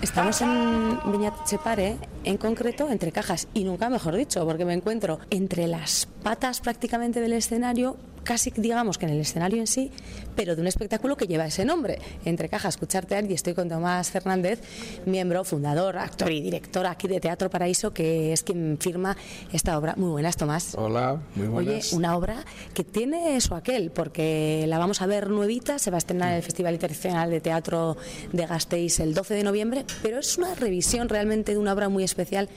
Estamos 0.01 0.39
en 0.41 0.99
Viña 1.11 1.33
Chepare, 1.45 1.97
en 2.23 2.37
concreto 2.37 2.89
entre 2.89 3.11
cajas, 3.11 3.49
y 3.53 3.65
nunca 3.65 3.89
mejor 3.89 4.15
dicho, 4.15 4.45
porque 4.45 4.63
me 4.63 4.73
encuentro 4.73 5.19
entre 5.29 5.67
las 5.67 6.07
patas 6.23 6.61
prácticamente 6.61 7.19
del 7.19 7.33
escenario 7.33 7.97
casi 8.27 8.51
digamos 8.55 8.97
que 8.97 9.05
en 9.05 9.13
el 9.13 9.21
escenario 9.21 9.59
en 9.59 9.67
sí, 9.67 9.89
pero 10.37 10.55
de 10.55 10.61
un 10.61 10.67
espectáculo 10.67 11.17
que 11.17 11.25
lleva 11.27 11.47
ese 11.47 11.65
nombre. 11.65 11.99
Entre 12.23 12.47
cajas, 12.47 12.75
escucharte 12.75 13.17
y 13.27 13.33
estoy 13.33 13.55
con 13.55 13.67
Tomás 13.67 14.11
Fernández, 14.11 14.61
miembro, 15.07 15.43
fundador, 15.43 15.97
actor 15.97 16.31
y 16.31 16.41
director 16.41 16.85
aquí 16.85 17.07
de 17.07 17.19
Teatro 17.19 17.49
Paraíso, 17.49 17.91
que 17.91 18.31
es 18.31 18.43
quien 18.43 18.77
firma 18.79 19.17
esta 19.51 19.77
obra. 19.77 19.95
Muy 19.97 20.11
buenas, 20.11 20.37
Tomás. 20.37 20.75
Hola, 20.75 21.19
muy 21.35 21.47
buenas. 21.47 21.87
Oye, 21.87 21.95
una 21.97 22.15
obra 22.15 22.45
que 22.75 22.83
tiene 22.83 23.35
eso 23.35 23.55
aquel, 23.55 23.89
porque 23.89 24.65
la 24.67 24.77
vamos 24.77 25.01
a 25.01 25.07
ver 25.07 25.31
nuevita, 25.31 25.79
se 25.79 25.89
va 25.89 25.97
a 25.97 25.99
estrenar 25.99 26.29
en 26.29 26.35
el 26.35 26.43
Festival 26.43 26.75
Internacional 26.75 27.31
de 27.31 27.41
Teatro 27.41 27.97
de 28.31 28.45
Gasteiz 28.45 28.99
el 28.99 29.15
12 29.15 29.33
de 29.33 29.43
noviembre, 29.43 29.85
pero 30.03 30.19
es 30.19 30.37
una 30.37 30.53
revisión 30.53 31.09
realmente 31.09 31.53
de 31.53 31.57
una 31.57 31.73
obra 31.73 31.89
muy 31.89 32.03
especial 32.03 32.47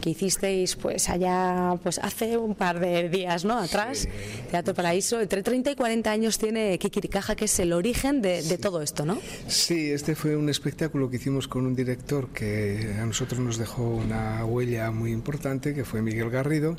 que 0.00 0.10
hicisteis 0.10 0.76
pues 0.76 1.08
allá 1.08 1.78
pues 1.82 1.98
hace 1.98 2.38
un 2.38 2.54
par 2.54 2.80
de 2.80 3.08
días 3.10 3.44
no 3.44 3.58
atrás 3.58 4.08
Teatro 4.50 4.74
Paraíso 4.74 5.20
entre 5.20 5.42
30 5.42 5.72
y 5.72 5.74
40 5.74 6.10
años 6.10 6.38
tiene 6.38 6.78
Kikiricaja 7.20 7.36
que 7.36 7.44
es 7.44 7.58
el 7.60 7.72
origen 7.72 8.22
de, 8.22 8.42
de, 8.42 8.56
todo 8.56 8.80
esto 8.80 9.04
no 9.04 9.18
sí 9.46 9.90
este 9.90 10.14
fue 10.14 10.36
un 10.36 10.48
espectáculo 10.48 11.10
que 11.10 11.16
hicimos 11.16 11.48
con 11.48 11.66
un 11.66 11.74
director 11.74 12.28
que 12.28 12.96
a 12.98 13.04
nosotros 13.04 13.40
nos 13.40 13.58
dejó 13.58 13.82
una 13.82 14.44
huella 14.44 14.90
muy 14.90 15.12
importante 15.12 15.74
que 15.74 15.84
fue 15.84 16.00
Miguel 16.00 16.30
Garrido 16.30 16.76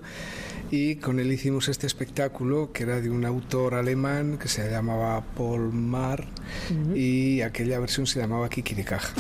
y 0.72 0.96
con 0.96 1.20
él 1.20 1.32
hicimos 1.32 1.68
este 1.70 1.86
espectáculo 1.86 2.72
que 2.74 2.84
era 2.84 3.02
de 3.02 3.10
un 3.10 3.24
autor 3.26 3.76
alemán 3.76 4.40
que 4.40 4.48
se 4.48 4.68
llamaba 4.70 5.24
Paul 5.36 5.72
Mar 5.72 6.26
uh 6.70 6.74
-huh. 6.74 6.98
y 6.98 7.42
aquella 7.42 7.80
versión 7.80 8.08
se 8.08 8.20
llamaba 8.20 8.50
Kikiricaja 8.50 9.14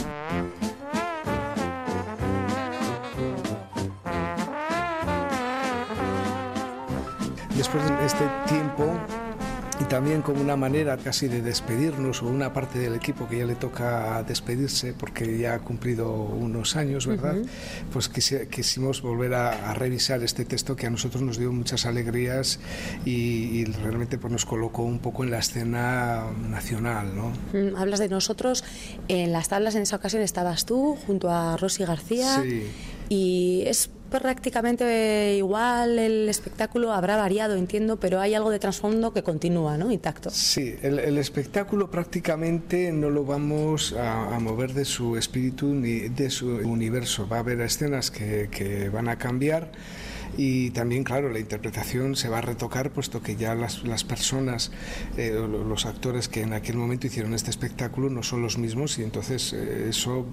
también 9.91 10.21
como 10.21 10.39
una 10.39 10.55
manera 10.55 10.95
casi 10.95 11.27
de 11.27 11.41
despedirnos 11.41 12.23
o 12.23 12.27
una 12.27 12.53
parte 12.53 12.79
del 12.79 12.95
equipo 12.95 13.27
que 13.27 13.39
ya 13.39 13.45
le 13.45 13.55
toca 13.55 14.23
despedirse 14.23 14.93
porque 14.93 15.37
ya 15.37 15.55
ha 15.55 15.59
cumplido 15.59 16.13
unos 16.13 16.77
años, 16.77 17.07
¿verdad? 17.07 17.35
Uh 17.35 17.41
-huh. 17.41 17.89
Pues 17.91 18.07
quisi, 18.07 18.47
quisimos 18.49 19.01
volver 19.01 19.33
a, 19.33 19.69
a, 19.69 19.73
revisar 19.73 20.23
este 20.23 20.45
texto 20.45 20.77
que 20.77 20.87
a 20.87 20.89
nosotros 20.89 21.21
nos 21.23 21.37
dio 21.37 21.51
muchas 21.51 21.85
alegrías 21.85 22.61
y, 23.03 23.11
y, 23.11 23.65
realmente 23.65 24.17
pues 24.17 24.31
nos 24.31 24.45
colocó 24.45 24.83
un 24.83 24.99
poco 24.99 25.25
en 25.25 25.31
la 25.31 25.39
escena 25.39 26.23
nacional, 26.49 27.13
¿no? 27.13 27.33
Mm, 27.51 27.75
hablas 27.75 27.99
de 27.99 28.07
nosotros, 28.07 28.63
en 29.09 29.33
las 29.33 29.49
tablas 29.49 29.75
en 29.75 29.81
esa 29.81 29.97
ocasión 29.97 30.21
estabas 30.21 30.65
tú 30.65 30.97
junto 31.05 31.29
a 31.29 31.57
Rosy 31.57 31.83
García 31.83 32.41
sí. 32.41 32.63
Y 33.11 33.63
es 33.65 33.89
prácticamente 34.09 35.35
igual 35.35 35.99
el 35.99 36.29
espectáculo 36.29 36.93
habrá 36.93 37.17
variado, 37.17 37.57
entiendo, 37.57 37.99
pero 37.99 38.21
hay 38.21 38.35
algo 38.35 38.51
de 38.51 38.57
trasfondo 38.57 39.11
que 39.11 39.21
continúa, 39.21 39.77
¿no? 39.77 39.91
Intacto. 39.91 40.29
Sí, 40.29 40.77
el, 40.81 41.17
espectáculo 41.17 41.91
prácticamente 41.91 42.89
no 42.93 43.09
lo 43.09 43.25
vamos 43.25 43.91
a, 43.91 44.33
a, 44.33 44.39
mover 44.39 44.73
de 44.73 44.85
su 44.85 45.17
espíritu 45.17 45.73
ni 45.73 46.07
de 46.07 46.29
su 46.29 46.47
universo. 46.47 47.27
Va 47.27 47.37
a 47.37 47.39
haber 47.41 47.59
escenas 47.59 48.11
que, 48.11 48.47
que 48.49 48.87
van 48.87 49.09
a 49.09 49.17
cambiar 49.17 49.73
y 50.37 50.71
también, 50.71 51.03
claro, 51.03 51.29
la 51.29 51.39
interpretación 51.39 52.15
se 52.15 52.29
va 52.29 52.39
a 52.39 52.41
retocar 52.41 52.91
puesto 52.91 53.21
que 53.21 53.35
ya 53.35 53.55
las, 53.55 53.83
las 53.83 54.03
personas, 54.03 54.71
eh, 55.17 55.31
los 55.31 55.85
actores 55.85 56.27
que 56.27 56.41
en 56.41 56.53
aquel 56.53 56.77
momento 56.77 57.07
hicieron 57.07 57.33
este 57.33 57.49
espectáculo 57.49 58.09
no 58.09 58.23
son 58.23 58.41
los 58.41 58.57
mismos 58.57 58.97
y 58.99 59.03
entonces 59.03 59.53
eh, 59.53 59.87
eso 59.89 60.25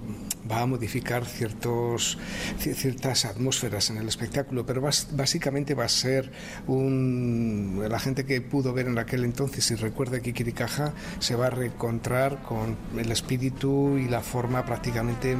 va 0.49 0.61
a 0.61 0.65
modificar 0.65 1.25
ciertos, 1.25 2.17
ciertas 2.57 3.25
atmósferas 3.25 3.89
en 3.89 3.97
el 3.97 4.07
espectáculo, 4.07 4.65
pero 4.65 4.81
bas, 4.81 5.09
básicamente 5.11 5.73
va 5.73 5.85
a 5.85 5.89
ser 5.89 6.31
un... 6.67 7.85
La 7.89 7.99
gente 7.99 8.25
que 8.25 8.41
pudo 8.41 8.73
ver 8.73 8.87
en 8.87 8.97
aquel 8.97 9.23
entonces 9.23 9.69
y 9.71 9.75
recuerda 9.75 10.19
Kikiricaja 10.19 10.93
se 11.19 11.35
va 11.35 11.47
a 11.47 11.49
reencontrar 11.49 12.41
con 12.43 12.77
el 12.97 13.11
espíritu 13.11 13.97
y 13.97 14.07
la 14.07 14.21
forma 14.21 14.65
prácticamente, 14.65 15.35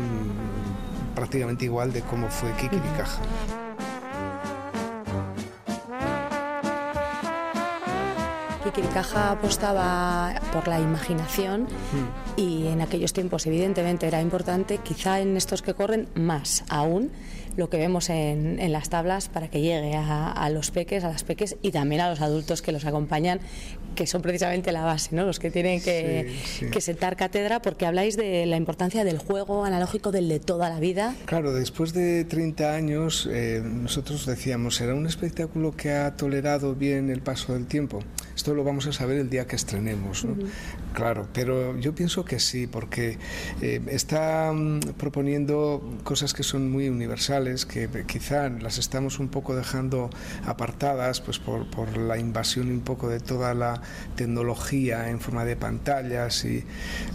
prácticamente 1.16 1.66
igual 1.66 1.93
de 1.93 2.01
cómo 2.01 2.30
fue 2.30 2.51
Kikiricaja. 8.72 8.99
Kikiricaja 8.99 9.32
apostaba 9.32 10.36
por 10.53 10.67
la 10.67 10.80
imaginación 10.80 11.63
mm. 11.63 12.39
y 12.39 12.67
en 12.67 12.82
aquellos 12.82 13.13
tiempos 13.13 13.45
evidentemente 13.47 14.07
era 14.07 14.22
importante, 14.22 14.78
quizá 14.78 15.20
en 15.20 15.38
estos 15.38 15.61
que 15.61 15.74
corren 15.74 16.07
más 16.15 16.63
aún, 16.70 17.11
lo 17.57 17.70
que 17.70 17.78
vemos 17.78 18.09
en, 18.09 18.59
en 18.59 18.72
las 18.72 18.89
tablas 18.89 19.28
para 19.28 19.49
que 19.49 19.61
llegue 19.61 19.95
a, 19.95 20.32
a, 20.32 20.49
los 20.49 20.72
peques, 20.72 21.03
a 21.03 21.09
las 21.09 21.24
peques 21.24 21.57
y 21.61 21.72
también 21.72 22.01
a 22.01 22.09
los 22.09 22.22
adultos 22.22 22.61
que 22.61 22.72
los 22.72 22.86
acompañan, 22.86 23.39
que 23.95 24.07
son 24.07 24.22
precisamente 24.22 24.72
la 24.72 24.84
base, 24.84 25.15
¿no? 25.15 25.26
los 25.26 25.39
que 25.39 25.51
tienen 25.51 25.82
que, 25.82 26.34
sí, 26.45 26.65
sí. 26.65 26.72
que 26.72 26.80
sentar 26.80 27.17
cátedra, 27.17 27.61
porque 27.61 27.86
habláis 27.86 28.15
de 28.15 28.45
la 28.45 28.55
importancia 28.55 29.03
del 29.03 29.17
juego 29.17 29.65
analógico, 29.65 30.11
del 30.11 30.30
de 30.30 30.39
toda 30.39 30.70
la 30.70 30.80
vida. 30.80 31.15
Claro, 31.26 31.53
después 31.53 31.93
de 31.93 32.24
30 32.24 32.74
años, 32.74 33.28
eh, 33.32 33.61
nosotros 33.63 34.26
decíamos, 34.26 34.76
¿será 34.76 34.95
un 34.95 35.05
espectáculo 35.05 35.76
que 35.76 35.91
ha 35.91 36.15
tolerado 36.15 36.76
bien 36.76 37.09
el 37.09 37.22
paso 37.22 37.53
del 37.53 37.65
tiempo? 37.65 37.99
Esto 38.40 38.56
lo 38.56 38.64
vamos 38.64 38.88
a 38.88 38.94
saber 38.94 39.18
el 39.18 39.30
día 39.30 39.48
que 39.48 39.58
estrenemos, 39.58 40.24
¿no? 40.24 40.32
Uh 40.32 40.38
-huh. 40.38 40.94
Claro, 40.94 41.28
pero 41.34 41.78
yo 41.78 41.94
pienso 41.94 42.24
que 42.24 42.40
sí, 42.40 42.68
porque 42.68 43.18
eh, 43.62 43.82
está 43.88 44.50
um, 44.52 44.80
proponiendo 44.80 45.82
cosas 46.06 46.34
que 46.34 46.44
son 46.44 46.72
muy 46.72 46.88
universales, 46.88 47.66
que 47.66 47.90
quizá 48.08 48.48
las 48.48 48.78
estamos 48.78 49.20
un 49.20 49.28
poco 49.28 49.58
dejando 49.58 50.10
apartadas 50.46 51.20
pues 51.20 51.38
por, 51.38 51.70
por 51.70 51.98
la 51.98 52.18
invasión 52.18 52.72
un 52.72 52.80
poco 52.80 53.10
de 53.10 53.20
toda 53.20 53.54
la 53.54 53.82
tecnología 54.16 55.10
en 55.10 55.20
forma 55.20 55.44
de 55.44 55.58
pantallas, 55.58 56.46
y, 56.46 56.64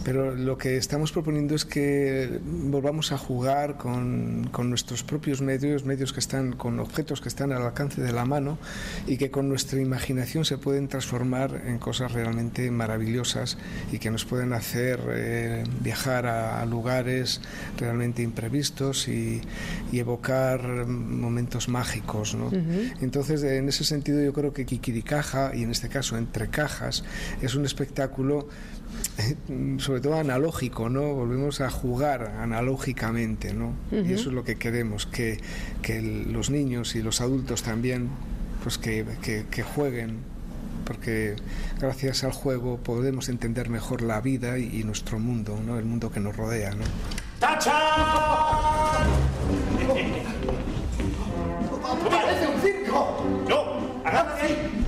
pero 0.03 0.35
lo 0.35 0.59
que 0.59 0.77
estamos 0.77 1.11
proponiendo 1.11 1.55
es 1.55 1.65
que 1.65 2.39
volvamos 2.43 3.11
a 3.11 3.17
jugar 3.17 3.77
con, 3.77 4.47
con 4.51 4.69
nuestros 4.69 5.01
propios 5.03 5.41
medios, 5.41 5.85
medios 5.85 6.13
que 6.13 6.19
están 6.19 6.53
con 6.53 6.79
objetos 6.79 7.19
que 7.19 7.29
están 7.29 7.51
al 7.51 7.63
alcance 7.63 7.99
de 7.99 8.13
la 8.13 8.25
mano 8.25 8.59
y 9.07 9.17
que 9.17 9.31
con 9.31 9.49
nuestra 9.49 9.81
imaginación 9.81 10.45
se 10.45 10.59
pueden 10.59 10.87
transformar 10.87 11.14
en 11.21 11.79
cosas 11.79 12.11
realmente 12.11 12.69
maravillosas 12.71 13.57
y 13.91 13.99
que 13.99 14.11
nos 14.11 14.25
pueden 14.25 14.53
hacer 14.53 14.99
eh, 15.09 15.63
viajar 15.81 16.25
a, 16.25 16.61
a, 16.61 16.65
lugares 16.65 17.41
realmente 17.77 18.21
imprevistos 18.21 19.07
y, 19.07 19.41
y 19.91 19.99
evocar 19.99 20.85
momentos 20.87 21.69
mágicos. 21.69 22.35
¿no? 22.35 22.47
Uh 22.47 22.51
-huh. 22.51 22.93
Entonces, 23.01 23.43
en 23.43 23.69
ese 23.69 23.83
sentido, 23.83 24.21
yo 24.21 24.33
creo 24.33 24.53
que 24.53 24.65
Kikiricaja, 24.65 25.55
y 25.55 25.63
en 25.63 25.71
este 25.71 25.89
caso 25.89 26.17
Entre 26.17 26.47
Cajas, 26.49 27.03
es 27.41 27.55
un 27.55 27.65
espectáculo 27.65 28.47
sobre 29.79 30.01
todo 30.01 30.15
analógico, 30.15 30.89
¿no? 30.89 31.13
Volvemos 31.13 31.61
a 31.61 31.69
jugar 31.69 32.35
analógicamente, 32.39 33.53
¿no? 33.53 33.69
Uh 33.91 33.95
-huh. 33.95 34.09
Y 34.09 34.13
eso 34.13 34.29
es 34.29 34.35
lo 34.35 34.43
que 34.43 34.55
queremos, 34.55 35.05
que, 35.05 35.39
que 35.81 35.97
el, 35.99 36.31
los 36.33 36.49
niños 36.49 36.95
y 36.95 37.01
los 37.01 37.21
adultos 37.21 37.63
también, 37.63 38.09
pues 38.63 38.77
que, 38.77 39.05
que, 39.21 39.45
que 39.49 39.63
jueguen 39.63 40.34
porque 40.85 41.35
gracias 41.79 42.23
al 42.23 42.31
juego 42.31 42.77
podemos 42.77 43.27
entender 43.29 43.69
mejor 43.69 44.01
la 44.01 44.21
vida 44.21 44.57
y, 44.57 44.79
y 44.79 44.83
nuestro 44.83 45.19
mundo, 45.19 45.59
¿no? 45.65 45.77
el 45.77 45.85
mundo 45.85 46.11
que 46.11 46.19
nos 46.19 46.35
rodea. 46.35 46.71
¿no? 46.71 46.83
¡Tacha! 47.39 47.73
¡Parece 52.09 52.47
un 52.47 52.61
circo! 52.61 53.25
¡No! 53.49 54.05
¡Agárrate 54.05 54.41
ahí! 54.41 54.85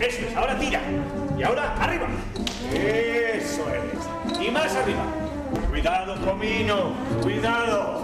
Eso 0.00 0.26
es, 0.26 0.36
ahora 0.36 0.58
tira. 0.58 0.80
Y 1.38 1.42
ahora 1.44 1.74
arriba. 1.76 2.08
Eso 2.74 3.62
es. 3.70 4.40
Y 4.40 4.50
más 4.50 4.74
arriba. 4.74 5.04
Cuidado, 5.70 6.20
comino. 6.24 6.92
Cuidado. 7.22 8.02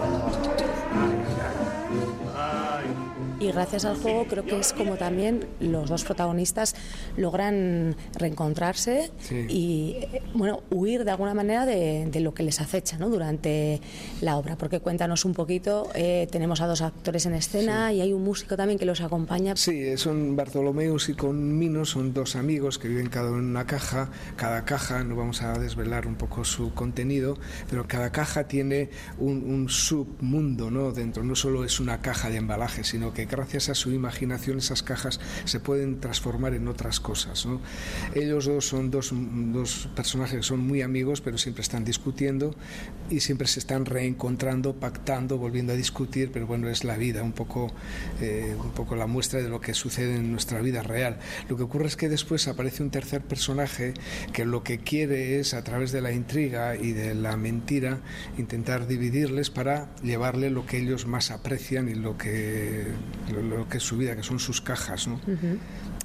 Y 3.39 3.51
gracias 3.51 3.85
al 3.85 3.95
juego 3.95 4.25
creo 4.27 4.45
que 4.45 4.59
es 4.59 4.73
como 4.73 4.97
también 4.97 5.45
los 5.61 5.89
dos 5.89 6.03
protagonistas 6.03 6.75
logran 7.15 7.95
reencontrarse 8.17 9.11
sí. 9.19 9.45
y 9.47 9.95
bueno 10.33 10.61
huir 10.69 11.05
de 11.05 11.11
alguna 11.11 11.33
manera 11.33 11.65
de, 11.65 12.07
de, 12.11 12.19
lo 12.19 12.33
que 12.33 12.43
les 12.43 12.59
acecha 12.59 12.97
¿no? 12.97 13.09
durante 13.09 13.79
la 14.21 14.37
obra 14.37 14.57
porque 14.57 14.81
cuéntanos 14.81 15.23
un 15.23 15.33
poquito 15.33 15.89
eh, 15.95 16.27
tenemos 16.31 16.59
a 16.59 16.67
dos 16.67 16.81
actores 16.81 17.25
en 17.25 17.33
escena 17.33 17.89
sí. 17.89 17.95
y 17.95 18.01
hay 18.01 18.13
un 18.13 18.23
músico 18.23 18.57
también 18.57 18.77
que 18.77 18.85
los 18.85 18.99
acompaña 18.99 19.55
sí 19.55 19.97
son 19.97 20.35
Bartolomeus 20.35 21.07
y 21.07 21.13
Conmino 21.13 21.85
son 21.85 22.13
dos 22.13 22.35
amigos 22.35 22.77
que 22.77 22.89
viven 22.89 23.07
cada 23.07 23.29
uno 23.29 23.39
en 23.39 23.45
una 23.45 23.65
caja 23.65 24.09
cada 24.35 24.65
caja 24.65 25.03
no 25.05 25.15
vamos 25.15 25.41
a 25.41 25.57
desvelar 25.57 26.07
un 26.07 26.15
poco 26.15 26.43
su 26.43 26.73
contenido 26.73 27.37
pero 27.69 27.87
cada 27.87 28.11
caja 28.11 28.49
tiene 28.49 28.89
un, 29.17 29.43
un 29.49 29.69
submundo 29.69 30.69
¿no? 30.69 30.91
dentro 30.91 31.23
no 31.23 31.35
solo 31.35 31.63
es 31.63 31.79
una 31.79 32.01
caja 32.01 32.29
de 32.29 32.35
embalaje 32.35 32.83
sino 32.83 33.13
que 33.13 33.28
gracias 33.29 33.69
a 33.69 33.75
su 33.75 33.91
imaginación 33.91 34.57
esas 34.57 34.83
cajas 34.83 35.19
se 35.45 35.59
pueden 35.59 35.99
transformar 35.99 36.53
en 36.53 36.67
otras 36.67 36.99
cosas. 36.99 37.47
Ellos 38.15 38.45
dos 38.45 38.65
son 38.65 38.91
dos, 38.91 39.11
dos 39.13 39.89
personajes 39.95 40.37
que 40.37 40.43
son 40.43 40.59
muy 40.59 40.81
amigos, 40.81 41.21
pero 41.21 41.37
siempre 41.37 41.61
están 41.61 41.85
discutiendo 41.85 42.55
y 43.09 43.21
siempre 43.21 43.47
se 43.47 43.59
están 43.59 43.85
reencontrando, 43.85 44.75
pactando, 44.75 45.37
volviendo 45.37 45.73
a 45.73 45.75
discutir, 45.75 46.31
pero 46.31 46.47
bueno, 46.47 46.69
es 46.69 46.83
la 46.83 46.97
vida, 46.97 47.23
un 47.23 47.33
poco, 47.33 47.71
eh, 48.21 48.55
un 48.61 48.71
poco 48.71 48.95
la 48.95 49.07
muestra 49.07 49.41
de 49.41 49.49
lo 49.49 49.61
que 49.61 49.73
sucede 49.73 50.15
en 50.15 50.31
nuestra 50.31 50.61
vida 50.61 50.83
real. 50.83 51.19
Lo 51.47 51.57
que 51.57 51.63
ocurre 51.63 51.87
es 51.87 51.95
que 51.95 52.09
después 52.09 52.47
aparece 52.47 52.83
un 52.83 52.91
tercer 52.91 53.21
personaje 53.21 53.93
que 54.33 54.45
lo 54.45 54.63
que 54.63 54.79
quiere 54.79 55.39
es, 55.39 55.53
a 55.53 55.63
través 55.63 55.91
de 55.91 56.01
la 56.01 56.11
intriga 56.11 56.75
y 56.75 56.91
de 56.91 57.15
la 57.15 57.37
mentira, 57.37 57.99
intentar 58.37 58.87
dividirles 58.87 59.49
para 59.49 59.93
llevarle 60.01 60.49
lo 60.49 60.65
que 60.65 60.77
ellos 60.77 61.05
más 61.05 61.31
aprecian 61.31 61.89
y 61.89 61.95
lo 61.95 62.17
que, 62.17 62.87
lo, 63.31 63.67
que 63.67 63.77
es 63.77 63.83
su 63.83 63.97
vida, 63.97 64.15
que 64.15 64.23
son 64.23 64.39
sus 64.39 64.61
cajas. 64.61 65.07
¿no? 65.07 65.19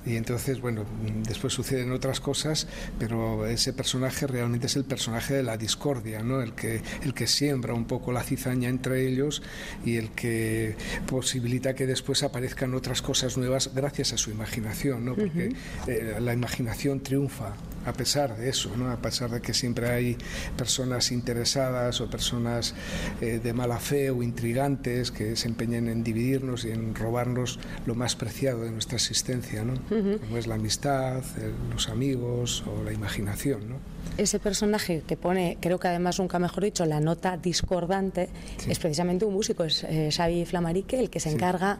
Y 0.06 0.16
entonces, 0.16 0.60
bueno, 0.60 0.84
después 1.26 1.54
suceden 1.54 1.90
otras 1.92 2.20
cosas, 2.20 2.66
pero 2.98 3.46
ese 3.46 3.72
personaje 3.72 4.26
realmente 4.26 4.66
es 4.66 4.76
el 4.76 4.84
personaje 4.84 5.34
de 5.34 5.42
la 5.42 5.56
discordia, 5.56 6.22
¿no? 6.22 6.42
El 6.42 6.52
que, 6.52 6.82
el 7.02 7.14
que 7.14 7.26
siembra 7.26 7.72
un 7.72 7.86
poco 7.86 8.12
la 8.12 8.22
cizaña 8.22 8.68
entre 8.68 9.08
ellos 9.08 9.42
y 9.84 9.96
el 9.96 10.10
que 10.10 10.76
posibilita 11.06 11.74
que 11.74 11.86
después 11.86 12.22
aparezcan 12.22 12.74
otras 12.74 13.00
cosas 13.00 13.38
nuevas 13.38 13.70
gracias 13.74 14.12
a 14.12 14.18
su 14.18 14.30
imaginación, 14.30 15.06
¿no? 15.06 15.14
Porque 15.14 15.54
eh, 15.86 16.18
la 16.20 16.34
imaginación 16.34 17.00
triunfa 17.00 17.54
a 17.84 17.92
pesar 17.92 18.36
de 18.36 18.48
eso, 18.48 18.70
¿no? 18.76 18.90
a 18.90 18.96
pesar 18.96 19.30
de 19.30 19.40
que 19.40 19.54
siempre 19.54 19.90
hay 19.90 20.16
personas 20.56 21.12
interesadas 21.12 22.00
o 22.00 22.08
personas 22.08 22.74
eh, 23.20 23.40
de 23.42 23.52
mala 23.52 23.78
fe 23.78 24.10
o 24.10 24.22
intrigantes 24.22 25.10
que 25.10 25.36
se 25.36 25.48
empeñan 25.48 25.88
en 25.88 26.04
dividirnos 26.04 26.64
y 26.64 26.70
en 26.70 26.94
robarnos 26.94 27.58
lo 27.86 27.94
más 27.94 28.16
preciado 28.16 28.62
de 28.62 28.70
nuestra 28.70 28.96
existencia, 28.96 29.64
¿no? 29.64 29.74
como 30.20 30.36
es 30.36 30.46
la 30.46 30.54
amistad, 30.54 31.22
los 31.70 31.88
amigos 31.88 32.64
o 32.66 32.82
la 32.84 32.92
imaginación. 32.92 33.68
¿no? 33.68 33.94
ese 34.16 34.38
personaje 34.38 35.02
que 35.06 35.16
pone, 35.16 35.58
creo 35.60 35.78
que 35.78 35.88
además 35.88 36.18
nunca 36.18 36.38
mejor 36.38 36.64
dicho, 36.64 36.84
la 36.84 37.00
nota 37.00 37.36
discordante, 37.36 38.28
es 38.68 38.78
precisamente 38.78 39.24
un 39.24 39.34
músico, 39.34 39.64
es 39.64 39.84
eh, 39.84 40.10
Xavi 40.12 40.44
Flamarique, 40.44 40.98
el 41.00 41.10
que 41.10 41.20
se 41.20 41.30
encarga 41.30 41.78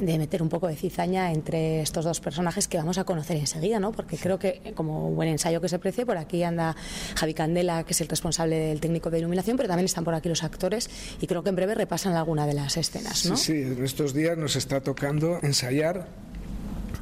de 0.00 0.18
meter 0.18 0.42
un 0.42 0.48
poco 0.48 0.66
de 0.66 0.76
cizaña 0.76 1.32
entre 1.32 1.82
estos 1.82 2.04
dos 2.04 2.20
personajes 2.20 2.68
que 2.68 2.78
vamos 2.78 2.98
a 2.98 3.04
conocer 3.04 3.36
enseguida, 3.36 3.80
¿no? 3.80 3.92
Porque 3.92 4.16
creo 4.16 4.38
que, 4.38 4.72
como 4.74 5.10
buen 5.10 5.28
ensayo 5.44 5.60
que 5.60 5.68
se 5.68 5.78
precie, 5.78 6.06
por 6.06 6.16
aquí 6.16 6.42
anda 6.42 6.74
Javi 7.16 7.34
Candela, 7.34 7.84
que 7.84 7.92
es 7.92 8.00
el 8.00 8.08
responsable 8.08 8.56
del 8.56 8.80
técnico 8.80 9.10
de 9.10 9.18
iluminación, 9.18 9.58
pero 9.58 9.68
también 9.68 9.84
están 9.84 10.02
por 10.02 10.14
aquí 10.14 10.30
los 10.30 10.42
actores 10.42 10.88
y 11.20 11.26
creo 11.26 11.42
que 11.42 11.50
en 11.50 11.56
breve 11.56 11.74
repasan 11.74 12.14
alguna 12.14 12.46
de 12.46 12.54
las 12.54 12.78
escenas, 12.78 13.26
¿no? 13.26 13.36
Sí, 13.36 13.52
sí, 13.52 13.62
en 13.62 13.84
estos 13.84 14.14
días 14.14 14.38
nos 14.38 14.56
está 14.56 14.80
tocando 14.80 15.38
ensayar 15.42 16.08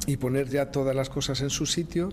y 0.07 0.17
poner 0.17 0.49
ya 0.49 0.71
todas 0.71 0.95
las 0.95 1.09
cosas 1.09 1.41
en 1.41 1.49
su 1.49 1.65
sitio 1.65 2.09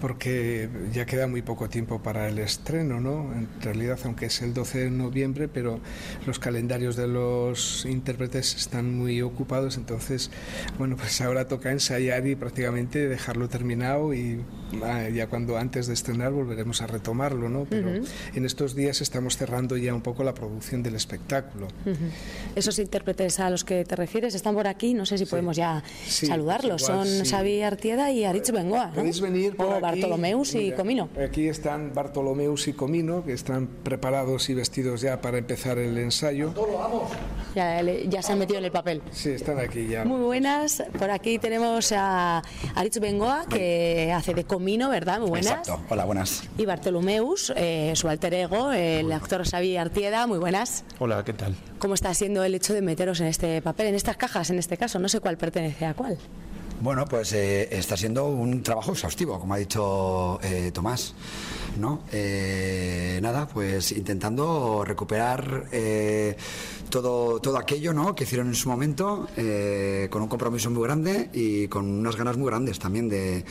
porque 0.00 0.68
ya 0.92 1.06
queda 1.06 1.26
muy 1.26 1.42
poco 1.42 1.68
tiempo 1.68 2.02
para 2.02 2.28
el 2.28 2.38
estreno, 2.38 3.00
¿no? 3.00 3.32
En 3.32 3.48
realidad, 3.60 3.98
aunque 4.04 4.26
es 4.26 4.42
el 4.42 4.52
12 4.52 4.84
de 4.84 4.90
noviembre, 4.90 5.48
pero 5.48 5.80
los 6.26 6.38
calendarios 6.38 6.96
de 6.96 7.06
los 7.06 7.86
intérpretes 7.86 8.56
están 8.56 8.98
muy 8.98 9.22
ocupados, 9.22 9.76
entonces, 9.76 10.30
bueno, 10.78 10.96
pues 10.96 11.20
ahora 11.20 11.46
toca 11.46 11.70
ensayar 11.70 12.26
y 12.26 12.34
prácticamente 12.34 13.08
dejarlo 13.08 13.48
terminado 13.48 14.12
y 14.12 14.40
ah, 14.82 15.08
ya 15.08 15.28
cuando 15.28 15.56
antes 15.56 15.86
de 15.86 15.94
estrenar 15.94 16.32
volveremos 16.32 16.82
a 16.82 16.88
retomarlo, 16.88 17.48
¿no? 17.48 17.64
Pero 17.68 18.02
en 18.34 18.44
estos 18.44 18.74
días 18.74 19.00
estamos 19.00 19.36
cerrando 19.36 19.76
ya 19.76 19.94
un 19.94 20.02
poco 20.02 20.24
la 20.24 20.34
producción 20.34 20.82
del 20.82 20.96
espectáculo. 20.96 21.68
Esos 22.56 22.78
intérpretes 22.78 23.38
a 23.40 23.50
los 23.50 23.64
que 23.64 23.84
te 23.84 23.94
refieres 23.96 24.34
están 24.34 24.54
por 24.54 24.66
aquí, 24.66 24.94
no 24.94 25.06
sé 25.06 25.16
si 25.16 25.26
podemos 25.26 25.56
ya 25.56 25.82
saludarlos, 26.06 26.82
son 26.82 27.06
Xavi 27.24 27.62
Artieda 27.62 28.10
y 28.10 28.24
Aritz 28.24 28.50
Bengoa, 28.50 28.86
¿no? 28.86 28.94
Podéis 28.94 29.20
venir 29.20 29.56
por 29.56 29.80
Bartolomeus 29.80 30.54
y 30.54 30.72
Comino. 30.72 31.08
Aquí 31.22 31.48
están 31.48 31.92
Bartolomeus 31.94 32.68
y 32.68 32.72
Comino, 32.72 33.24
que 33.24 33.32
están 33.32 33.66
preparados 33.66 34.48
y 34.50 34.54
vestidos 34.54 35.00
ya 35.00 35.20
para 35.20 35.38
empezar 35.38 35.78
el 35.78 35.96
ensayo. 35.98 36.54
Ya, 37.54 37.82
ya 37.82 38.22
se 38.22 38.32
han 38.32 38.38
metido 38.38 38.58
en 38.58 38.64
el 38.64 38.72
papel. 38.72 39.02
Sí, 39.10 39.30
están 39.30 39.58
aquí 39.58 39.86
ya. 39.88 40.04
Muy 40.04 40.20
buenas. 40.20 40.82
Por 40.98 41.10
aquí 41.10 41.38
tenemos 41.38 41.92
a 41.92 42.42
Aritz 42.74 42.98
Bengoa, 42.98 43.46
que 43.48 44.12
hace 44.14 44.34
de 44.34 44.44
Comino, 44.44 44.88
¿verdad? 44.88 45.20
Muy 45.20 45.30
buenas. 45.30 45.50
Exacto. 45.50 45.80
Hola, 45.90 46.04
buenas. 46.04 46.44
Y 46.58 46.66
Bartolomeus, 46.66 47.52
eh, 47.56 47.92
su 47.94 48.08
alter 48.08 48.34
ego, 48.34 48.72
el 48.72 49.12
actor 49.12 49.44
Xavi 49.48 49.76
Artieda. 49.76 50.26
Muy 50.26 50.38
buenas. 50.38 50.84
Hola, 50.98 51.22
¿qué 51.24 51.32
tal? 51.32 51.54
¿Cómo 51.78 51.94
está 51.94 52.14
siendo 52.14 52.44
el 52.44 52.54
hecho 52.54 52.74
de 52.74 52.82
meteros 52.82 53.20
en 53.20 53.26
este 53.26 53.60
papel, 53.60 53.88
en 53.88 53.94
estas 53.94 54.16
cajas, 54.16 54.50
en 54.50 54.58
este 54.58 54.76
caso? 54.76 54.98
No 54.98 55.08
sé 55.08 55.20
cuál 55.20 55.36
pertenece 55.36 55.84
a 55.84 55.94
cuál. 55.94 56.18
Bueno, 56.82 57.04
pues 57.04 57.32
eh, 57.32 57.68
está 57.70 57.96
siendo 57.96 58.26
un 58.26 58.60
trabajo 58.60 58.90
exhaustivo, 58.90 59.38
como 59.38 59.54
ha 59.54 59.58
dicho 59.58 60.40
eh, 60.42 60.72
Tomás. 60.74 61.14
¿no? 61.78 62.00
Eh, 62.10 63.20
nada, 63.22 63.46
pues 63.46 63.92
intentando 63.92 64.82
recuperar 64.84 65.66
todo, 66.90 67.38
todo 67.38 67.56
aquello 67.56 67.92
¿no? 67.92 68.16
que 68.16 68.24
hicieron 68.24 68.48
en 68.48 68.56
su 68.56 68.68
momento, 68.68 69.28
con 70.10 70.22
un 70.22 70.28
compromiso 70.28 70.70
muy 70.70 70.82
grande 70.82 71.30
y 71.32 71.68
con 71.68 71.88
unas 71.88 72.16
ganas 72.16 72.36
muy 72.36 72.48
grandes 72.48 72.80
también 72.80 73.08
de, 73.08 73.44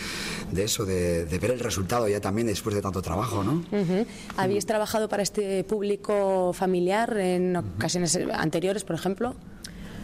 eso, 0.57 0.85
de, 0.85 1.23
ver 1.23 1.51
el 1.51 1.61
resultado 1.61 2.09
ya 2.09 2.19
también 2.19 2.47
después 2.47 2.75
de 2.75 2.81
tanto 2.81 3.01
trabajo. 3.01 3.45
¿no? 3.45 3.63
¿Habéis 4.35 4.65
trabajado 4.65 5.07
para 5.07 5.23
este 5.23 5.63
público 5.63 6.51
familiar 6.51 7.17
en 7.17 7.55
ocasiones 7.55 8.19
anteriores, 8.33 8.83
por 8.83 8.97
ejemplo? 8.97 9.35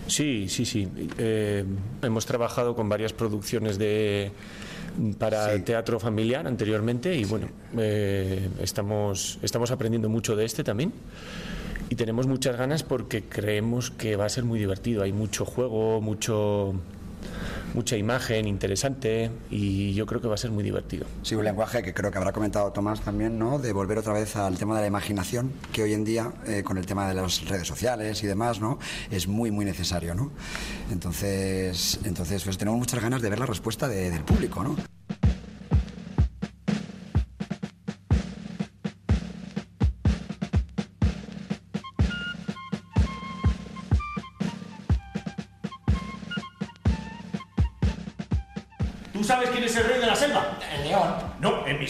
Sí, 0.07 0.47
sí, 0.49 0.65
sí. 0.65 0.87
Eh, 1.17 1.63
hemos 2.01 2.25
trabajado 2.25 2.75
con 2.75 2.89
varias 2.89 3.13
producciones 3.13 3.77
de 3.77 4.31
para 5.19 5.63
teatro 5.63 5.99
familiar 5.99 6.47
anteriormente 6.47 7.15
y 7.15 7.23
bueno, 7.25 7.47
eh, 7.77 8.49
estamos, 8.61 9.37
estamos 9.43 9.69
aprendiendo 9.69 10.09
mucho 10.09 10.35
de 10.35 10.45
este 10.45 10.63
también 10.63 10.91
y 11.89 11.95
tenemos 11.95 12.25
muchas 12.27 12.57
ganas 12.57 12.83
porque 12.83 13.23
creemos 13.23 13.91
que 13.91 14.15
va 14.15 14.25
a 14.25 14.29
ser 14.29 14.43
muy 14.43 14.59
divertido. 14.59 15.03
Hay 15.03 15.13
mucho 15.13 15.45
juego, 15.45 16.01
mucho 16.01 16.73
mucha 17.77 17.95
imagen 17.95 18.47
interesante 18.47 19.29
y 19.51 19.93
yo 19.93 20.07
creo 20.07 20.19
que 20.19 20.27
va 20.27 20.33
a 20.33 20.37
ser 20.37 20.49
muy 20.49 20.63
divertido. 20.63 21.05
Sí, 21.21 21.35
un 21.35 21.43
lenguaje 21.43 21.83
que 21.83 21.93
creo 21.93 22.09
que 22.09 22.17
habrá 22.17 22.31
comentado 22.31 22.71
Tomás 22.71 23.01
también, 23.01 23.37
¿no? 23.37 23.59
De 23.59 23.71
volver 23.71 23.99
otra 23.99 24.13
vez 24.13 24.35
al 24.35 24.57
tema 24.57 24.73
de 24.75 24.81
la 24.81 24.87
imaginación, 24.87 25.53
que 25.71 25.83
hoy 25.83 25.93
en 25.93 26.03
día, 26.03 26.33
eh, 26.47 26.63
con 26.63 26.79
el 26.79 26.87
tema 26.87 27.07
de 27.07 27.13
las 27.13 27.47
redes 27.47 27.67
sociales 27.67 28.23
y 28.23 28.27
demás, 28.27 28.59
¿no? 28.59 28.79
Es 29.11 29.27
muy, 29.27 29.51
muy 29.51 29.63
necesario, 29.63 30.15
¿no? 30.15 30.31
Entonces, 30.91 31.99
entonces 32.03 32.43
pues 32.43 32.57
tenemos 32.57 32.79
muchas 32.79 32.99
ganas 32.99 33.21
de 33.21 33.29
ver 33.29 33.37
la 33.37 33.45
respuesta 33.45 33.87
del 33.87 34.23
público, 34.23 34.63
¿no? 34.63 34.96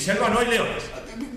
Selva 0.07 0.29
no 0.29 0.39
hay 0.39 0.47
leones. 0.47 0.83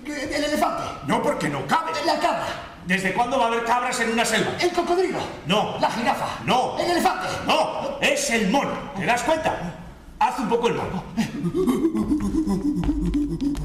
El 0.05 0.43
elefante. 0.45 0.83
No, 1.05 1.21
porque 1.21 1.49
no 1.49 1.67
cabe. 1.67 1.91
La 2.05 2.17
cabra. 2.19 2.47
¿Desde 2.85 3.13
cuándo 3.13 3.37
va 3.37 3.45
a 3.45 3.47
haber 3.47 3.65
cabras 3.65 3.99
en 3.99 4.13
una 4.13 4.23
selva? 4.23 4.51
El 4.61 4.71
cocodrilo. 4.71 5.19
No. 5.45 5.77
La 5.81 5.91
jirafa. 5.91 6.25
No. 6.45 6.79
El 6.79 6.91
elefante. 6.91 7.27
No, 7.45 7.99
es 7.99 8.29
el 8.29 8.49
mono. 8.49 8.71
¿Te 8.97 9.05
das 9.05 9.23
cuenta? 9.23 9.75
Haz 10.19 10.39
un 10.39 10.47
poco 10.47 10.69
el 10.69 10.75
mono. 10.75 11.03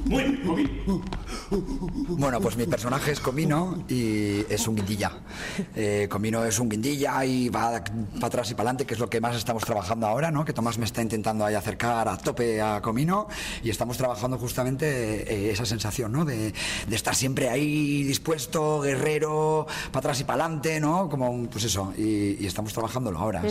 Muy 0.09 0.23
bien, 0.23 1.03
Bueno, 2.09 2.41
pues 2.41 2.57
mi 2.57 2.67
personaje 2.67 3.11
es 3.11 3.21
Comino 3.21 3.85
y 3.89 4.45
es 4.49 4.69
un 4.69 4.77
guindilla. 4.77 5.13
Eh, 5.75 6.07
Comino 6.09 6.45
es 6.45 6.59
un 6.61 6.69
guindilla 6.69 7.25
y 7.25 7.49
va 7.49 7.83
para 8.21 8.27
atrás 8.27 8.51
y 8.51 8.55
para 8.55 8.71
adelante, 8.71 8.87
que 8.87 8.95
es 8.95 9.01
lo 9.01 9.11
que 9.11 9.21
más 9.21 9.37
estamos 9.37 9.65
trabajando 9.65 10.07
ahora, 10.07 10.31
¿no? 10.31 10.45
Que 10.45 10.53
Tomás 10.53 10.79
me 10.79 10.85
está 10.85 11.03
intentando 11.03 11.45
ahí 11.45 11.55
acercar 11.55 12.09
a 12.09 12.17
tope 12.17 12.61
a 12.61 12.81
Comino 12.81 13.27
y 13.65 13.71
estamos 13.71 13.97
trabajando 13.97 14.39
justamente 14.39 14.87
eh, 14.87 15.51
esa 15.51 15.67
sensación, 15.67 16.13
¿no? 16.13 16.25
De, 16.25 16.53
estar 16.91 17.15
siempre 17.15 17.49
ahí 17.49 18.05
dispuesto, 18.05 18.81
guerrero, 18.81 19.67
para 19.91 19.99
atrás 19.99 20.21
y 20.21 20.25
para 20.25 20.45
adelante, 20.45 20.81
¿no? 20.81 21.09
Como, 21.09 21.49
pues 21.49 21.65
eso, 21.65 21.93
y, 21.97 22.47
estamos 22.47 22.73
trabajándolo 22.73 23.19
ahora. 23.19 23.43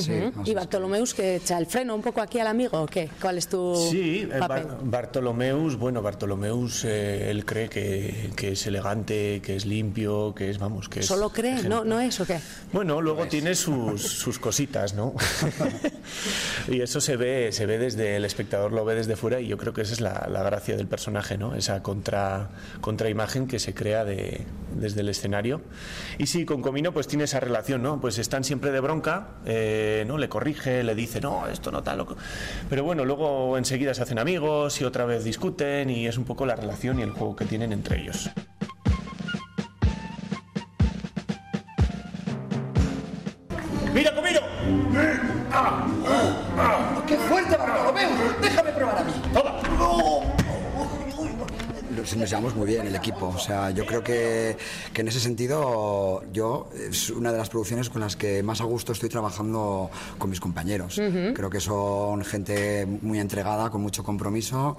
y 0.45 0.53
Bartolomeus, 0.53 1.14
que 1.14 1.36
echa 1.36 1.58
el 1.58 1.66
freno 1.66 1.95
un 1.95 2.01
poco 2.01 2.22
aquí 2.22 2.39
al 2.39 2.47
amigo, 2.47 2.82
¿o 2.82 2.86
qué? 2.86 3.10
¿Cuál 3.22 3.38
es 3.38 3.47
tu 3.47 3.76
sí, 3.91 4.28
eh? 4.32 4.39
Bartolomeus, 4.84 5.78
bueno, 5.78 6.01
Bartolomeus, 6.01 6.44
él 6.51 7.45
cree 7.45 7.69
que, 7.69 8.31
que 8.35 8.51
es 8.53 8.65
elegante, 8.67 9.41
que 9.41 9.55
es 9.55 9.65
limpio, 9.65 10.33
que 10.35 10.49
es, 10.49 10.59
vamos, 10.59 10.89
que 10.89 10.99
es... 11.01 11.05
¿Solo 11.05 11.29
cree? 11.29 11.63
¿No, 11.63 11.83
¿No 11.83 11.99
es 11.99 12.19
o 12.19 12.25
qué? 12.25 12.39
Bueno, 12.71 13.01
luego 13.01 13.27
tiene 13.27 13.55
sus, 13.55 14.01
sus 14.01 14.39
cositas, 14.39 14.93
¿no? 14.93 15.13
y 16.67 16.81
eso 16.81 17.01
se 17.01 17.17
ve, 17.17 17.51
se 17.51 17.65
ve 17.65 17.77
desde, 17.77 18.17
el 18.17 18.25
espectador 18.25 18.71
lo 18.71 18.85
ve 18.85 18.95
desde 18.95 19.15
fuera 19.15 19.39
y 19.39 19.47
yo 19.47 19.57
creo 19.57 19.73
que 19.73 19.81
esa 19.81 19.93
es 19.93 20.01
la, 20.01 20.27
la 20.29 20.43
gracia 20.43 20.75
del 20.75 20.87
personaje, 20.87 21.37
¿no? 21.37 21.55
Esa 21.55 21.81
contra, 21.81 22.49
contraimagen 22.81 23.47
que 23.47 23.59
se 23.59 23.73
crea 23.73 24.05
de, 24.05 24.45
desde 24.75 25.01
el 25.01 25.09
escenario. 25.09 25.61
Y 26.17 26.27
sí, 26.27 26.45
con 26.45 26.61
Comino 26.61 26.91
pues 26.91 27.07
tiene 27.07 27.23
esa 27.23 27.39
relación, 27.39 27.81
¿no? 27.81 27.99
Pues 28.01 28.17
están 28.17 28.43
siempre 28.43 28.71
de 28.71 28.79
bronca, 28.79 29.29
eh, 29.45 30.03
¿no? 30.07 30.17
Le 30.17 30.29
corrige, 30.29 30.83
le 30.83 30.95
dice, 30.95 31.21
no, 31.21 31.47
esto 31.47 31.71
no 31.71 31.83
tal. 31.83 31.99
loco". 31.99 32.17
Pero 32.69 32.83
bueno, 32.83 33.05
luego 33.05 33.57
enseguida 33.57 33.93
se 33.93 34.01
hacen 34.01 34.19
amigos 34.19 34.81
y 34.81 34.83
otra 34.83 35.05
vez 35.05 35.23
discuten 35.23 35.89
y 35.89 36.07
es 36.07 36.17
un 36.17 36.25
poco 36.25 36.34
la 36.43 36.55
relación 36.55 36.99
y 36.99 37.03
el 37.03 37.11
juego 37.11 37.36
que 37.36 37.45
tienen 37.45 37.71
entre 37.71 38.01
ellos. 38.01 38.29
¡Mira, 43.93 44.13
Comino! 44.13 44.41
¡Qué 47.07 47.15
fuerte, 47.15 47.55
Bartolomeu! 47.55 48.09
¡Déjame 48.41 48.71
probar 48.71 48.97
a 48.97 49.03
mí! 49.05 49.13
¡Toma! 49.33 49.51
Nos, 49.77 50.34
nos 52.16 52.30
llevamos 52.30 52.56
muy 52.56 52.68
bien 52.68 52.86
el 52.88 52.95
equipo. 52.95 53.28
O 53.36 53.39
sea, 53.39 53.72
yo 53.72 53.86
creo 53.86 54.03
que, 54.03 54.56
que 54.93 55.01
en 55.01 55.08
ese 55.08 55.20
sentido 55.20 56.24
yo 56.32 56.70
es 56.89 57.10
una 57.10 57.32
de 57.32 57.38
las 57.38 57.49
producciones 57.49 57.89
con 57.89 58.01
las 58.01 58.16
que 58.16 58.43
más 58.43 58.62
a 58.62 58.66
gusto 58.66 58.91
estoy 58.91 59.10
trabajando 59.10 59.89
con 60.18 60.30
mis 60.30 60.39
compañeros. 60.39 60.97
Ujú. 60.97 61.34
Creo 61.34 61.49
que 61.49 61.60
son 61.60 62.24
gente 62.24 62.86
muy 63.01 63.20
entregada, 63.20 63.70
con 63.70 63.82
mucho 63.82 64.03
compromiso 64.03 64.78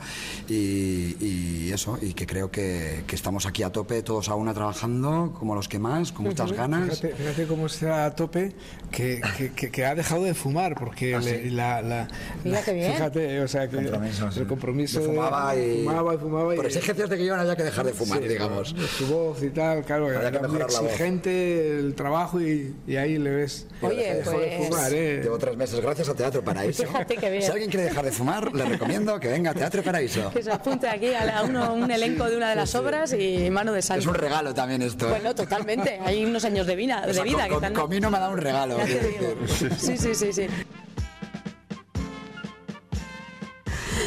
y, 0.49 1.17
y 1.21 1.71
eso, 1.73 1.99
y 2.01 2.15
que 2.15 2.27
creo 2.27 2.51
que, 2.51 3.03
que 3.07 3.17
estamos 3.17 3.47
aquí 3.47 3.63
a 3.63 3.71
tope, 3.71 4.03
todos 4.03 4.29
a 4.29 4.35
una 4.35 4.55
trabajando, 4.55 5.35
como 5.39 5.55
los 5.55 5.69
que 5.69 5.79
más, 5.79 6.13
con 6.13 6.27
muchas 6.27 6.53
ganas. 6.53 7.01
Fíjate, 7.01 7.15
fíjate 7.15 7.47
cómo 7.47 7.67
está 7.67 8.05
a 8.07 8.15
tope 8.15 8.53
que, 8.91 9.21
que- 9.37 9.53
que- 9.53 9.71
que 9.71 9.85
ha 9.85 9.95
dejado 9.95 10.25
de 10.25 10.35
fumar, 10.35 10.75
porque 10.79 11.19
le- 11.19 11.51
la, 11.51 11.83
la- 11.83 12.09
Mira 12.45 12.59
la- 12.61 12.65
qué 12.65 12.73
bien. 12.73 12.93
Fíjate, 12.93 13.41
o 13.41 13.49
sea, 13.49 13.69
que 13.69 13.77
Compromiso, 13.77 14.31
sí. 14.33 14.41
el 14.41 14.47
compromiso 14.47 15.01
Yo 15.01 15.07
de- 15.07 15.13
fumaba 15.15 15.57
y- 15.57 15.85
fumaba 15.85 16.15
y 16.15 16.19
fumaba 16.19 16.55
y- 16.55 16.57
Por 16.57 16.67
exigencias 16.67 17.11
de 17.11 17.16
guion 17.17 17.39
había 17.41 17.57
que 17.57 17.65
dejar 17.65 17.87
de 17.87 17.93
fumar, 17.93 18.21
Sí, 18.23 18.29
digamos. 18.29 18.75
Su 18.99 19.07
voz 19.07 19.43
y 19.43 19.51
tal, 19.51 19.85
claro, 19.85 20.07
Había 20.07 20.31
que 20.31 20.39
muy 20.39 20.49
mejorar 20.49 20.71
la 20.73 20.81
voz. 20.81 20.91
exigente 20.91 21.79
el 21.79 21.95
trabajo 21.95 22.41
y, 22.41 22.75
y 22.87 22.97
ahí 22.97 23.19
le 23.19 23.31
ves. 23.31 23.67
Oye, 23.83 24.15
dejó 24.15 24.31
de 24.39 24.57
pues- 24.57 24.69
fumar, 24.69 24.93
¿eh? 24.95 25.21
Llevo 25.23 25.39
tres 25.39 25.57
meses 25.57 25.81
gracias 25.81 26.09
a 26.09 26.15
Teatro 26.15 26.43
Paraíso. 26.45 26.85
Fíjate 26.85 27.17
bien. 27.31 27.43
Si 27.43 27.51
alguien 27.51 27.71
quiere 27.71 27.87
dejar 27.87 28.05
de 28.05 28.13
fumar, 28.13 28.53
le 28.55 28.65
recomiendo 28.65 29.19
que 29.21 29.29
venga 29.29 29.51
a 29.51 29.55
Teatro 29.55 29.83
Paraíso. 29.83 30.31
Que 30.31 30.43
se 30.43 30.51
apunte 30.53 30.89
aquí 30.89 31.13
a, 31.15 31.39
a 31.39 31.43
uno, 31.45 31.75
un 31.75 31.91
elenco 31.91 32.25
de 32.29 32.37
una 32.37 32.51
de 32.51 32.57
las 32.57 32.75
obras 32.75 33.13
y 33.13 33.49
mano 33.51 33.73
de 33.73 33.83
santo. 33.83 34.01
Es 34.01 34.07
un 34.07 34.15
regalo 34.15 34.55
también 34.55 34.83
esto. 34.83 35.07
¿eh? 35.07 35.11
Bueno, 35.11 35.35
totalmente. 35.35 35.99
Hay 36.05 36.25
unos 36.25 36.45
años 36.45 36.67
de 36.67 36.77
vida, 36.77 37.03
O 37.05 37.07
de 37.09 37.15
sea, 37.15 37.23
vida 37.25 37.39
con- 37.49 37.49
que 37.49 37.55
están... 37.55 37.75
Comino 37.75 38.11
me 38.11 38.17
ha 38.17 38.21
dado 38.21 38.33
un 38.33 38.39
regalo. 38.41 38.77
Sí, 39.79 39.97
sí, 39.99 40.15
sí, 40.15 40.33
sí. 40.33 40.47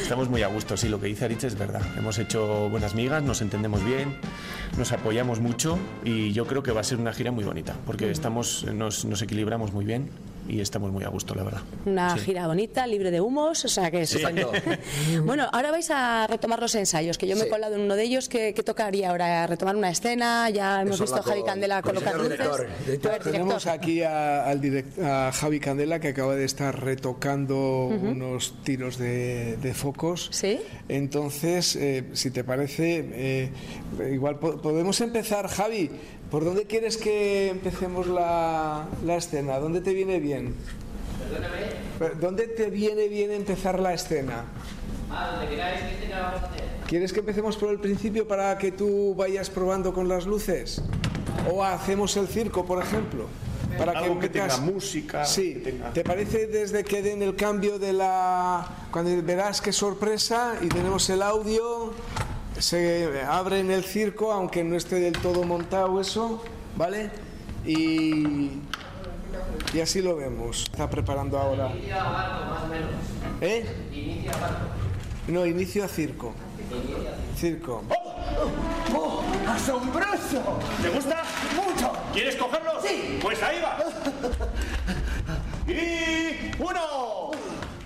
Estamos 0.10 0.28
muy 0.28 0.41
a 0.41 0.47
gusto, 0.47 0.76
sí, 0.76 0.89
lo 0.89 0.99
que 0.99 1.05
dice 1.05 1.26
Aritz 1.26 1.43
es 1.43 1.55
verdad. 1.55 1.84
Hemos 1.95 2.18
hecho 2.18 2.68
buenas 2.68 2.95
migas, 2.95 3.22
nos 3.22 3.43
entendemos 3.43 3.86
bien, 3.86 4.16
nos 4.76 4.91
apoyamos 4.91 5.39
mucho 5.39 5.78
y 6.03 6.34
yo 6.34 6.47
creo 6.47 6.64
que 6.64 6.72
va 6.72 6.82
a 6.82 6.84
ser 6.84 6.97
una 6.97 7.14
gira 7.14 7.32
muy 7.32 7.43
bonita, 7.43 7.76
porque 7.86 8.10
estamos, 8.10 8.66
nos, 8.74 9.05
nos 9.05 9.22
equilibramos 9.22 9.72
muy 9.72 9.86
bien 9.86 10.10
y 10.50 10.60
estamos 10.62 10.91
muy 10.91 11.04
a 11.04 11.10
gusto, 11.10 11.36
la 11.36 11.43
verdad. 11.43 11.62
Una 11.86 12.18
Sí. 12.18 12.26
gira 12.26 12.47
bonita, 12.47 12.86
libre 12.88 13.12
de 13.12 13.22
humos, 13.22 13.64
o 13.64 13.68
sea 13.68 13.89
que 13.91 14.02
es 14.02 14.10
Sí. 14.10 14.18
estupendo. 14.18 14.52
bueno, 15.24 15.47
ahora 15.54 15.72
vais 15.72 15.89
a 15.91 16.28
retomar 16.28 16.60
los 16.60 16.74
ensayos, 16.76 17.18
que 17.18 17.28
yo 17.28 17.36
me 17.36 17.43
he 17.43 17.50
colado 17.50 17.76
en 17.76 17.82
uno 17.82 17.95
de 17.95 18.04
ellos. 18.04 18.28
¿Qué, 18.30 18.54
qué 18.54 18.64
tocaría 18.64 19.10
ahora? 19.12 19.45
¿Retomar 19.47 19.76
una 19.76 19.89
escena? 19.91 20.50
Ya 20.50 20.82
hemos 20.82 20.95
Eso 20.95 21.04
visto 21.04 21.20
a 21.20 21.24
Javi 21.24 21.43
Candela 21.43 21.82
colocar 21.82 22.16
luces. 22.16 22.32
director. 22.32 22.60
A 22.60 22.64
ver, 22.64 22.86
director. 22.86 23.20
Tenemos 23.32 23.68
aquí 23.68 24.02
a, 24.04 24.45
al 24.45 24.60
direct- 24.62 25.02
a 25.04 25.32
Javi 25.32 25.60
Candela 25.60 26.00
que 26.00 26.10
acaba 26.10 26.36
de 26.36 26.45
estar 26.45 26.84
retocando 26.84 27.88
unos 27.88 28.56
tiros 28.64 28.97
de, 28.97 29.58
de 29.58 29.74
focos. 29.74 30.30
Sí. 30.32 30.60
Entonces, 30.88 31.76
eh, 31.76 32.06
si 32.14 32.32
te 32.32 32.43
parece, 32.43 33.06
eh, 33.14 33.50
igual 34.12 34.39
po- 34.39 34.58
podemos 34.62 35.00
empezar, 35.02 35.47
Javi. 35.47 35.89
¿Por 36.32 36.46
dónde 36.46 36.66
quieres 36.66 36.98
que 36.98 37.50
empecemos 37.50 38.06
la, 38.08 38.86
la 39.04 39.16
escena? 39.16 39.58
¿Dónde 39.58 39.82
te 39.82 39.94
viene 39.94 40.20
bien? 40.20 40.56
Perdóname. 41.98 42.20
¿Dónde 42.22 42.48
te 42.48 42.70
viene 42.70 43.08
bien 43.08 43.32
empezar 43.32 43.80
la 43.80 43.94
escena? 43.94 44.46
¿Quieres 46.88 47.14
que 47.14 47.20
empecemos 47.20 47.58
por 47.58 47.70
el 47.70 47.80
principio 47.80 48.28
para 48.28 48.58
que 48.58 48.72
tú 48.72 49.16
vayas 49.16 49.50
probando 49.50 49.94
con 49.94 50.08
las 50.08 50.26
luces? 50.28 50.82
¿O 51.52 51.64
hacemos 51.64 52.16
el 52.18 52.28
circo, 52.28 52.66
por 52.66 52.82
ejemplo? 52.84 53.26
Para 53.78 53.94
Algo 53.94 54.20
que 54.20 54.30
metas- 54.30 54.58
tenga 54.58 54.72
música, 54.72 55.26
Sí. 55.26 55.54
que 55.56 55.72
tenga- 55.72 55.94
¿Te 55.94 56.04
parece 56.04 56.48
desde 56.48 56.84
que 56.84 57.02
den 57.02 57.22
el 57.22 57.36
cambio 57.36 57.80
de 57.80 57.94
la... 57.94 58.68
Cuando 58.92 59.12
verás 59.24 59.62
qué 59.62 59.72
sorpresa 59.72 60.56
y 60.62 60.68
tenemos 60.68 61.10
el 61.10 61.22
audio, 61.22 61.94
se 62.60 63.24
abre 63.28 63.60
en 63.60 63.72
el 63.72 63.84
circo, 63.84 64.32
aunque 64.32 64.64
no 64.64 64.76
esté 64.76 64.99
del 64.99 65.14
todo 65.14 65.43
montado 65.43 65.99
eso, 65.99 66.43
¿vale? 66.76 67.10
Y... 67.66 68.51
Y 69.74 69.80
así 69.82 70.01
lo 70.01 70.16
vemos. 70.16 70.64
Está 70.64 70.89
preparando 70.89 71.38
ahora. 71.38 71.72
¿Eh? 73.41 73.66
No, 75.28 75.45
inicio 75.45 75.84
a 75.86 75.88
circo. 75.88 76.34
Circo. 77.38 77.84
¡Oh! 78.95 79.24
¡Asombroso! 79.47 80.60
¿Te 80.82 80.89
gusta? 80.89 81.24
¡Mucho! 81.55 81.91
¿Quieres 82.14 82.36
cogerlo? 82.36 82.82
Sí. 82.82 83.20
Pues 83.22 83.41
ahí 83.43 83.62
va. 83.62 83.78
Y 85.68 86.51
uno. 86.60 87.32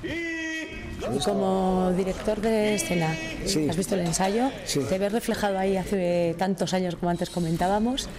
Y 0.04 1.13
Como 1.26 1.92
director 1.96 2.42
de 2.42 2.76
escena, 2.76 3.16
Sí. 3.46 3.68
¿has 3.70 3.78
visto 3.78 3.96
el 3.96 4.02
ensayo? 4.02 4.52
Sí. 4.66 4.82
Te 4.90 4.98
ves 4.98 5.12
reflejado 5.12 5.58
ahí 5.58 5.78
hace 5.78 6.36
tantos 6.38 6.74
años 6.74 6.96
como 6.96 7.10
antes 7.12 7.30
comentábamos. 7.30 8.10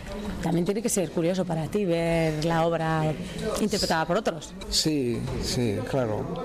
También 0.43 0.65
tiene 0.65 0.83
que 0.83 0.89
ser 0.89 1.11
curioso 1.11 1.45
para 1.45 1.67
ti 1.67 1.85
ver 1.85 2.45
la 2.45 2.67
obra 2.67 3.13
interpretada 3.61 4.07
por 4.07 4.19
otros. 4.19 4.53
Sí, 4.69 5.19
sí, 5.43 5.79
claro. 5.91 6.45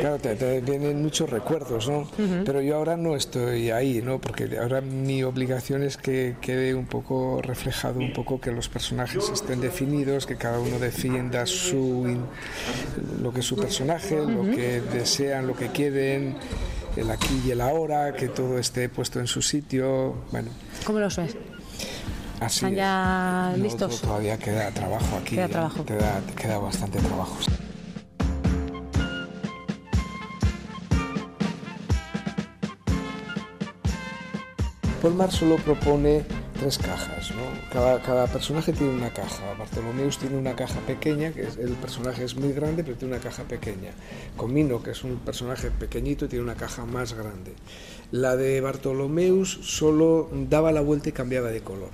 Claro, 0.00 0.18
te, 0.18 0.34
te 0.34 0.60
vienen 0.60 1.00
muchos 1.02 1.30
recuerdos, 1.30 1.88
¿no? 1.88 2.08
Pero 2.44 2.60
yo 2.60 2.76
ahora 2.76 2.96
no 2.96 3.14
estoy 3.14 3.70
ahí, 3.70 4.02
¿no? 4.02 4.20
Porque 4.20 4.58
ahora 4.58 4.80
mi 4.80 5.22
obligación 5.22 5.82
es 5.82 5.96
que 5.96 6.36
quede 6.40 6.74
un 6.74 6.86
poco 6.86 7.40
reflejado, 7.42 8.00
un 8.00 8.12
poco 8.12 8.40
que 8.40 8.50
los 8.50 8.68
personajes 8.68 9.28
estén 9.32 9.60
definidos, 9.60 10.26
que 10.26 10.36
cada 10.36 10.58
uno 10.58 10.78
defienda 10.78 11.46
su 11.46 12.18
lo 13.22 13.32
que 13.32 13.40
es 13.40 13.46
su 13.46 13.56
personaje, 13.56 14.16
lo 14.16 14.42
que 14.50 14.80
desean, 14.80 15.46
lo 15.46 15.54
que 15.54 15.68
quieren, 15.68 16.36
el 16.96 17.10
aquí 17.10 17.40
y 17.46 17.50
el 17.50 17.60
ahora, 17.60 18.12
que 18.14 18.28
todo 18.28 18.58
esté 18.58 18.88
puesto 18.88 19.20
en 19.20 19.26
su 19.26 19.42
sitio. 19.42 20.14
Bueno, 20.32 20.50
¿Cómo 20.84 20.98
los 20.98 21.16
ves? 21.16 21.36
Así. 22.40 22.56
¿Están 22.66 22.72
es. 22.72 22.76
ya 22.78 23.54
listos? 23.56 24.00
to- 24.00 24.06
Todavía 24.08 24.38
queda 24.38 24.70
trabajo 24.70 25.16
aquí. 25.16 25.34
Queda 25.36 25.46
¿eh? 25.46 25.48
trabajo. 25.48 25.84
Queda 25.84 26.58
bastante 26.58 26.98
trabajo. 27.00 27.36
Polmar 35.02 35.30
solo 35.30 35.56
propone 35.56 36.24
tres 36.58 36.78
cajas, 36.78 37.30
¿no? 37.32 37.42
Cada, 37.72 38.00
cada 38.00 38.26
personaje 38.26 38.72
tiene 38.72 38.94
una 38.94 39.10
caja. 39.12 39.42
Bartolomeus 39.58 40.16
tiene 40.18 40.38
una 40.38 40.56
caja 40.56 40.80
pequeña, 40.80 41.30
que 41.32 41.42
es- 41.42 41.58
el 41.58 41.72
personaje 41.72 42.24
es 42.24 42.36
muy 42.36 42.52
grande, 42.52 42.84
pero 42.84 42.96
tiene 42.96 43.14
una 43.14 43.22
caja 43.22 43.42
pequeña. 43.42 43.90
Comino, 44.36 44.82
que 44.82 44.92
es 44.92 45.04
un 45.04 45.16
personaje 45.16 45.70
pequeñito, 45.70 46.26
tiene 46.28 46.44
una 46.44 46.54
caja 46.54 46.86
más 46.86 47.12
grande. 47.12 47.52
La 48.12 48.36
de 48.36 48.60
Bartolomeus 48.62 49.58
solo 49.62 50.30
daba 50.48 50.72
la 50.72 50.80
vuelta 50.80 51.10
y 51.10 51.12
cambiaba 51.12 51.50
de 51.50 51.60
color. 51.60 51.90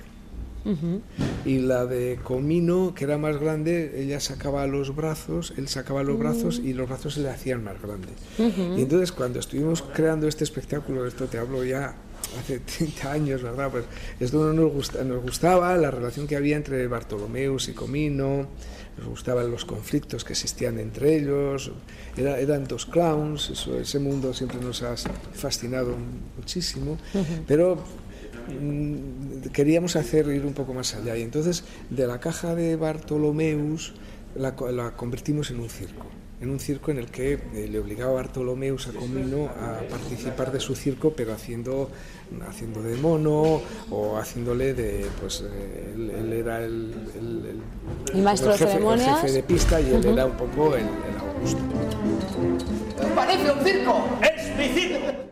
Y 1.45 1.59
la 1.59 1.85
de 1.85 2.19
Comino, 2.23 2.93
que 2.95 3.05
era 3.05 3.17
más 3.17 3.37
grande, 3.37 3.93
ella 4.03 4.19
sacaba 4.19 4.67
los 4.67 4.95
brazos, 4.95 5.53
él 5.57 5.67
sacaba 5.67 6.03
los 6.03 6.19
brazos 6.19 6.59
y 6.63 6.73
los 6.73 6.87
brazos 6.87 7.15
se 7.15 7.21
le 7.21 7.29
hacían 7.29 7.63
más 7.63 7.81
grandes. 7.81 8.11
Ujú. 8.37 8.77
Y 8.77 8.81
entonces 8.83 9.11
cuando 9.11 9.39
estuvimos 9.39 9.81
creando 9.81 10.27
este 10.27 10.43
espectáculo, 10.43 11.05
esto 11.07 11.25
te 11.25 11.37
hablo 11.39 11.63
ya 11.63 11.95
hace 12.39 12.59
30 12.77 13.11
años, 13.11 13.41
¿verdad? 13.41 13.69
Pues 13.71 13.85
esto 14.19 14.53
nos, 14.53 14.71
gusta, 14.71 15.03
nos 15.03 15.21
gustaba 15.23 15.75
la 15.77 15.89
relación 15.89 16.27
que 16.27 16.35
había 16.35 16.57
entre 16.57 16.85
Bartolomeus 16.87 17.67
y 17.69 17.73
Comino, 17.73 18.47
nos 18.97 19.07
gustaban 19.07 19.49
los 19.49 19.65
conflictos 19.65 20.23
que 20.23 20.33
existían 20.33 20.77
entre 20.77 21.15
ellos, 21.17 21.71
era- 22.15 22.39
eran 22.39 22.67
dos 22.67 22.85
clowns, 22.85 23.49
eso, 23.49 23.79
ese 23.79 23.97
mundo 23.99 24.33
siempre 24.33 24.59
nos 24.61 24.83
ha 24.83 24.95
fascinado 25.33 25.95
muchísimo, 26.37 26.97
pero 27.47 27.77
mm, 27.77 27.79
queríamos 29.53 29.95
hacer 29.95 30.27
ir 30.27 30.45
un 30.45 30.53
poco 30.53 30.73
más 30.73 30.95
allá 30.95 31.15
y 31.17 31.21
entonces 31.23 31.63
de 31.89 32.07
la 32.07 32.19
caja 32.19 32.55
de 32.55 32.75
Bartolomeus 32.75 33.93
la, 34.35 34.55
co- 34.55 34.71
la 34.71 34.91
convertimos 34.95 35.51
en 35.51 35.59
un 35.59 35.69
circo 35.69 36.05
en 36.41 36.49
un 36.49 36.59
circo 36.59 36.89
en 36.89 36.97
el 36.97 37.05
que 37.11 37.33
eh, 37.33 37.67
le 37.69 37.77
obligaba 37.79 38.11
a 38.11 38.15
Bartolomeus 38.15 38.87
a 38.87 38.93
Comino 38.93 39.45
a 39.45 39.81
participar 39.89 40.51
de 40.51 40.59
su 40.59 40.73
circo 40.75 41.13
pero 41.15 41.33
haciendo 41.33 41.89
haciendo 42.47 42.81
de 42.81 42.95
mono 42.97 43.61
o 43.91 44.17
haciéndole 44.17 44.73
de 44.73 45.05
pues 45.19 45.43
él, 45.95 46.09
él 46.09 46.33
era 46.33 46.63
el, 46.63 46.93
el- 47.15 47.45
el- 47.45 48.15
El 48.15 48.21
maestro 48.23 48.51
de 48.51 48.57
jefe, 48.57 48.63
el 48.71 48.77
ceremonias. 48.77 49.21
jefe 49.21 49.33
de 49.33 49.43
pista 49.43 49.79
y 49.81 49.89
él 49.89 49.99
Ujú. 49.99 50.09
era 50.09 50.25
un 50.25 50.37
poco 50.37 50.75
el, 50.75 50.81
el 50.83 51.17
Augusto 51.19 51.59
¡Parece 53.15 53.51
un 53.51 53.59
circo! 53.65 54.05
¡Es 54.21 54.57
mi 54.57 54.67
circo! 54.79 55.30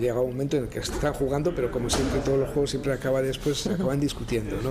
Llega 0.00 0.20
un 0.20 0.30
momento 0.32 0.56
en 0.56 0.64
el 0.64 0.68
que 0.68 0.80
están 0.80 1.12
jugando, 1.12 1.54
pero 1.54 1.70
como 1.70 1.88
siempre 1.90 2.20
todos 2.20 2.38
los 2.38 2.48
juegos 2.48 2.70
siempre 2.70 2.92
acaba 2.92 3.22
después, 3.22 3.58
se 3.58 3.72
acaban 3.72 4.00
discutiendo, 4.00 4.56
¿no? 4.62 4.70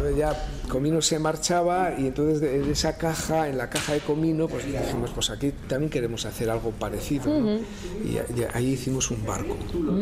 Y 0.00 0.02
entonces 0.02 0.16
ya 0.16 0.46
Comino 0.70 1.02
se 1.02 1.18
marchaba 1.18 1.92
y 1.98 2.06
entonces 2.06 2.40
de, 2.40 2.60
de 2.60 2.72
esa 2.72 2.96
caja, 2.96 3.48
en 3.48 3.58
la 3.58 3.68
caja 3.68 3.92
de 3.92 4.00
Comino, 4.00 4.46
pues 4.48 4.64
dijimos, 4.64 5.10
pues 5.12 5.28
aquí 5.30 5.52
también 5.68 5.90
queremos 5.90 6.24
hacer 6.24 6.48
algo 6.48 6.70
parecido, 6.70 7.26
¿no? 7.38 7.56
Y, 8.04 8.12
y 8.14 8.46
ahí 8.54 8.68
hicimos 8.74 9.10
un 9.10 9.24
barco, 9.26 9.56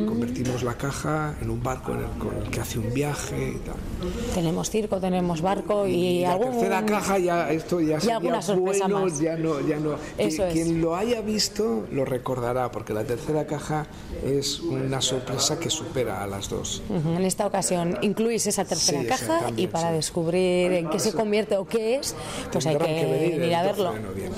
convertimos 0.06 0.62
la 0.62 0.74
caja 0.74 1.34
en 1.40 1.50
un 1.50 1.62
barco 1.62 1.92
en 1.92 2.00
el, 2.00 2.06
con 2.18 2.36
el 2.36 2.50
que 2.50 2.60
hace 2.60 2.78
un 2.78 2.92
viaje 2.92 3.54
y 3.56 3.58
tal. 3.66 3.76
Tenemos 4.34 4.70
circo, 4.70 5.00
tenemos 5.00 5.40
barco 5.40 5.86
y, 5.86 6.20
la 6.20 6.32
algún... 6.32 6.50
tercera 6.52 6.84
caja 6.86 7.18
ya 7.18 7.50
esto 7.50 7.80
ya 7.80 7.98
sería 7.98 8.16
alguna 8.18 8.42
sorpresa 8.42 8.84
bueno, 8.84 9.06
más. 9.06 9.18
ya 9.20 9.36
no, 9.36 9.60
ya 9.66 9.78
no. 9.78 9.92
Eso 10.18 10.42
Qui- 10.42 10.46
es. 10.48 10.52
Quien 10.52 10.80
lo 10.82 10.94
haya 10.96 11.20
visto 11.22 11.86
lo 11.92 12.04
recordará, 12.04 12.70
porque 12.70 12.92
la 12.92 13.04
tercera 13.04 13.46
caja 13.46 13.86
es 14.24 14.60
una 14.60 15.00
sorpresa 15.00 15.58
que 15.58 15.70
supera 15.70 16.22
a 16.22 16.26
las 16.26 16.48
dos. 16.50 16.82
Ujú, 16.90 17.08
En 17.16 17.24
esta 17.24 17.46
ocasión 17.46 17.96
incluís 18.02 18.46
esa 18.46 18.64
tercera 18.66 19.00
Sí, 19.00 19.06
caja 19.06 19.24
y 19.24 19.24
exactamente, 19.24 19.62
para 19.88 19.96
descubrir 19.96 20.72
en 20.72 20.90
qué 20.90 20.98
se 20.98 21.12
convierte 21.12 21.56
o 21.56 21.66
qué 21.66 21.96
es, 21.96 22.14
pues 22.52 22.66
hay 22.66 22.76
que, 22.76 22.84
que 22.84 23.36
venir 23.38 23.54
a 23.54 23.62
12 23.64 23.82
verlo. 23.82 23.94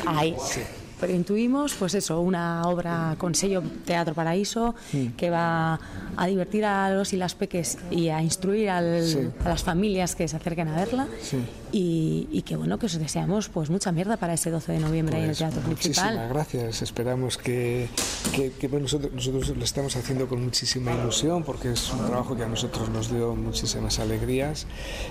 Ahí. 0.06 0.36
Sí. 0.40 0.60
Pero 1.00 1.14
intuimos, 1.14 1.72
pues 1.74 1.94
eso, 1.94 2.20
una 2.20 2.62
obra 2.68 3.14
con 3.18 3.34
sello 3.34 3.62
Teatro 3.86 4.12
Paraíso 4.14 4.74
Mm. 4.92 5.06
que 5.16 5.30
va 5.30 5.80
a 6.16 6.26
divertir 6.26 6.64
a 6.66 6.90
los 6.90 7.12
y 7.14 7.16
las 7.16 7.34
peques 7.34 7.78
y 7.90 8.10
a 8.10 8.20
instruir 8.22 8.68
al- 8.68 9.02
Sí. 9.06 9.18
a 9.44 9.48
las 9.48 9.62
familias 9.62 10.14
que 10.14 10.28
se 10.28 10.36
acerquen 10.36 10.68
a 10.68 10.76
verla 10.76 11.08
Sí. 11.22 11.38
Y, 11.72 12.28
y 12.32 12.42
que 12.42 12.56
bueno, 12.56 12.78
que 12.78 12.86
os 12.86 12.98
deseamos 12.98 13.48
pues 13.48 13.70
mucha 13.70 13.92
mierda 13.92 14.16
para 14.16 14.34
ese 14.34 14.50
12 14.50 14.72
de 14.72 14.78
noviembre 14.80 15.16
ahí 15.16 15.22
en 15.24 15.30
el 15.30 15.36
Pues 15.36 15.38
Teatro 15.38 15.62
muchísimas 15.68 16.06
Principal. 16.08 16.28
gracias. 16.28 16.82
Esperamos 16.82 17.38
que, 17.38 17.88
que- 18.34 18.52
que, 18.52 18.68
bueno, 18.68 18.84
nosotros, 18.84 19.12
nosotros 19.12 19.56
lo 19.56 19.64
estamos 19.64 19.96
haciendo 19.96 20.28
con 20.28 20.42
muchísima 20.44 20.92
ilusión 20.92 21.42
porque 21.44 21.72
es 21.72 21.90
un 21.92 22.06
trabajo 22.06 22.36
que 22.36 22.42
a 22.44 22.48
nosotros 22.48 22.88
nos 22.88 23.10
dio 23.10 23.34
muchísimas 23.34 23.98
alegrías 23.98 24.66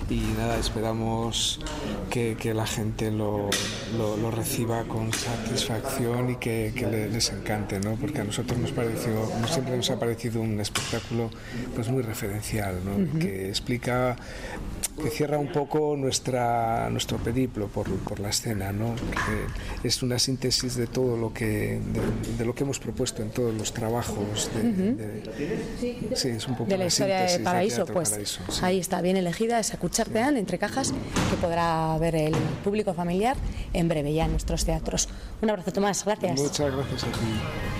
y 0.08 0.16
nada, 0.38 0.58
esperamos 0.58 1.60
que, 2.10 2.36
que 2.38 2.54
la 2.54 2.66
gente 2.66 3.10
lo, 3.10 3.48
lo- 3.96 4.16
lo 4.16 4.30
reciba 4.30 4.84
con 4.84 5.12
satisfacción 5.12 6.30
y 6.30 6.36
que, 6.36 6.72
le- 6.90 7.08
les 7.08 7.30
encante, 7.30 7.78
¿no? 7.80 7.94
porque 7.96 8.20
a 8.20 8.24
nosotros 8.24 8.58
nos 8.58 8.72
pareció, 8.72 9.12
siempre 9.48 9.76
nos 9.76 9.90
ha 9.90 9.98
parecido 9.98 10.40
un 10.40 10.60
espectáculo 10.60 11.30
pues 11.74 11.88
muy 11.88 12.02
referencial, 12.02 12.76
¿no? 12.84 13.02
Ujú. 13.04 13.18
que 13.18 13.48
explica 13.48 14.16
que 15.02 15.08
cierra 15.10 15.38
un 15.38 15.50
poco 15.50 15.96
nuestra, 15.96 16.49
nuestro 16.90 17.18
periplo 17.18 17.68
por, 17.68 17.88
por 17.90 18.20
la 18.20 18.30
escena, 18.30 18.72
¿no? 18.72 18.94
Que 18.96 19.88
es 19.88 20.02
una 20.02 20.18
síntesis 20.18 20.76
de 20.76 20.86
todo 20.86 21.16
lo 21.16 21.32
que 21.32 21.46
de, 21.80 22.36
de 22.38 22.44
lo 22.44 22.54
que 22.54 22.64
hemos 22.64 22.78
propuesto 22.78 23.22
en 23.22 23.30
todos 23.30 23.54
los 23.54 23.72
trabajos. 23.72 24.50
De, 24.54 24.68
Ujú. 24.68 24.96
de- 24.96 26.16
sí, 26.16 26.28
es 26.28 26.46
un 26.48 26.56
poco 26.56 26.70
de 26.70 26.78
la 26.78 26.86
historia 26.86 27.18
síntesis 27.20 27.38
de 27.38 27.44
Paraíso, 27.44 27.86
pues 27.86 28.10
Paraíso, 28.10 28.40
sí. 28.48 28.60
ahí 28.64 28.78
está 28.78 29.00
bien 29.00 29.16
elegida 29.16 29.58
esa 29.58 29.78
Cuchartean 29.78 30.36
entre 30.36 30.58
cajas 30.58 30.92
que 30.92 31.36
podrá 31.40 31.96
ver 31.98 32.14
el 32.14 32.34
público 32.64 32.94
familiar 32.94 33.36
en 33.72 33.88
breve 33.88 34.12
ya 34.12 34.24
en 34.26 34.30
nuestros 34.32 34.64
teatros. 34.64 35.08
Un 35.42 35.50
abrazo 35.50 35.72
Tomás, 35.72 36.04
gracias. 36.04 36.40
Muchas 36.40 36.74
gracias 36.74 37.04
a 37.04 37.06
ti. 37.06 37.79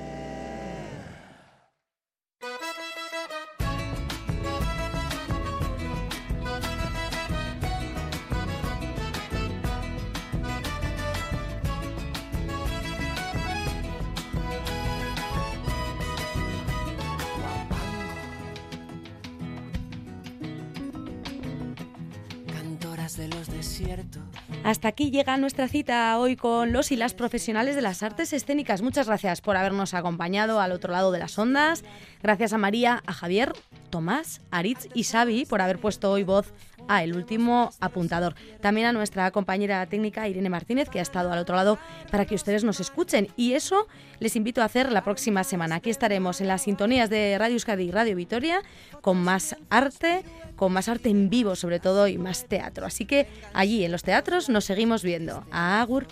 Hasta 24.63 24.87
aquí 24.87 25.11
llega 25.11 25.37
nuestra 25.37 25.67
cita 25.67 26.17
hoy 26.17 26.35
con 26.35 26.71
los 26.71 26.91
y 26.91 26.95
las 26.95 27.13
profesionales 27.13 27.75
de 27.75 27.81
las 27.81 28.03
artes 28.03 28.33
escénicas. 28.33 28.81
Muchas 28.81 29.07
gracias 29.07 29.41
por 29.41 29.57
habernos 29.57 29.93
acompañado 29.93 30.59
al 30.59 30.71
otro 30.71 30.91
lado 30.91 31.11
de 31.11 31.19
las 31.19 31.37
ondas. 31.37 31.83
Gracias 32.21 32.53
a 32.53 32.57
María, 32.57 33.01
a 33.05 33.13
Javier, 33.13 33.53
Tomás, 33.89 34.41
Aritz 34.51 34.87
y 34.93 35.03
Xavi 35.03 35.45
por 35.45 35.61
haber 35.61 35.79
puesto 35.79 36.11
hoy 36.11 36.23
voz 36.23 36.53
a 36.91 37.03
El 37.03 37.15
Último 37.15 37.71
Apuntador. 37.79 38.35
También 38.59 38.87
a 38.87 38.91
nuestra 38.91 39.31
compañera 39.31 39.85
técnica 39.85 40.27
Irene 40.27 40.49
Martínez, 40.49 40.89
que 40.89 40.99
ha 40.99 41.01
estado 41.01 41.31
al 41.31 41.39
otro 41.39 41.55
lado 41.55 41.79
para 42.11 42.25
que 42.25 42.35
ustedes 42.35 42.65
nos 42.65 42.81
escuchen. 42.81 43.29
Y 43.37 43.53
eso 43.53 43.87
les 44.19 44.35
invito 44.35 44.61
a 44.61 44.65
hacer 44.65 44.91
la 44.91 45.01
próxima 45.01 45.45
semana. 45.45 45.75
Aquí 45.75 45.89
estaremos 45.89 46.41
en 46.41 46.49
las 46.49 46.63
sintonías 46.63 47.09
de 47.09 47.37
Radio 47.37 47.53
Euskadi 47.53 47.85
y 47.85 47.91
Radio 47.91 48.17
Vitoria 48.17 48.61
con 48.99 49.23
más 49.23 49.55
arte, 49.69 50.23
con 50.57 50.73
más 50.73 50.89
arte 50.89 51.09
en 51.09 51.29
vivo 51.29 51.55
sobre 51.55 51.79
todo 51.79 52.09
y 52.09 52.17
más 52.17 52.45
teatro. 52.47 52.85
Así 52.85 53.05
que 53.05 53.27
allí 53.53 53.85
en 53.85 53.91
los 53.93 54.03
teatros 54.03 54.49
nos 54.49 54.65
seguimos 54.65 55.01
viendo. 55.01 55.45
Agur. 55.49 56.07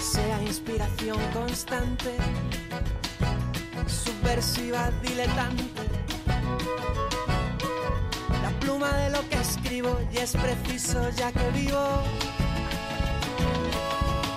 sea 0.00 0.42
inspiración 0.42 1.18
constante, 1.34 2.16
subversiva, 3.86 4.90
diletante. 5.02 5.98
De 8.78 9.10
lo 9.10 9.28
que 9.28 9.34
escribo 9.34 9.98
y 10.12 10.18
es 10.18 10.36
preciso 10.36 11.10
ya 11.10 11.32
que 11.32 11.50
vivo. 11.50 12.04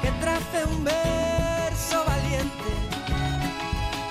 Que 0.02 0.10
trace 0.20 0.66
un 0.66 0.84
verso 0.84 2.04
valiente, 2.08 2.72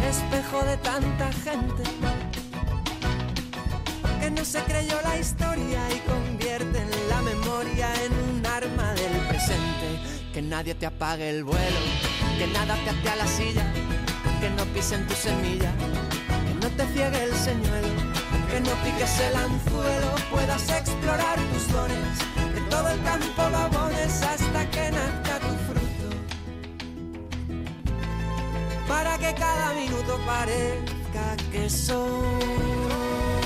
espejo 0.09 0.62
de 0.62 0.76
tanta 0.76 1.33
gente. 1.33 1.83
Que 4.20 4.31
no 4.31 4.45
se 4.45 4.62
creyó 4.62 5.01
la 5.03 5.18
historia 5.18 5.81
y 5.91 5.99
convierte 6.09 6.87
la 7.09 7.22
memoria 7.22 7.93
en 8.05 8.12
un 8.12 8.47
arma 8.47 8.95
del 8.95 9.26
presente. 9.26 9.99
Que 10.33 10.43
nadie 10.43 10.76
te 10.76 10.87
apague 10.87 11.28
el 11.28 11.43
vuelo, 11.43 11.81
que 12.39 12.47
nada 12.47 12.76
te 12.85 12.91
ate 12.91 13.09
a 13.09 13.16
la 13.16 13.26
silla, 13.26 13.64
que 14.41 14.49
no 14.51 14.64
pisen 14.66 15.05
tu 15.09 15.14
semilla, 15.14 15.72
que 16.47 16.55
no 16.55 16.68
te 16.76 16.87
ciegue 16.93 17.24
el 17.24 17.35
señuelo, 17.35 18.09
que 18.51 18.61
no 18.61 18.74
piques 18.82 19.20
el 19.20 19.36
anzuelo, 19.36 20.11
puedas 20.30 20.68
explorar 20.68 21.38
tus 21.53 21.72
dones, 21.72 22.18
que 22.55 22.61
todo 22.62 22.88
el 22.88 23.03
campo 23.03 23.48
lo 23.51 23.59
abones 23.59 24.22
hasta 24.22 24.70
que 24.70 24.90
nazca 24.90 25.38
tu 25.38 25.55
fruto. 25.66 26.09
Para 28.88 29.18
que 29.18 29.34
cada 29.34 29.72
minuto 29.74 30.18
parezca 30.26 31.36
que 31.53 31.70
son 31.70 33.39